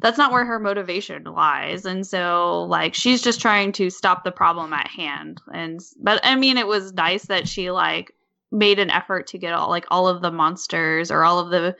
[0.00, 1.86] that's not where her motivation lies.
[1.86, 5.40] And so like she's just trying to stop the problem at hand.
[5.52, 8.12] And but i mean it was nice that she like
[8.50, 11.74] made an effort to get all like all of the monsters or all of the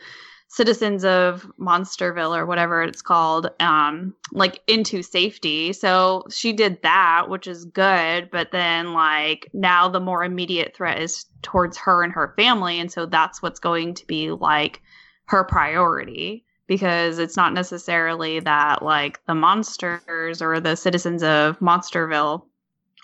[0.53, 7.31] citizens of monsterville or whatever it's called um like into safety so she did that
[7.31, 12.13] which is good but then like now the more immediate threat is towards her and
[12.13, 14.83] her family and so that's what's going to be like
[15.25, 22.45] her priority because it's not necessarily that like the monsters or the citizens of Monsterville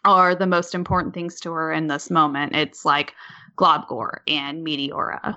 [0.05, 2.55] are the most important things to her in this moment.
[2.55, 3.15] It's like
[3.57, 5.37] Globgor and Meteora.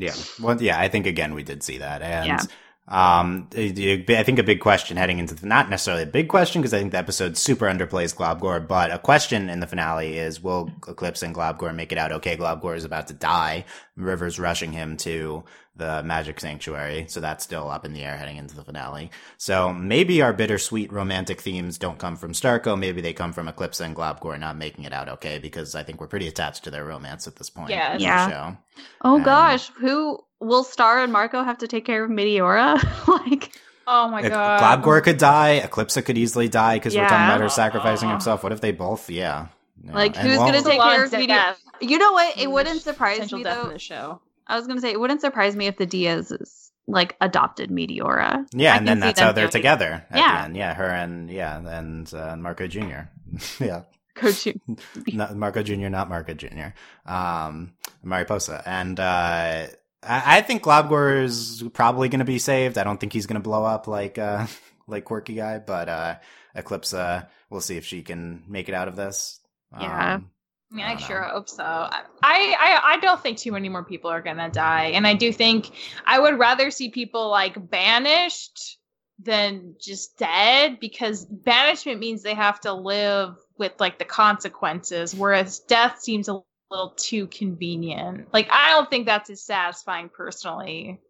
[0.00, 0.14] Yeah.
[0.40, 2.40] Well, yeah, I think again we did see that, and Yeah.
[2.88, 6.28] Um, it- it- I think a big question heading into the not necessarily a big
[6.28, 10.18] question because I think the episode super underplays Globgor, but a question in the finale
[10.18, 12.10] is: Will Eclipse and Globgor make it out?
[12.10, 13.64] Okay, Globgor is about to die.
[13.96, 15.44] River's rushing him to
[15.76, 19.10] the Magic Sanctuary, so that's still up in the air heading into the finale.
[19.38, 22.76] So maybe our bittersweet romantic themes don't come from Starco.
[22.78, 26.00] Maybe they come from Eclipse and Globgor not making it out okay because I think
[26.00, 27.70] we're pretty attached to their romance at this point.
[27.70, 27.92] Yes.
[27.92, 28.28] in the Yeah.
[28.28, 28.56] show.
[29.02, 32.82] Oh Um, gosh, who will Star and Marco have to take care of Meteora?
[33.08, 33.52] like,
[33.86, 34.60] Oh my Ec- god.
[34.82, 35.60] Globgor could die.
[35.64, 38.42] Eclipsa could easily die because we're talking about her sacrificing himself.
[38.42, 39.10] What if they both?
[39.10, 39.48] Yeah.
[39.82, 39.92] Yeah.
[39.94, 41.26] like And who's well- gonna take lot care of of Meteora?
[41.26, 41.62] death.
[41.80, 42.38] You know what?
[42.38, 43.64] It wouldn't surprise me though.
[43.64, 44.20] in the show.
[44.46, 48.46] I was gonna say it wouldn't surprise me if the Diaz's like adopted Meteora.
[48.52, 50.36] Yeah, I and then that's how they're doing- together at Yeah.
[50.38, 50.56] the end.
[50.56, 53.08] Yeah, her and yeah, and uh, Marco Jr.
[53.60, 53.82] yeah,
[54.14, 54.60] Coach you.
[55.12, 55.88] not Marco Jr.
[55.88, 56.68] Not Marco Jr.
[57.06, 57.72] Um,
[58.04, 59.66] Mariposa, and uh,
[60.02, 62.78] I, I think Globgor is probably going to be saved.
[62.78, 64.46] I don't think he's going to blow up like uh,
[64.86, 66.16] like Quirky guy, but uh,
[66.54, 69.40] Eclipse, uh, we'll see if she can make it out of this.
[69.72, 70.14] Yeah.
[70.14, 70.30] Um,
[70.72, 71.28] I mean, I I, sure know.
[71.28, 71.64] hope so.
[71.64, 71.90] I,
[72.22, 75.70] I I don't think too many more people are gonna die, and I do think
[76.06, 78.78] I would rather see people like banished
[79.18, 85.58] than just dead because banishment means they have to live with like the consequences, whereas
[85.60, 86.40] death seems a
[86.70, 88.32] little too convenient.
[88.32, 91.00] Like I don't think that's as satisfying personally.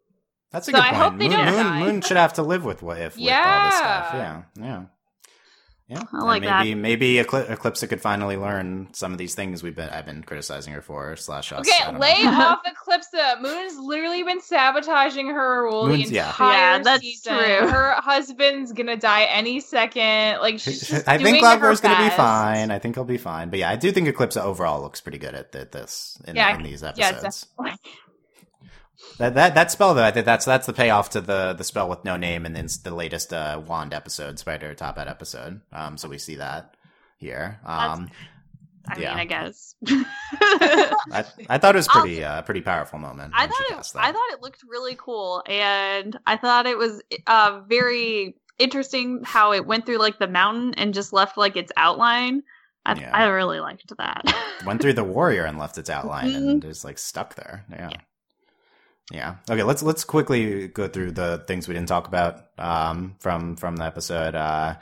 [0.51, 1.79] That's a So good I hope they Moon, don't Moon, die.
[1.79, 4.09] Moon should have to live with what if with all this stuff.
[4.13, 4.43] Yeah.
[4.59, 4.85] Yeah,
[5.91, 6.03] yeah, yeah.
[6.13, 6.59] I And like that.
[6.59, 10.23] maybe maybe Eclipse, Eclipse could finally learn some of these things we've been I've been
[10.23, 11.57] criticizing her for slash us.
[11.57, 11.99] I Okay, don't know.
[11.99, 13.41] lay off Eclipsa.
[13.41, 17.37] Moon's literally been sabotaging her rule Moon's- the entire Yeah, that's season.
[17.37, 17.67] true.
[17.67, 20.39] Her husband's gonna die any second.
[20.41, 22.71] Like she's just I think doing going to be fine.
[22.71, 23.49] I think he'll be fine.
[23.49, 26.55] But yeah, I do think Eclipse overall looks pretty good at, at this in, Yeah,
[26.55, 27.47] in these yeah, episodes.
[27.57, 27.79] definitely.
[29.21, 31.89] That that that spell though, I think that's that's the payoff to the the spell
[31.89, 35.61] with no name and then the latest uh, wand episode, Spider Top Hat episode.
[35.71, 36.75] Um, so we see that
[37.17, 37.59] here.
[37.65, 38.09] Um,
[38.87, 39.09] I Yeah.
[39.11, 39.75] mean, I guess.
[39.87, 43.33] I, I thought it was pretty uh, pretty powerful moment.
[43.35, 43.91] I thought it.
[43.95, 49.53] I thought it looked really cool, and I thought it was uh, very interesting how
[49.53, 52.43] it went through like the mountain and just left like its outline.
[52.85, 53.11] I, Yeah.
[53.15, 54.23] I really liked that.
[54.65, 56.49] went through the warrior and left its outline Mm-hmm.
[56.49, 57.65] and is like stuck there.
[57.69, 57.89] Yeah.
[57.91, 57.97] yeah.
[59.49, 63.75] Okay, let's let's quickly go through the things we didn't talk about um from from
[63.75, 64.35] the episode.
[64.35, 64.75] Uh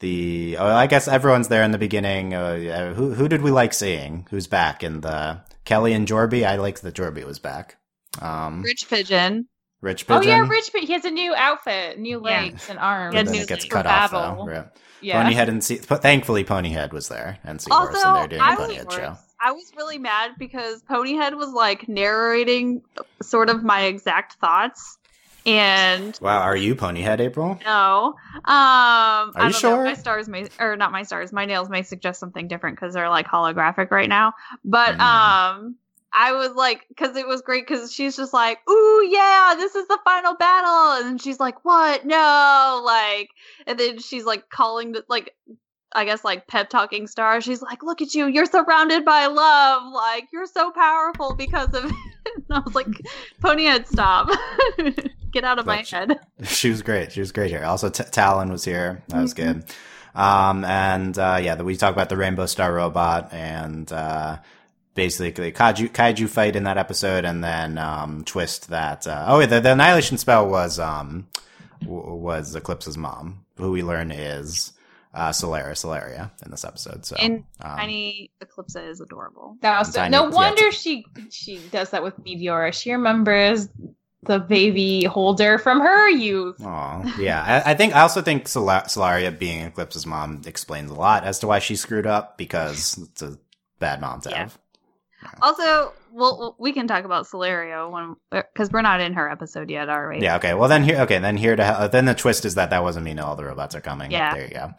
[0.00, 2.34] the oh, I guess everyone's there in the beginning.
[2.34, 4.26] Uh, who who did we like seeing?
[4.30, 6.46] Who's back in the Kelly and Jorby?
[6.46, 7.76] I liked that Jorby was back.
[8.20, 9.48] Um Rich Pigeon.
[9.80, 10.70] Rich Oh yeah, Rich.
[10.72, 12.42] But he has a new outfit, new Yeah.
[12.42, 13.12] legs and arms.
[13.12, 14.44] He had then it gets cut off battle.
[14.44, 14.52] though.
[14.52, 14.66] Right.
[15.00, 15.22] Yeah.
[15.24, 18.54] Ponyhead and Se- but thankfully Ponyhead was there and Seahorse Also, and they're doing I
[18.54, 19.16] a was Ponyhead show.
[19.42, 22.82] I was really mad because Ponyhead was like narrating
[23.22, 24.98] sort of my exact thoughts,
[25.46, 27.58] and Wow, are you Ponyhead, April?
[27.64, 29.76] no, um, I you don't sure?
[29.78, 29.84] know.
[29.84, 33.08] My stars may, or not my stars, my nails may suggest something different because they're
[33.08, 34.34] like holographic right now.
[34.62, 35.00] But Mm.
[35.00, 35.76] um,
[36.12, 39.86] I was like, because it was great because she's just like, ooh yeah, this is
[39.88, 42.04] the final battle, and then she's like, what?
[42.04, 43.30] No, like,
[43.66, 45.34] and then she's like calling the like.
[45.92, 47.40] I guess like pep talking star.
[47.40, 48.28] She's like, "Look at you!
[48.28, 49.92] You're surrounded by love.
[49.92, 51.82] Like you're so powerful because of."
[52.36, 52.86] and I was like,
[53.42, 54.28] "Ponyhead, stop!
[55.32, 57.10] Get out of my she- head." she was great.
[57.10, 57.64] She was great here.
[57.64, 59.02] Also, T- Talon was here.
[59.08, 59.58] That was Mm-hmm.
[59.60, 59.64] good.
[60.14, 64.38] Um, and uh, yeah, the, we talked about the Rainbow Star robot and uh,
[64.94, 69.06] basically kaiju kaiju fight in that episode, and then um, twist that.
[69.06, 71.26] Uh, oh, yeah, the, the annihilation spell was um,
[71.82, 74.72] w- was Eclipse's mom, who we learn is
[75.14, 77.04] uh, Solaria Solaria in this episode.
[77.06, 79.56] So And um, Tiny Eclipsa is adorable.
[79.60, 82.72] That was Tiny- no wonder it's- she she does that with Meteora.
[82.72, 83.68] She remembers
[84.24, 86.60] the baby holder from her youth.
[86.62, 87.62] Aw, yeah.
[87.64, 91.38] I, I think I also think Sola- Solaria being Eclipse's mom explains a lot as
[91.38, 93.38] to why she screwed up because it's a
[93.78, 94.38] bad mom to Yeah.
[94.40, 94.58] have.
[95.42, 99.88] Also, well, we can talk about Solaria when because we're not in her episode yet,
[99.88, 100.20] are we?
[100.20, 100.36] Yeah.
[100.36, 100.54] Okay.
[100.54, 101.00] Well, then here.
[101.00, 101.18] Okay.
[101.18, 103.74] Then here to uh, then the twist is that that wasn't mean all the robots
[103.74, 104.10] are coming.
[104.10, 104.34] Yeah.
[104.34, 104.72] There you go.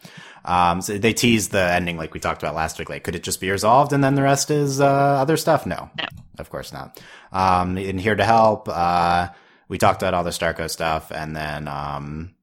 [0.44, 0.82] Um.
[0.82, 2.90] So they tease the ending like we talked about last week.
[2.90, 5.64] Like, could it just be resolved and then the rest is uh, other stuff?
[5.66, 5.90] No.
[5.98, 6.04] No.
[6.38, 7.00] Of course not.
[7.32, 7.78] Um.
[7.78, 8.68] In here to help.
[8.68, 9.28] Uh.
[9.68, 12.34] We talked about all the Starco stuff, and then um.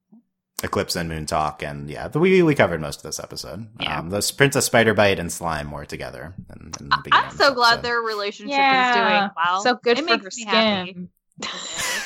[0.64, 3.68] Eclipse and Moon talk, and yeah, we we covered most of this episode.
[3.80, 3.99] Yeah.
[3.99, 6.34] Um, the Princess Spiderbite and Slime were together.
[6.53, 7.84] In, in the I- beginning I'm so glad episode.
[7.86, 9.61] their relationship is doing well.
[9.61, 10.91] so good it for makes her me happy.
[10.91, 11.10] skin.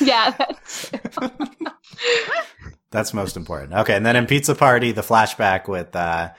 [0.06, 0.90] yeah, that's
[2.90, 3.72] That's most important.
[3.72, 6.30] Okay, and then in Pizza Party, the flashback with uh,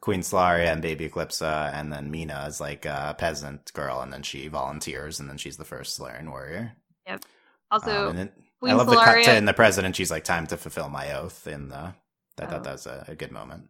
[0.00, 4.22] Queen Solaria and Baby Eclipsa, and then Mina is like a peasant girl, and then
[4.22, 6.72] she volunteers, and then she's the first Solarian warrior.
[7.06, 7.24] Yep.
[7.70, 8.32] Also, Um, and then,
[8.66, 9.96] I Queen love the cut to in the president.
[9.96, 11.94] She's like, "Time to fulfill my oath." In the, I
[12.42, 12.46] Oh.
[12.46, 13.68] thought that was a, a good moment.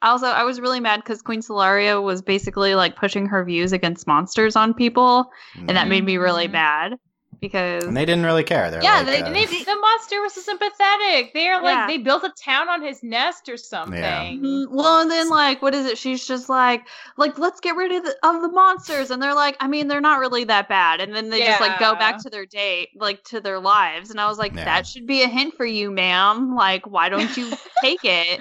[0.00, 4.06] Also, I was really mad because Queen Solaria was basically like pushing her views against
[4.06, 6.52] monsters on people, and that made me really Mhm.
[6.52, 6.92] mad.
[7.40, 8.70] Because And they didn't really care.
[8.70, 11.32] They're Yeah, like, they- uh, they, the monster was so sympathetic.
[11.34, 11.86] They are like Yeah.
[11.86, 14.00] they built a town on his nest or something.
[14.02, 14.66] Mhm.
[14.70, 15.98] Well, and then like, what is it?
[15.98, 16.82] She's just like,
[17.16, 20.00] like, let's get rid of the, of the monsters, and they're like, I mean, they're
[20.00, 23.22] not really that bad, and then they just like go back to their date, like
[23.24, 24.64] to their lives, and I was like, Yeah.
[24.64, 26.54] that should be a hint for you, ma'am.
[26.56, 27.50] Like, why don't you
[27.82, 28.40] take it?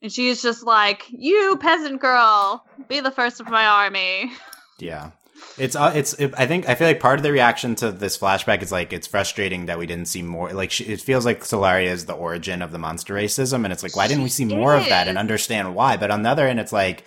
[0.00, 4.30] And she's just like, you peasant girl, be the first of my army.
[4.78, 5.10] Yeah.
[5.58, 8.16] It's uh, it's it, I think I feel like part of the reaction to this
[8.16, 11.40] flashback is like it's frustrating that we didn't see more like she, it feels like
[11.40, 14.44] Solaria is the origin of the monster racism and it's like why didn't we see
[14.44, 15.96] more of that and understand why?
[15.96, 17.04] But on the other end it's like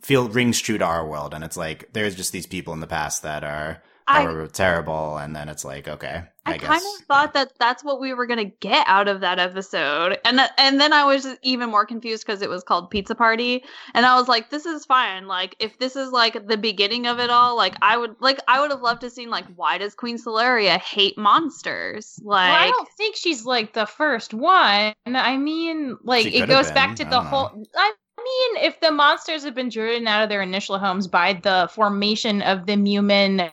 [0.00, 2.86] feel rings true to our world and it's like there's just these people in the
[2.86, 6.82] past that are I were terrible and then it's like okay I, I, guess kind
[6.82, 10.50] of thought that that's what we were gonna get out of that episode, and th-
[10.58, 13.64] and then I was even more confused because it was called Pizza Party,
[13.94, 15.26] and I was like, this is fine.
[15.26, 18.60] Like, if this is like the beginning of it all, like I would like I
[18.60, 22.20] would have loved to seen like why does Queen Solaria hate monsters?
[22.22, 24.92] Like, Well, I don't think she's like the first one.
[25.06, 27.30] I mean, like it goes have back to the don't know.
[27.30, 27.64] whole.
[27.74, 31.70] I mean, if the monsters have been driven out of their initial homes by the
[31.72, 33.50] formation of the Mewman,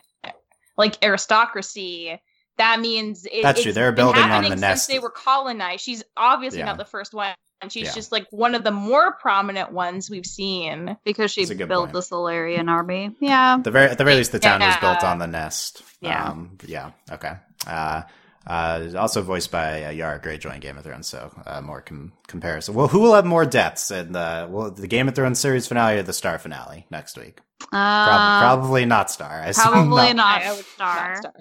[0.76, 2.20] like aristocracy,
[2.58, 3.72] that means it, That's true.
[3.72, 4.88] They're building on the nest.
[4.88, 5.82] They were colonized.
[5.82, 6.66] She's obviously Yeah.
[6.66, 7.34] not the first one.
[7.68, 7.92] She's Yeah.
[7.94, 10.96] just like one of the more prominent ones we've seen.
[11.04, 11.92] because she That's a good built point.
[11.94, 13.14] the Solarian army.
[13.20, 16.24] Yeah, the very at the very least the town was built on the nest Yeah.
[16.30, 17.34] um yeah okay
[17.66, 18.02] uh
[18.46, 22.12] uh, also voiced by uh, Yara Greyjoy in Game of Thrones, so uh, more com-
[22.26, 22.74] comparison.
[22.74, 25.98] Well, who will have more deaths in the well, the Game of Thrones series finale
[25.98, 27.40] or the Star finale next week?
[27.60, 29.40] Prob- uh, probably not Star.
[29.40, 30.16] I probably not.
[30.16, 31.08] not, I- I would Star.
[31.10, 31.32] not Star.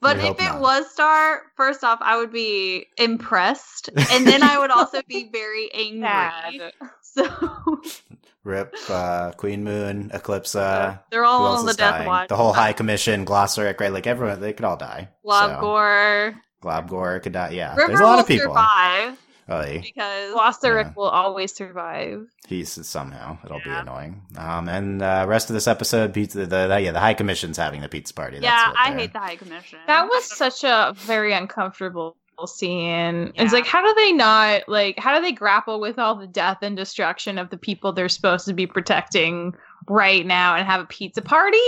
[0.00, 0.60] But We if it not.
[0.60, 5.70] was Star, first off, I would be impressed, and then I would also be very
[5.74, 6.08] angry.
[6.08, 6.72] Sad.
[7.02, 7.80] So
[8.44, 11.00] Rip, uh, Queen Moon, Eclipsa.
[11.10, 12.06] they're all on the is death dying?
[12.06, 12.28] watch.
[12.28, 13.92] The whole High Commission, Glossaryck, right?
[13.92, 15.08] Like everyone, they could all die.
[15.26, 16.32] Globgor.
[16.32, 17.50] So, Globgor could die.
[17.50, 18.46] Yeah, River there's a lot will of people.
[18.52, 19.18] survive
[19.50, 20.92] Oh, he- because Glossaryck Yeah.
[20.96, 22.26] will always survive.
[22.46, 24.22] he's somehow it'll be annoying.
[24.36, 26.40] Um, and uh, rest of this episode, pizza.
[26.46, 28.38] The, the yeah, the High Commission's having the pizza party.
[28.42, 29.78] Yeah, what I hate the High Commission.
[29.86, 32.16] That was such a very uncomfortable
[32.46, 33.32] scene.
[33.36, 34.98] It's like, how do they not like?
[34.98, 38.46] How do they grapple with all the death and destruction of the people they're supposed
[38.46, 39.54] to be protecting
[39.88, 41.58] right now and have a pizza party?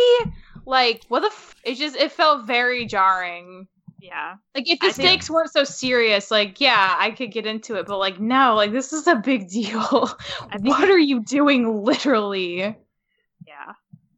[0.66, 1.26] Like, what the?
[1.28, 3.66] F- it just it felt very jarring.
[4.00, 4.36] Yeah.
[4.54, 7.74] Like, if the I think- stakes weren't so serious, like, yeah, I could get into
[7.76, 10.06] it, but like, no, like this is a big deal.
[10.52, 12.76] Think what are you doing, literally?
[13.46, 13.72] Yeah.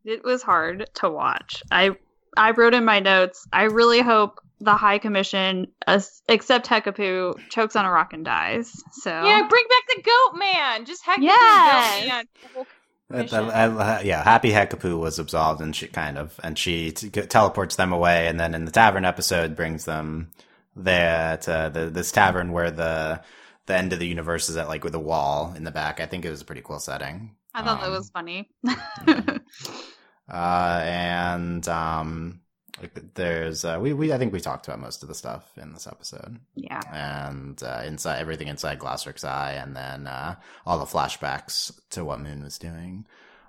[0.05, 1.63] It was hard to watch.
[1.71, 1.97] I
[2.37, 7.75] I wrote in my notes, I really hope the High Commission, as, except Hekapoo, chokes
[7.77, 8.73] on a rock and dies.
[8.93, 10.85] So Yeah, bring back the goat man.
[10.87, 12.01] Just with Yes.
[12.01, 12.67] goat man.
[13.13, 17.93] Uh, yeah, Happy Hekapoo was absolved, and she kind of, and she t- teleports them
[17.93, 20.31] away, and then in the tavern episode brings them
[20.75, 23.21] there to the this tavern where the
[23.67, 26.01] the end of the universe is at, like with a wall in the back.
[26.01, 27.37] I think it was a pretty cool setting.
[27.55, 28.51] I thought that Um, was funny.
[30.29, 32.41] Uh, and um,
[32.81, 35.73] like, there's uh, we we I think we talked about most of the stuff in
[35.73, 36.81] this episode, yeah.
[36.93, 40.37] and uh, inside everything inside Glossaryck's eye, and then uh,
[40.67, 43.05] all the flashbacks to what Moon was doing.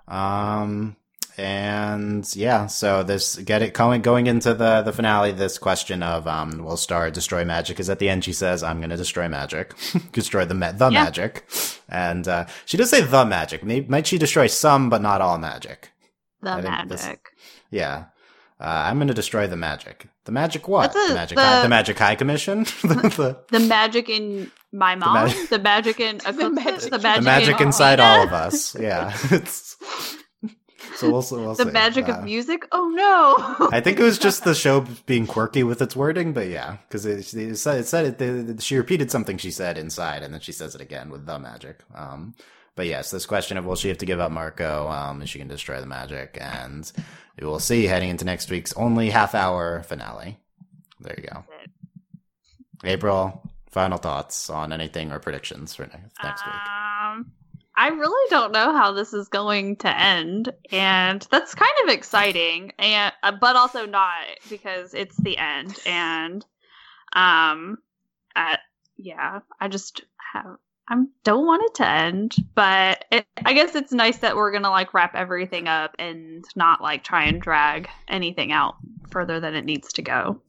[0.08, 0.96] Um,
[1.36, 5.32] and yeah, so this get it going going into the the finale.
[5.32, 7.80] This question of um, will Star destroy magic?
[7.80, 9.72] Is at the end she says, "I'm going to destroy magic,
[10.12, 11.04] destroy the ma- the Yeah.
[11.04, 11.44] magic,"
[11.88, 13.64] and uh, she does say the magic.
[13.64, 15.90] Maybe, might she destroy some, but not all magic?
[16.40, 16.88] The magic.
[16.88, 17.08] this-
[17.70, 18.04] Yeah.
[18.64, 20.06] Uh, I'm going to destroy the magic.
[20.24, 20.90] The magic what?
[20.90, 21.36] A- the magic.
[21.36, 22.64] the- High, the magic high commission.
[22.82, 25.26] the, The magic in my mom.
[25.26, 26.36] mag- The magic in Eclipse.
[26.64, 28.74] magic- The the magic, the magic in inside all of us.
[28.74, 29.12] Yeah.
[29.30, 29.76] It's,
[30.96, 31.70] so we'll, see- we'll The see.
[31.72, 32.66] magic Uh, of music.
[32.72, 33.68] Oh no.
[33.70, 37.04] I think it was just the show being quirky with its wording, but yeah, because
[37.04, 40.40] it, it said it said it, it- she repeated something she said inside, and then
[40.40, 41.80] she says it again with the magic.
[41.94, 42.34] Um,
[42.76, 44.88] but yes, this question of will she have to give up Marco?
[44.88, 46.38] Um, is she can destroy the magic?
[46.40, 46.90] And
[47.40, 50.38] we will see heading into next week's only half hour finale.
[51.00, 51.44] There you go.
[52.84, 56.54] April, final thoughts on anything or predictions for next, next week?
[56.54, 57.32] Um,
[57.76, 62.72] I really don't know how this is going to end, and that's kind of exciting,
[62.78, 64.14] and uh, but also not
[64.48, 66.46] because it's the end, and
[67.14, 67.78] um,
[68.36, 68.56] uh,
[68.96, 70.02] yeah, I just
[70.32, 70.56] have.
[70.88, 74.70] I don't want it to end, but it, I guess it's nice that we're gonna
[74.70, 78.76] like wrap everything up and not like try and drag anything out
[79.10, 80.40] further than it needs to go.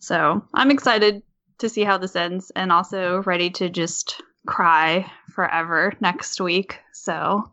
[0.00, 1.22] So I'm excited
[1.58, 6.78] to see how this ends, and also ready to just cry forever next week.
[6.92, 7.52] So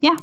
[0.00, 0.16] yeah.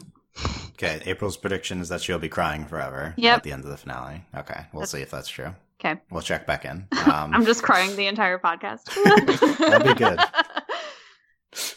[0.71, 3.37] Okay, April's prediction is that she'll be crying forever Yep.
[3.37, 4.25] at the end of the finale.
[4.35, 5.55] Okay, we'll That's- see if that's true.
[5.79, 5.99] Okay.
[6.09, 6.87] We'll check back in.
[7.05, 8.85] Um, I'm just crying the entire podcast.
[9.59, 10.19] That'd be good.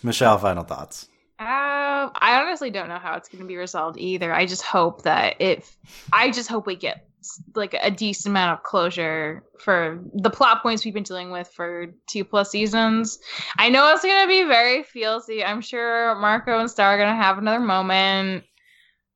[0.03, 1.09] Michelle, final thoughts.
[1.41, 4.33] Um, I honestly don't know how it's going to be resolved either.
[4.33, 5.77] I just hope that if
[6.13, 7.07] I just hope we get
[7.55, 11.87] like a decent amount of closure for the plot points we've been dealing with for
[12.09, 13.19] two plus seasons.
[13.57, 15.45] I know it's going to be very feelsy.
[15.47, 18.45] I'm sure Marco and Star are going to have another moment.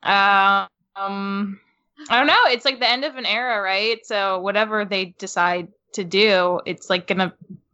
[0.03, 2.45] Um, I don't know.
[2.47, 4.05] It's like the end of an era, right?
[4.05, 7.33] So whatever they decide to do, it's like going to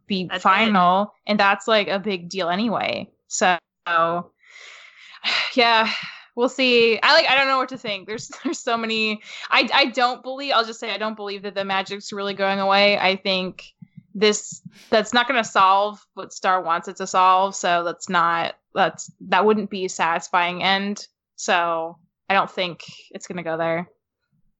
[0.09, 0.43] be That's it.
[0.43, 3.09] final, and that's like a big deal anyway.
[3.29, 3.57] So
[5.55, 5.89] yeah
[6.35, 6.97] we'll see.
[7.01, 8.07] I like i don't know what to think.
[8.07, 11.53] There's there's so many i i don't believe i'll just say i don't believe that
[11.55, 12.97] the magic's really going away.
[12.97, 13.73] I think
[14.15, 18.55] this that's not going to solve what star wants it to solve so that's not
[18.73, 21.07] that's that wouldn't be a satisfying end.
[21.35, 21.97] So
[22.29, 23.89] i don't think it's going to go there.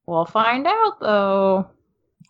[0.06, 1.70] We'll find out though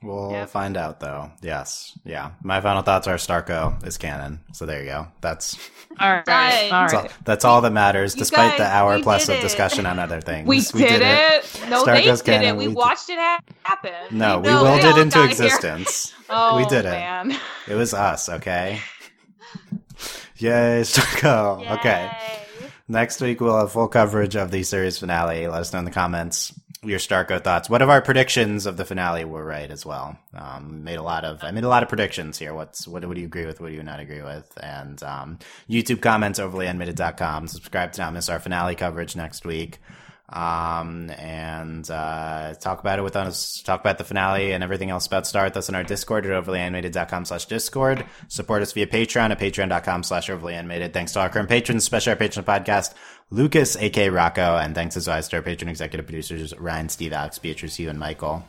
[0.02, 0.48] We'll Yep.
[0.48, 1.30] find out, though.
[1.42, 2.30] Yes, yeah.
[2.42, 4.40] My final thoughts are Starco is canon.
[4.54, 5.08] So there you go.
[5.20, 5.58] That's
[6.00, 6.72] all right Done.
[6.72, 9.84] all that's, all, right that's all that matters, You despite the hour plus of discussion
[9.84, 10.48] on other things.
[10.48, 13.18] we, did, it, no they Starco's did it canon, we, we did- watched it
[13.62, 16.14] happen No, we No, willed it into existence.
[16.30, 16.90] oh we did it.
[16.92, 17.36] man
[17.68, 18.80] It was us, okay?
[20.38, 21.70] Yay, Starco.
[21.78, 22.10] Okay.
[22.88, 25.46] Next week we'll have full coverage of the series finale.
[25.46, 27.68] Let us know in the comments your Starco thoughts.
[27.68, 30.18] What of our predictions of the finale were right as well?
[30.34, 32.54] Um, made a lot of I made a lot of predictions here.
[32.54, 33.60] What's what, what do you agree with?
[33.60, 34.50] What do you not agree with?
[34.62, 35.38] And um,
[35.68, 37.48] YouTube comments overlyanimated.com.
[37.48, 39.78] Subscribe to not miss our finale coverage next week.
[40.30, 43.62] Um, and uh, talk about it with us.
[43.62, 46.44] Talk about the finale and everything else about Star with us in our Discord at
[46.44, 48.06] overlyanimated.com slash Discord.
[48.28, 50.92] Support us via Patreon at patreon.com slash overlyanimated.
[50.92, 52.94] Thanks to our current patrons, especially our patron podcast,
[53.30, 57.38] Lucas, AK Rocco, and thanks as always to our patron executive producers, Ryan, Steve, Alex,
[57.38, 58.44] Beatrice, Hugh, and Michael.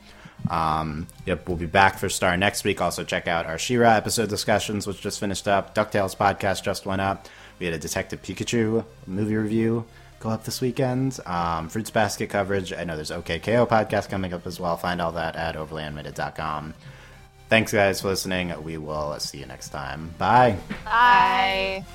[0.50, 2.82] Um, yep, we'll be back for Star next week.
[2.82, 5.76] Also, check out our She-Ra episode discussions, which just finished up.
[5.76, 7.28] DuckTales podcast just went up.
[7.60, 9.86] We had a Detective Pikachu movie review
[10.20, 11.20] go up this weekend.
[11.26, 12.72] Um, Fruits Basket coverage.
[12.74, 13.66] I know there's OK K.O.
[13.66, 14.78] podcast coming up as well.
[14.78, 16.74] Find all that at overlyanimated.com.
[17.50, 18.54] Thanks, guys, for listening.
[18.64, 20.14] We will see you next time.
[20.18, 20.58] Bye.
[20.86, 21.86] Bye.